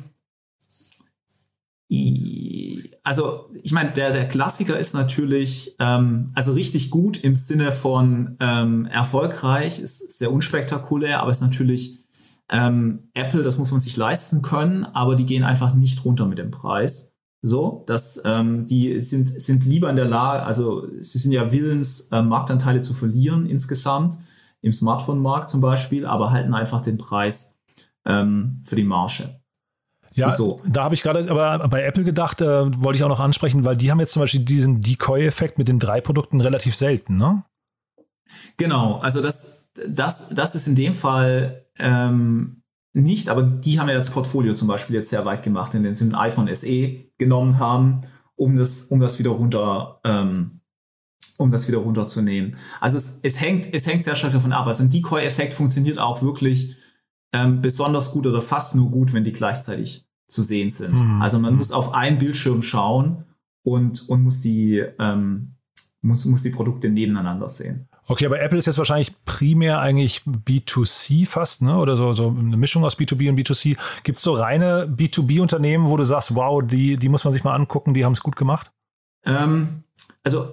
also 3.04 3.50
ich 3.62 3.72
meine, 3.72 3.92
der, 3.92 4.12
der 4.12 4.28
Klassiker 4.28 4.80
ist 4.80 4.94
natürlich, 4.94 5.76
ähm, 5.80 6.32
also 6.34 6.54
richtig 6.54 6.90
gut 6.90 7.24
im 7.24 7.36
Sinne 7.36 7.72
von 7.72 8.38
ähm, 8.40 8.86
erfolgreich, 8.86 9.80
ist 9.80 10.18
sehr 10.18 10.32
unspektakulär, 10.32 11.22
aber 11.22 11.30
ist 11.30 11.42
natürlich 11.42 12.03
ähm, 12.50 13.10
Apple, 13.14 13.44
das 13.44 13.58
muss 13.58 13.72
man 13.72 13.80
sich 13.80 13.98
leisten 13.98 14.42
können, 14.42 14.86
aber 14.86 15.16
die 15.16 15.26
gehen 15.26 15.44
einfach 15.44 15.74
nicht 15.74 16.04
runter 16.06 16.26
mit 16.26 16.38
dem 16.38 16.52
Preis. 16.52 17.14
So, 17.46 17.84
dass 17.88 18.22
ähm, 18.24 18.66
die 18.66 19.02
sind, 19.02 19.42
sind 19.42 19.66
lieber 19.66 19.90
in 19.90 19.98
der 19.98 20.06
Lage, 20.06 20.44
also 20.44 20.88
sie 21.02 21.18
sind 21.18 21.34
ja 21.34 21.52
willens, 21.52 22.08
äh, 22.12 22.22
Marktanteile 22.22 22.80
zu 22.80 22.94
verlieren 22.94 23.46
insgesamt, 23.46 24.16
im 24.62 24.72
Smartphone-Markt 24.72 25.50
zum 25.50 25.60
Beispiel, 25.60 26.06
aber 26.06 26.32
halten 26.32 26.54
einfach 26.54 26.80
den 26.80 26.98
Preis 26.98 27.58
ähm, 28.06 28.62
für 28.64 28.78
die 28.78 28.86
Marge. 28.86 29.42
Ja, 30.14 30.30
so. 30.30 30.62
da 30.66 30.84
habe 30.84 30.96
ich 30.96 31.02
gerade 31.02 31.30
aber 31.30 31.68
bei 31.68 31.84
Apple 31.84 32.04
gedacht, 32.04 32.40
äh, 32.40 32.82
wollte 32.82 32.98
ich 32.98 33.04
auch 33.04 33.10
noch 33.10 33.20
ansprechen, 33.20 33.66
weil 33.66 33.76
die 33.76 33.92
haben 33.92 34.00
jetzt 34.00 34.14
zum 34.14 34.22
Beispiel 34.22 34.42
diesen 34.42 34.80
Decoy-Effekt 34.80 35.58
mit 35.58 35.68
den 35.68 35.80
drei 35.80 36.00
Produkten 36.00 36.40
relativ 36.40 36.76
selten, 36.76 37.18
ne? 37.18 37.44
Genau, 38.58 39.00
also 39.00 39.22
das, 39.22 39.70
das, 39.88 40.30
das 40.30 40.56
ist 40.56 40.68
in 40.68 40.76
dem 40.76 40.96
Fall 40.96 41.63
ähm, 41.80 42.64
nicht, 42.94 43.30
aber 43.30 43.42
die 43.42 43.80
haben 43.80 43.90
ja 43.90 43.96
das 43.96 44.12
Portfolio 44.12 44.54
zum 44.54 44.68
Beispiel 44.68 44.96
jetzt 44.96 45.10
sehr 45.10 45.26
weit 45.26 45.44
gemacht, 45.44 45.74
indem 45.74 45.94
sie 45.94 46.06
ein 46.06 46.16
iPhone 46.16 46.54
SE 46.54 46.96
genommen 47.18 47.58
haben, 47.58 48.02
um 48.36 48.56
das, 48.56 48.84
um 48.84 49.00
das 49.00 49.18
wieder 49.18 49.32
runter, 49.32 50.00
ähm, 50.04 50.62
um 51.38 51.52
das 51.52 51.68
wieder 51.68 51.80
runterzunehmen. 51.80 52.56
Also 52.80 52.98
es, 52.98 53.20
es, 53.24 53.42
hängt, 53.42 53.74
es 53.74 53.88
hängt 53.88 54.04
sehr 54.04 54.16
stark 54.16 54.34
davon 54.34 54.54
ab. 54.54 54.68
Also 54.68 54.84
ein 54.84 54.92
Decoy-Effekt 54.92 55.56
funktioniert 55.56 55.98
auch 55.98 56.22
wirklich 56.22 56.76
ähm, 57.34 57.62
besonders 57.62 58.12
gut 58.12 58.28
oder 58.28 58.42
fast 58.42 58.76
nur 58.76 58.92
gut, 58.92 59.12
wenn 59.14 59.24
die 59.24 59.34
gleichzeitig 59.34 60.06
zu 60.28 60.44
sehen 60.44 60.70
sind. 60.70 61.00
Mhm. 61.00 61.22
Also 61.22 61.40
man 61.40 61.56
muss 61.56 61.72
auf 61.72 61.94
einen 61.94 62.20
Bildschirm 62.20 62.62
schauen 62.62 63.26
und, 63.64 64.08
und 64.08 64.24
muss 64.24 64.42
die, 64.42 64.84
ähm, 65.00 65.56
muss, 66.02 66.26
muss 66.26 66.44
die 66.44 66.52
Produkte 66.52 66.90
nebeneinander 66.90 67.50
sehen. 67.50 67.88
Okay, 68.08 68.26
aber 68.26 68.42
Apple 68.42 68.58
ist 68.58 68.66
jetzt 68.66 68.78
wahrscheinlich 68.78 69.14
primär 69.26 69.80
eigentlich 69.80 70.22
B2C 70.26 71.28
fast, 71.28 71.62
ne? 71.62 71.78
Oder 71.78 71.96
so, 71.96 72.14
so 72.14 72.28
eine 72.28 72.58
Mischung 72.58 72.84
aus 72.84 72.98
B2B 72.98 73.30
und 73.30 73.38
B2C. 73.38 73.78
Gibt 74.04 74.18
es 74.18 74.24
so 74.24 74.34
reine 74.34 74.88
B2B-Unternehmen, 74.88 75.90
wo 75.90 75.96
du 75.96 76.04
sagst, 76.04 76.36
wow, 76.36 76.62
die, 76.64 76.98
die 76.98 77.10
muss 77.10 77.24
man 77.24 77.34
sich 77.34 77.44
mal 77.44 77.54
angucken, 77.54 77.94
die 77.94 78.04
haben 78.04 78.14
es 78.14 78.22
gut 78.22 78.36
gemacht? 78.36 78.72
Ähm, 79.26 79.84
also 80.24 80.50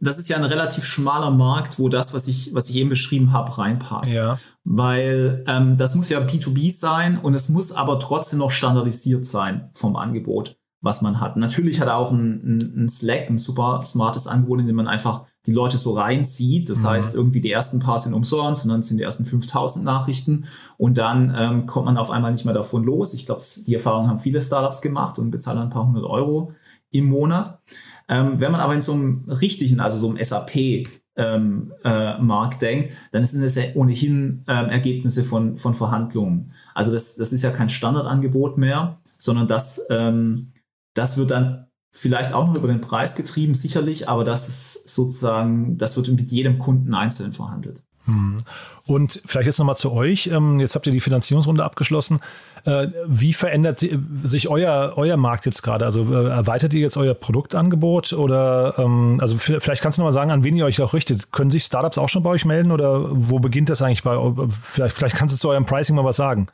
das 0.00 0.18
ist 0.18 0.28
ja 0.28 0.36
ein 0.36 0.44
relativ 0.44 0.84
schmaler 0.84 1.30
Markt, 1.30 1.78
wo 1.78 1.88
das, 1.88 2.14
was 2.14 2.28
ich, 2.28 2.54
was 2.54 2.68
ich 2.68 2.76
eben 2.76 2.90
beschrieben 2.90 3.32
habe, 3.32 3.56
reinpasst. 3.56 4.12
Ja. 4.12 4.38
Weil 4.64 5.44
ähm, 5.46 5.76
das 5.76 5.94
muss 5.94 6.08
ja 6.08 6.20
B2B 6.20 6.72
sein 6.76 7.18
und 7.18 7.34
es 7.34 7.48
muss 7.48 7.72
aber 7.72 7.98
trotzdem 7.98 8.40
noch 8.40 8.50
standardisiert 8.50 9.24
sein 9.24 9.70
vom 9.74 9.96
Angebot, 9.96 10.56
was 10.80 11.02
man 11.02 11.20
hat. 11.20 11.36
Natürlich 11.36 11.80
hat 11.80 11.88
er 11.88 11.96
auch 11.96 12.10
ein, 12.10 12.58
ein 12.76 12.88
Slack, 12.88 13.30
ein 13.30 13.38
super 13.38 13.82
smartes 13.84 14.26
Angebot, 14.26 14.60
in 14.60 14.66
dem 14.66 14.76
man 14.76 14.88
einfach 14.88 15.24
die 15.46 15.52
Leute 15.52 15.76
so 15.76 15.92
reinzieht. 15.92 16.70
Das 16.70 16.80
mhm. 16.80 16.88
heißt, 16.88 17.14
irgendwie 17.14 17.40
die 17.40 17.52
ersten 17.52 17.80
paar 17.80 17.98
sind 17.98 18.14
umsonst 18.14 18.64
und 18.64 18.70
dann 18.70 18.82
sind 18.82 18.98
die 18.98 19.02
ersten 19.02 19.24
5000 19.24 19.84
Nachrichten 19.84 20.46
und 20.76 20.96
dann 20.96 21.34
ähm, 21.36 21.66
kommt 21.66 21.86
man 21.86 21.98
auf 21.98 22.10
einmal 22.10 22.32
nicht 22.32 22.44
mehr 22.44 22.54
davon 22.54 22.84
los. 22.84 23.14
Ich 23.14 23.26
glaube, 23.26 23.42
die 23.66 23.74
Erfahrung 23.74 24.08
haben 24.08 24.20
viele 24.20 24.40
Startups 24.40 24.80
gemacht 24.80 25.18
und 25.18 25.30
bezahlen 25.30 25.58
ein 25.58 25.70
paar 25.70 25.86
hundert 25.86 26.04
Euro 26.04 26.52
im 26.90 27.06
Monat. 27.06 27.60
Ähm, 28.08 28.40
wenn 28.40 28.52
man 28.52 28.60
aber 28.60 28.74
in 28.74 28.82
so 28.82 28.92
einem 28.92 29.24
richtigen, 29.28 29.80
also 29.80 29.98
so 29.98 30.08
einem 30.08 30.22
SAP 30.22 30.84
ähm, 31.16 31.72
äh, 31.84 32.18
Markt 32.18 32.62
denkt, 32.62 32.92
dann 33.12 33.24
sind 33.24 33.42
es 33.42 33.54
ja 33.54 33.64
ohnehin 33.74 34.44
ähm, 34.48 34.68
Ergebnisse 34.68 35.24
von, 35.24 35.56
von 35.56 35.74
Verhandlungen. 35.74 36.52
Also 36.74 36.92
das, 36.92 37.16
das 37.16 37.32
ist 37.32 37.42
ja 37.42 37.50
kein 37.50 37.68
Standardangebot 37.68 38.58
mehr, 38.58 38.98
sondern 39.18 39.46
das, 39.46 39.86
ähm, 39.90 40.52
das 40.94 41.16
wird 41.16 41.30
dann 41.30 41.66
Vielleicht 41.96 42.32
auch 42.32 42.48
noch 42.48 42.56
über 42.56 42.66
den 42.66 42.80
Preis 42.80 43.14
getrieben, 43.14 43.54
sicherlich, 43.54 44.08
aber 44.08 44.24
das 44.24 44.48
ist 44.48 44.90
sozusagen, 44.90 45.78
das 45.78 45.96
wird 45.96 46.08
mit 46.08 46.32
jedem 46.32 46.58
Kunden 46.58 46.92
einzeln 46.92 47.32
verhandelt. 47.32 47.80
Hm. 48.06 48.38
Und 48.84 49.22
vielleicht 49.24 49.46
jetzt 49.46 49.58
nochmal 49.58 49.76
zu 49.76 49.92
euch. 49.92 50.26
Ähm, 50.26 50.58
jetzt 50.58 50.74
habt 50.74 50.86
ihr 50.86 50.92
die 50.92 51.00
Finanzierungsrunde 51.00 51.64
abgeschlossen. 51.64 52.20
Äh, 52.64 52.88
wie 53.06 53.32
verändert 53.32 53.78
sich 53.78 54.48
euer, 54.48 54.94
euer 54.96 55.16
Markt 55.16 55.46
jetzt 55.46 55.62
gerade? 55.62 55.84
Also 55.84 56.12
äh, 56.12 56.30
erweitert 56.30 56.74
ihr 56.74 56.80
jetzt 56.80 56.96
euer 56.96 57.14
Produktangebot 57.14 58.12
oder 58.12 58.74
ähm, 58.76 59.18
also 59.20 59.38
vielleicht 59.38 59.80
kannst 59.80 59.96
du 59.96 60.02
nochmal 60.02 60.12
sagen, 60.12 60.32
an 60.32 60.42
wen 60.42 60.56
ihr 60.56 60.66
euch 60.66 60.82
auch 60.82 60.94
richtet. 60.94 61.30
Können 61.30 61.50
sich 61.50 61.62
Startups 61.62 61.96
auch 61.96 62.08
schon 62.08 62.24
bei 62.24 62.30
euch 62.30 62.44
melden 62.44 62.72
oder 62.72 63.06
wo 63.08 63.38
beginnt 63.38 63.70
das 63.70 63.80
eigentlich 63.80 64.02
bei 64.02 64.18
Vielleicht, 64.48 64.96
vielleicht 64.96 65.14
kannst 65.14 65.32
du 65.32 65.38
zu 65.38 65.48
eurem 65.48 65.64
Pricing 65.64 65.94
mal 65.94 66.04
was 66.04 66.16
sagen. 66.16 66.48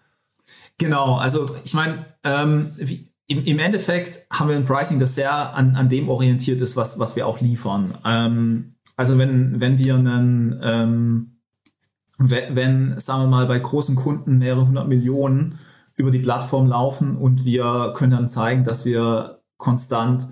Genau, 0.79 1.17
also 1.17 1.47
ich 1.65 1.75
meine, 1.75 2.05
ähm, 2.25 2.73
im, 3.31 3.45
im, 3.45 3.59
Endeffekt 3.59 4.27
haben 4.31 4.49
wir 4.49 4.57
ein 4.57 4.67
Pricing, 4.67 4.99
das 4.99 5.15
sehr 5.15 5.55
an, 5.55 5.77
an 5.77 5.89
dem 5.89 6.09
orientiert 6.09 6.61
ist, 6.61 6.77
was, 6.77 6.99
was 6.99 7.17
wir 7.17 7.27
auch 7.27 7.41
liefern. 7.41 7.95
Ähm, 8.05 8.75
also 8.97 9.17
wenn, 9.19 9.61
wenn 9.61 9.79
wir 9.79 9.95
einen 9.95 10.61
ähm, 10.63 11.41
wenn, 12.19 12.55
wenn, 12.55 13.01
sagen 13.01 13.23
wir 13.23 13.29
mal, 13.29 13.47
bei 13.47 13.59
großen 13.59 13.97
Kunden 13.97 14.39
mehrere 14.39 14.67
hundert 14.67 14.89
Millionen 14.89 15.59
über 15.97 16.11
die 16.11 16.19
Plattform 16.19 16.67
laufen 16.67 17.17
und 17.17 17.45
wir 17.45 17.93
können 17.97 18.13
dann 18.13 18.29
zeigen, 18.29 18.65
dass 18.65 18.85
wir 18.85 19.41
konstant 19.57 20.29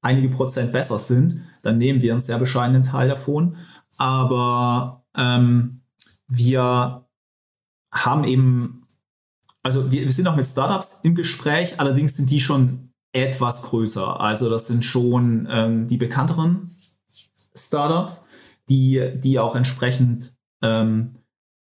einige 0.00 0.28
Prozent 0.28 0.72
besser 0.72 0.98
sind, 0.98 1.42
dann 1.62 1.78
nehmen 1.78 2.02
wir 2.02 2.12
einen 2.12 2.20
sehr 2.20 2.38
bescheidenen 2.38 2.82
Teil 2.82 3.08
davon. 3.08 3.56
Aber 3.98 5.04
ähm, 5.16 5.82
wir 6.28 7.04
haben 7.92 8.24
eben, 8.24 8.81
also 9.62 9.90
wir, 9.90 10.02
wir 10.02 10.12
sind 10.12 10.26
auch 10.26 10.36
mit 10.36 10.46
Startups 10.46 11.00
im 11.02 11.14
Gespräch, 11.14 11.78
allerdings 11.78 12.16
sind 12.16 12.30
die 12.30 12.40
schon 12.40 12.90
etwas 13.12 13.62
größer. 13.62 14.20
Also 14.20 14.48
das 14.48 14.66
sind 14.66 14.84
schon 14.84 15.46
ähm, 15.50 15.88
die 15.88 15.98
bekannteren 15.98 16.70
Startups, 17.54 18.24
die, 18.68 19.12
die 19.22 19.38
auch 19.38 19.54
entsprechend 19.54 20.32
ähm, 20.62 21.16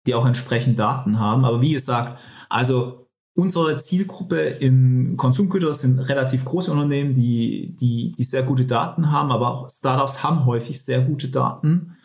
die 0.06 0.14
auch 0.14 0.26
entsprechend 0.26 0.78
Daten 0.78 1.18
haben. 1.18 1.44
Aber 1.44 1.60
wie 1.60 1.72
gesagt, 1.72 2.18
also 2.48 3.06
unsere 3.36 3.78
Zielgruppe 3.78 4.38
in 4.38 5.16
Konsumgüter 5.16 5.72
sind 5.74 5.98
relativ 6.00 6.44
große 6.44 6.72
Unternehmen, 6.72 7.14
die, 7.14 7.74
die, 7.76 8.12
die 8.16 8.24
sehr 8.24 8.42
gute 8.42 8.64
Daten 8.64 9.10
haben, 9.10 9.30
aber 9.30 9.50
auch 9.50 9.68
Startups 9.68 10.22
haben 10.22 10.46
häufig 10.46 10.82
sehr 10.82 11.02
gute 11.02 11.28
Daten. 11.28 11.96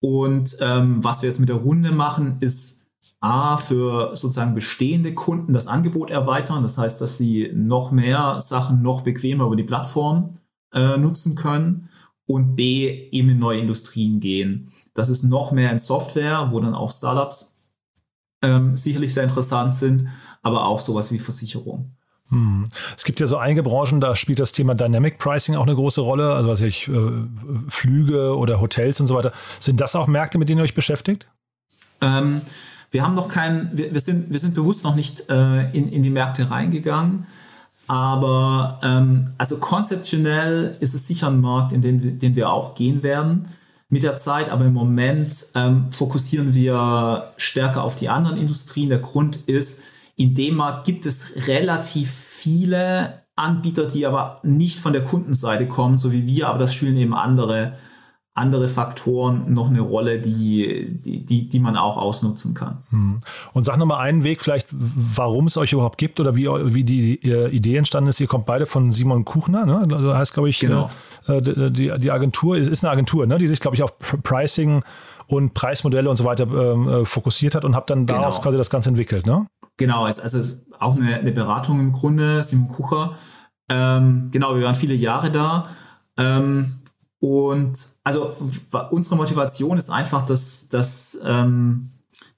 Und 0.00 0.56
ähm, 0.60 1.04
was 1.04 1.22
wir 1.22 1.28
jetzt 1.28 1.38
mit 1.38 1.48
der 1.48 1.56
Runde 1.56 1.92
machen, 1.92 2.38
ist 2.40 2.81
A, 3.22 3.56
für 3.56 4.16
sozusagen 4.16 4.54
bestehende 4.54 5.14
Kunden 5.14 5.52
das 5.52 5.68
Angebot 5.68 6.10
erweitern. 6.10 6.62
Das 6.64 6.76
heißt, 6.76 7.00
dass 7.00 7.18
sie 7.18 7.50
noch 7.54 7.92
mehr 7.92 8.40
Sachen 8.40 8.82
noch 8.82 9.02
bequemer 9.02 9.46
über 9.46 9.56
die 9.56 9.62
Plattform 9.62 10.38
äh, 10.74 10.96
nutzen 10.96 11.36
können 11.36 11.88
und 12.26 12.56
B, 12.56 13.08
eben 13.10 13.30
in 13.30 13.38
neue 13.38 13.60
Industrien 13.60 14.18
gehen. 14.18 14.72
Das 14.94 15.08
ist 15.08 15.22
noch 15.22 15.52
mehr 15.52 15.70
in 15.70 15.78
Software, 15.78 16.48
wo 16.50 16.58
dann 16.58 16.74
auch 16.74 16.90
Startups 16.90 17.66
ähm, 18.42 18.76
sicherlich 18.76 19.14
sehr 19.14 19.24
interessant 19.24 19.74
sind, 19.74 20.08
aber 20.42 20.66
auch 20.66 20.80
sowas 20.80 21.12
wie 21.12 21.20
Versicherung. 21.20 21.92
Hm. 22.30 22.64
Es 22.96 23.04
gibt 23.04 23.20
ja 23.20 23.26
so 23.26 23.36
einige 23.36 23.62
Branchen, 23.62 24.00
da 24.00 24.16
spielt 24.16 24.40
das 24.40 24.50
Thema 24.50 24.74
Dynamic 24.74 25.18
Pricing 25.18 25.54
auch 25.54 25.62
eine 25.62 25.76
große 25.76 26.00
Rolle, 26.00 26.32
also 26.32 26.48
was 26.48 26.60
ich, 26.60 26.88
äh, 26.88 27.10
Flüge 27.68 28.36
oder 28.36 28.60
Hotels 28.60 28.98
und 29.00 29.06
so 29.06 29.14
weiter. 29.14 29.32
Sind 29.60 29.80
das 29.80 29.94
auch 29.94 30.08
Märkte, 30.08 30.38
mit 30.38 30.48
denen 30.48 30.58
ihr 30.58 30.64
euch 30.64 30.74
beschäftigt? 30.74 31.28
Ähm, 32.00 32.40
wir 32.92 33.02
haben 33.02 33.14
noch 33.14 33.28
keinen, 33.28 33.70
wir, 33.72 33.92
wir, 33.92 34.00
sind, 34.00 34.30
wir 34.30 34.38
sind 34.38 34.54
bewusst 34.54 34.84
noch 34.84 34.94
nicht 34.94 35.28
äh, 35.30 35.70
in, 35.72 35.90
in 35.90 36.02
die 36.02 36.10
Märkte 36.10 36.50
reingegangen. 36.50 37.26
Aber 37.88 38.78
ähm, 38.84 39.32
also 39.38 39.56
konzeptionell 39.56 40.76
ist 40.78 40.94
es 40.94 41.08
sicher 41.08 41.28
ein 41.28 41.40
Markt, 41.40 41.72
in 41.72 41.82
den, 41.82 42.18
den 42.18 42.36
wir 42.36 42.50
auch 42.50 42.74
gehen 42.74 43.02
werden 43.02 43.48
mit 43.88 44.02
der 44.02 44.16
Zeit. 44.16 44.50
Aber 44.50 44.66
im 44.66 44.74
Moment 44.74 45.46
ähm, 45.54 45.86
fokussieren 45.90 46.54
wir 46.54 47.30
stärker 47.38 47.82
auf 47.82 47.96
die 47.96 48.10
anderen 48.10 48.36
Industrien. 48.36 48.90
Der 48.90 48.98
Grund 48.98 49.36
ist, 49.46 49.80
in 50.16 50.34
dem 50.34 50.56
Markt 50.56 50.84
gibt 50.84 51.06
es 51.06 51.32
relativ 51.48 52.10
viele 52.10 53.22
Anbieter, 53.36 53.88
die 53.88 54.06
aber 54.06 54.40
nicht 54.42 54.78
von 54.78 54.92
der 54.92 55.02
Kundenseite 55.02 55.66
kommen, 55.66 55.96
so 55.96 56.12
wie 56.12 56.26
wir, 56.26 56.48
aber 56.48 56.58
das 56.58 56.74
spielen 56.74 56.98
eben 56.98 57.14
andere 57.14 57.78
andere 58.34 58.68
Faktoren 58.68 59.52
noch 59.52 59.68
eine 59.68 59.82
Rolle, 59.82 60.18
die, 60.18 60.86
die, 60.88 61.48
die, 61.48 61.60
man 61.60 61.76
auch 61.76 61.98
ausnutzen 61.98 62.54
kann. 62.54 62.78
Hm. 62.88 63.18
Und 63.52 63.64
sag 63.64 63.76
nochmal 63.76 64.00
einen 64.00 64.24
Weg 64.24 64.40
vielleicht, 64.40 64.68
warum 64.70 65.46
es 65.46 65.58
euch 65.58 65.74
überhaupt 65.74 65.98
gibt 65.98 66.18
oder 66.18 66.34
wie, 66.34 66.46
wie 66.46 66.84
die, 66.84 67.20
die 67.20 67.30
Idee 67.30 67.76
entstanden 67.76 68.08
ist. 68.08 68.20
Ihr 68.20 68.26
kommt 68.26 68.46
beide 68.46 68.64
von 68.64 68.90
Simon 68.90 69.26
Kuchner, 69.26 69.66
ne? 69.66 69.86
Also 69.94 70.16
heißt, 70.16 70.32
glaube 70.32 70.48
ich, 70.48 70.60
genau. 70.60 70.90
Äh, 71.28 71.40
die, 71.70 71.92
die 71.98 72.10
Agentur, 72.10 72.56
ist 72.56 72.84
eine 72.84 72.92
Agentur, 72.92 73.26
ne? 73.26 73.38
die 73.38 73.48
sich, 73.48 73.60
glaube 73.60 73.76
ich, 73.76 73.82
auf 73.82 73.92
Pricing 74.22 74.82
und 75.26 75.54
Preismodelle 75.54 76.08
und 76.08 76.16
so 76.16 76.24
weiter 76.24 76.44
ähm, 76.44 76.88
äh, 76.88 77.04
fokussiert 77.04 77.54
hat 77.54 77.64
und 77.64 77.74
habt 77.74 77.90
dann 77.90 78.06
daraus 78.06 78.36
genau. 78.36 78.44
quasi 78.44 78.58
das 78.58 78.70
Ganze 78.70 78.88
entwickelt, 78.88 79.26
ne? 79.26 79.46
Genau, 79.76 80.04
also 80.04 80.22
es 80.22 80.34
ist 80.34 80.66
auch 80.78 80.96
eine, 80.96 81.16
eine 81.16 81.32
Beratung 81.32 81.80
im 81.80 81.92
Grunde, 81.92 82.42
Simon 82.42 82.68
Kucher. 82.68 83.16
Ähm, 83.68 84.28
genau, 84.32 84.54
wir 84.56 84.64
waren 84.64 84.74
viele 84.74 84.94
Jahre 84.94 85.30
da. 85.30 85.68
Ähm, 86.18 86.81
und 87.22 87.78
also 88.02 88.34
unsere 88.90 89.14
Motivation 89.14 89.78
ist 89.78 89.90
einfach, 89.90 90.26
dass, 90.26 90.68
dass 90.70 91.20
ähm, 91.24 91.88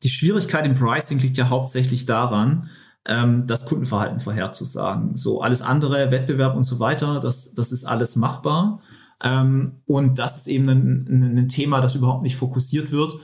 die 0.02 0.10
Schwierigkeit 0.10 0.66
im 0.66 0.74
Pricing 0.74 1.18
liegt 1.20 1.38
ja 1.38 1.48
hauptsächlich 1.48 2.04
daran, 2.04 2.68
ähm, 3.06 3.46
das 3.46 3.64
Kundenverhalten 3.64 4.20
vorherzusagen. 4.20 5.16
So 5.16 5.40
alles 5.40 5.62
andere, 5.62 6.10
Wettbewerb 6.10 6.54
und 6.54 6.64
so 6.64 6.80
weiter, 6.80 7.18
das, 7.18 7.54
das 7.54 7.72
ist 7.72 7.86
alles 7.86 8.16
machbar. 8.16 8.82
Ähm, 9.22 9.80
und 9.86 10.18
das 10.18 10.40
ist 10.40 10.48
eben 10.48 10.68
ein, 10.68 11.38
ein, 11.38 11.48
Thema, 11.48 11.80
das 11.80 11.94
überhaupt 11.94 12.22
nicht 12.22 12.36
fokussiert 12.36 12.92
wird. 12.92 13.14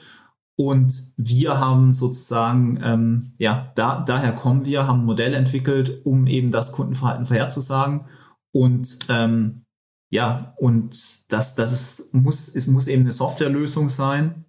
Und 0.57 0.95
wir 1.19 1.61
haben 1.61 1.93
sozusagen, 1.93 2.81
ähm, 2.83 3.35
ja, 3.37 3.71
da, 3.75 4.01
daher 4.01 4.33
kommen 4.33 4.65
wir, 4.65 4.87
haben 4.87 5.01
ein 5.01 5.07
Modell 5.07 5.35
entwickelt, 5.35 6.07
um 6.07 6.27
eben 6.27 6.53
das 6.53 6.73
Kundenverhalten 6.73 7.27
vorherzusagen. 7.27 8.07
Und 8.51 8.99
ähm, 9.11 9.67
ja, 10.11 10.55
und 10.57 11.33
das, 11.33 11.55
das 11.55 11.73
ist, 11.73 12.15
muss, 12.15 12.55
es 12.55 12.67
muss 12.67 12.89
eben 12.89 13.03
eine 13.03 13.13
Softwarelösung 13.13 13.89
sein, 13.89 14.45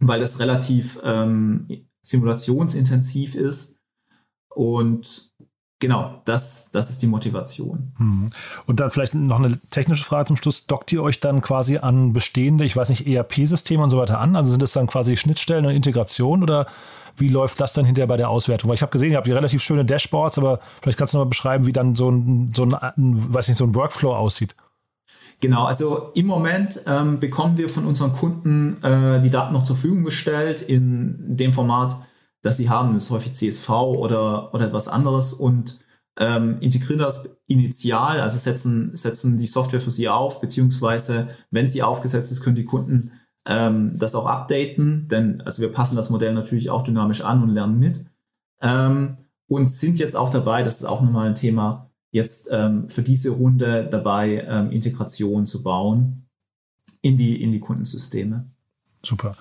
weil 0.00 0.20
das 0.20 0.40
relativ 0.40 1.00
ähm, 1.04 1.86
simulationsintensiv 2.02 3.36
ist. 3.36 3.78
Und 4.52 5.30
genau, 5.78 6.20
das, 6.24 6.72
das 6.72 6.90
ist 6.90 7.00
die 7.00 7.06
Motivation. 7.06 7.92
Hm. 7.98 8.30
Und 8.66 8.80
dann 8.80 8.90
vielleicht 8.90 9.14
noch 9.14 9.38
eine 9.38 9.60
technische 9.70 10.04
Frage 10.04 10.26
zum 10.26 10.36
Schluss. 10.36 10.66
Dockt 10.66 10.92
ihr 10.92 11.02
euch 11.02 11.20
dann 11.20 11.42
quasi 11.42 11.78
an 11.78 12.12
bestehende, 12.12 12.64
ich 12.64 12.74
weiß 12.74 12.88
nicht, 12.88 13.06
ERP-Systeme 13.06 13.84
und 13.84 13.90
so 13.90 13.98
weiter 13.98 14.18
an? 14.18 14.34
Also 14.34 14.50
sind 14.50 14.62
das 14.62 14.72
dann 14.72 14.88
quasi 14.88 15.16
Schnittstellen 15.16 15.64
und 15.64 15.72
Integration 15.72 16.42
oder 16.42 16.66
wie 17.16 17.28
läuft 17.28 17.60
das 17.60 17.72
dann 17.72 17.84
hinterher 17.84 18.08
bei 18.08 18.16
der 18.16 18.30
Auswertung? 18.30 18.68
Weil 18.68 18.74
ich 18.74 18.82
habe 18.82 18.92
gesehen, 18.92 19.12
ihr 19.12 19.16
habt 19.16 19.28
hier 19.28 19.36
relativ 19.36 19.62
schöne 19.62 19.84
Dashboards, 19.84 20.38
aber 20.38 20.58
vielleicht 20.82 20.98
kannst 20.98 21.14
du 21.14 21.18
noch 21.18 21.24
mal 21.24 21.28
beschreiben, 21.28 21.66
wie 21.66 21.72
dann 21.72 21.94
so 21.94 22.10
ein, 22.10 22.52
so 22.52 22.64
ein, 22.64 22.72
weiß 22.74 23.46
nicht, 23.46 23.58
so 23.58 23.64
ein 23.64 23.74
Workflow 23.76 24.14
aussieht. 24.14 24.56
Genau, 25.40 25.64
also 25.64 26.10
im 26.14 26.26
Moment 26.26 26.82
ähm, 26.86 27.20
bekommen 27.20 27.58
wir 27.58 27.68
von 27.68 27.86
unseren 27.86 28.12
Kunden 28.12 28.82
äh, 28.82 29.20
die 29.22 29.30
Daten 29.30 29.52
noch 29.52 29.64
zur 29.64 29.76
Verfügung 29.76 30.04
gestellt 30.04 30.62
in 30.62 31.36
dem 31.36 31.52
Format, 31.52 31.94
das 32.42 32.56
sie 32.56 32.68
haben. 32.68 32.94
Das 32.94 33.04
ist 33.04 33.10
häufig 33.10 33.34
CSV 33.34 33.70
oder, 33.70 34.52
oder 34.52 34.66
etwas 34.66 34.88
anderes 34.88 35.32
und 35.32 35.78
ähm, 36.18 36.56
integrieren 36.60 36.98
das 36.98 37.38
initial, 37.46 38.20
also 38.20 38.36
setzen, 38.36 38.96
setzen 38.96 39.38
die 39.38 39.46
Software 39.46 39.80
für 39.80 39.92
sie 39.92 40.08
auf, 40.08 40.40
beziehungsweise 40.40 41.28
wenn 41.52 41.68
sie 41.68 41.84
aufgesetzt 41.84 42.32
ist, 42.32 42.42
können 42.42 42.56
die 42.56 42.64
Kunden 42.64 43.12
ähm, 43.46 43.96
das 43.96 44.16
auch 44.16 44.26
updaten, 44.26 45.06
denn 45.08 45.40
also 45.42 45.62
wir 45.62 45.72
passen 45.72 45.94
das 45.94 46.10
Modell 46.10 46.34
natürlich 46.34 46.70
auch 46.70 46.82
dynamisch 46.82 47.20
an 47.20 47.44
und 47.44 47.50
lernen 47.50 47.78
mit. 47.78 48.04
Ähm, 48.60 49.16
und 49.46 49.70
sind 49.70 49.98
jetzt 49.98 50.16
auch 50.16 50.30
dabei, 50.30 50.64
das 50.64 50.80
ist 50.80 50.84
auch 50.84 51.00
nochmal 51.00 51.28
ein 51.28 51.34
Thema, 51.36 51.87
jetzt 52.10 52.48
ähm, 52.50 52.88
für 52.88 53.02
diese 53.02 53.30
Runde 53.30 53.88
dabei, 53.90 54.44
ähm, 54.48 54.70
Integration 54.70 55.46
zu 55.46 55.62
bauen 55.62 56.26
in 57.02 57.16
die, 57.16 57.42
in 57.42 57.52
die 57.52 57.60
Kundensysteme. 57.60 58.46
Super. 59.02 59.36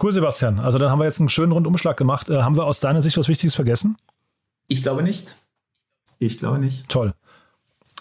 Cool, 0.00 0.12
Sebastian. 0.12 0.60
Also 0.60 0.78
dann 0.78 0.90
haben 0.90 1.00
wir 1.00 1.04
jetzt 1.04 1.20
einen 1.20 1.28
schönen 1.28 1.52
Rundumschlag 1.52 1.96
gemacht. 1.96 2.30
Äh, 2.30 2.42
haben 2.42 2.56
wir 2.56 2.64
aus 2.64 2.80
deiner 2.80 3.02
Sicht 3.02 3.18
was 3.18 3.28
Wichtiges 3.28 3.54
vergessen? 3.54 3.96
Ich 4.68 4.82
glaube 4.82 5.02
nicht. 5.02 5.34
Ich 6.18 6.38
glaube 6.38 6.58
nicht. 6.58 6.88
Toll. 6.88 7.14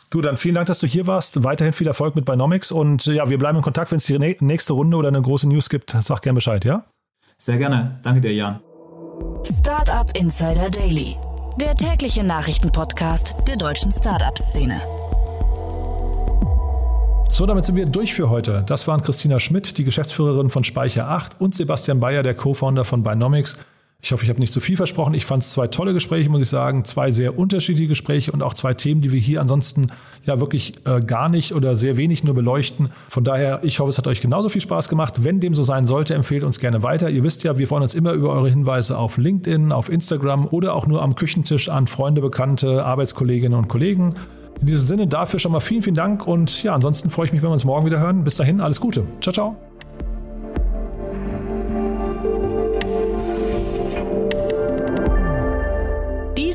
Du, 0.10 0.22
dann 0.22 0.38
vielen 0.38 0.56
Dank, 0.56 0.68
dass 0.68 0.80
du 0.80 0.88
hier 0.88 1.06
warst. 1.06 1.44
Weiterhin 1.44 1.74
viel 1.74 1.88
Erfolg 1.88 2.16
mit 2.16 2.26
Binomics 2.26 2.72
und 2.72 3.06
ja, 3.06 3.30
wir 3.30 3.38
bleiben 3.38 3.58
in 3.58 3.64
Kontakt, 3.64 3.92
wenn 3.92 3.98
es 3.98 4.06
die 4.06 4.18
nächste 4.18 4.74
Runde 4.74 4.96
oder 4.96 5.10
eine 5.10 5.22
große 5.22 5.50
News 5.50 5.70
gibt. 5.70 5.96
Sag 6.02 6.22
gerne 6.22 6.36
Bescheid, 6.36 6.64
ja? 6.64 6.86
Sehr 7.38 7.58
gerne. 7.58 8.00
Danke 8.04 8.22
dir, 8.22 8.34
Jan. 8.34 8.60
Startup 9.44 10.10
Insider 10.16 10.70
Daily 10.70 11.18
der 11.60 11.76
tägliche 11.76 12.24
Nachrichtenpodcast 12.24 13.34
der 13.48 13.56
deutschen 13.56 13.92
Startup-Szene. 13.92 14.80
So, 17.32 17.46
damit 17.46 17.66
sind 17.66 17.76
wir 17.76 17.86
durch 17.88 18.14
für 18.14 18.30
heute. 18.30 18.64
Das 18.68 18.88
waren 18.88 19.02
Christina 19.02 19.40
Schmidt, 19.40 19.78
die 19.78 19.84
Geschäftsführerin 19.84 20.50
von 20.50 20.64
Speicher 20.64 21.08
8 21.08 21.42
und 21.42 21.56
Sebastian 21.56 22.00
Bayer, 22.00 22.22
der 22.22 22.36
Co-Founder 22.36 22.86
von 22.86 23.04
Binomics. 23.04 23.60
Ich 24.00 24.12
hoffe, 24.12 24.24
ich 24.24 24.30
habe 24.30 24.40
nicht 24.40 24.54
zu 24.54 24.60
viel 24.60 24.78
versprochen. 24.78 25.16
Ich 25.16 25.26
fand 25.26 25.42
es 25.42 25.52
zwei 25.52 25.68
tolle 25.68 25.92
Gespräche, 25.92 26.30
muss 26.30 26.42
ich 26.42 26.50
sagen. 26.50 26.86
Zwei 26.86 27.10
sehr 27.10 27.38
unterschiedliche 27.38 27.90
Gespräche 27.90 28.32
und 28.32 28.44
auch 28.44 28.54
zwei 28.54 28.76
Themen, 28.76 29.02
die 29.02 29.12
wir 29.12 29.20
hier 29.20 29.42
ansonsten 29.42 29.88
ja 30.24 30.40
wirklich 30.40 30.76
äh, 30.86 31.02
gar 31.02 31.30
nicht 31.30 31.56
oder 31.56 31.76
sehr 31.76 31.98
wenig 31.98 32.24
nur 32.24 32.36
beleuchten. 32.36 32.90
Von 33.10 33.24
daher, 33.24 33.62
ich 33.64 33.80
hoffe, 33.80 33.90
es 33.90 33.98
hat 33.98 34.06
euch 34.06 34.22
genauso 34.22 34.50
viel 34.50 34.62
Spaß 34.62 34.88
gemacht. 34.88 35.24
Wenn 35.24 35.40
dem 35.40 35.56
so 35.56 35.64
sein 35.64 35.88
sollte, 35.88 36.14
empfehlt 36.14 36.44
uns 36.44 36.60
gerne 36.60 36.84
weiter. 36.84 37.10
Ihr 37.10 37.24
wisst 37.24 37.44
ja, 37.44 37.58
wir 37.58 37.68
freuen 37.68 37.84
uns 37.84 37.96
immer 37.96 38.12
über 38.12 38.30
eure 38.30 38.50
Hinweise 38.50 39.00
auf 39.00 39.18
LinkedIn, 39.18 39.72
auf 39.72 39.90
Instagram 39.90 40.48
oder 40.48 40.76
auch 40.76 40.86
nur 40.86 41.02
am 41.02 41.16
Küchentisch 41.16 41.68
an 41.68 41.88
Freunde, 41.88 42.22
Bekannte, 42.22 42.86
Arbeitskolleginnen 42.86 43.58
und 43.58 43.68
Kollegen. 43.68 44.14
In 44.62 44.68
diesem 44.68 44.86
Sinne 44.86 45.08
dafür 45.08 45.40
schon 45.40 45.52
mal 45.52 45.60
vielen, 45.60 45.82
vielen 45.82 45.96
Dank 45.96 46.26
und 46.28 46.64
ja, 46.64 46.74
ansonsten 46.74 47.10
freue 47.10 47.26
ich 47.26 47.34
mich, 47.34 47.42
wenn 47.42 47.50
wir 47.50 47.54
uns 47.54 47.66
morgen 47.66 47.86
wieder 47.86 48.00
hören. 48.00 48.24
Bis 48.24 48.36
dahin, 48.36 48.62
alles 48.62 48.80
Gute. 48.80 49.04
Ciao, 49.22 49.34
ciao. 49.34 49.67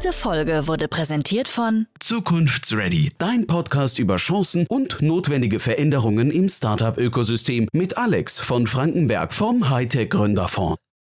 Diese 0.02 0.12
Folge 0.12 0.66
wurde 0.66 0.88
präsentiert 0.88 1.46
von 1.46 1.86
Zukunftsready, 2.00 3.12
dein 3.18 3.46
Podcast 3.46 4.00
über 4.00 4.16
Chancen 4.16 4.66
und 4.66 5.00
notwendige 5.00 5.60
Veränderungen 5.60 6.32
im 6.32 6.48
Startup-Ökosystem 6.48 7.68
mit 7.72 7.96
Alex 7.96 8.40
von 8.40 8.66
Frankenberg 8.66 9.32
vom 9.32 9.70
Hightech 9.70 10.10
Gründerfonds. 10.10 10.76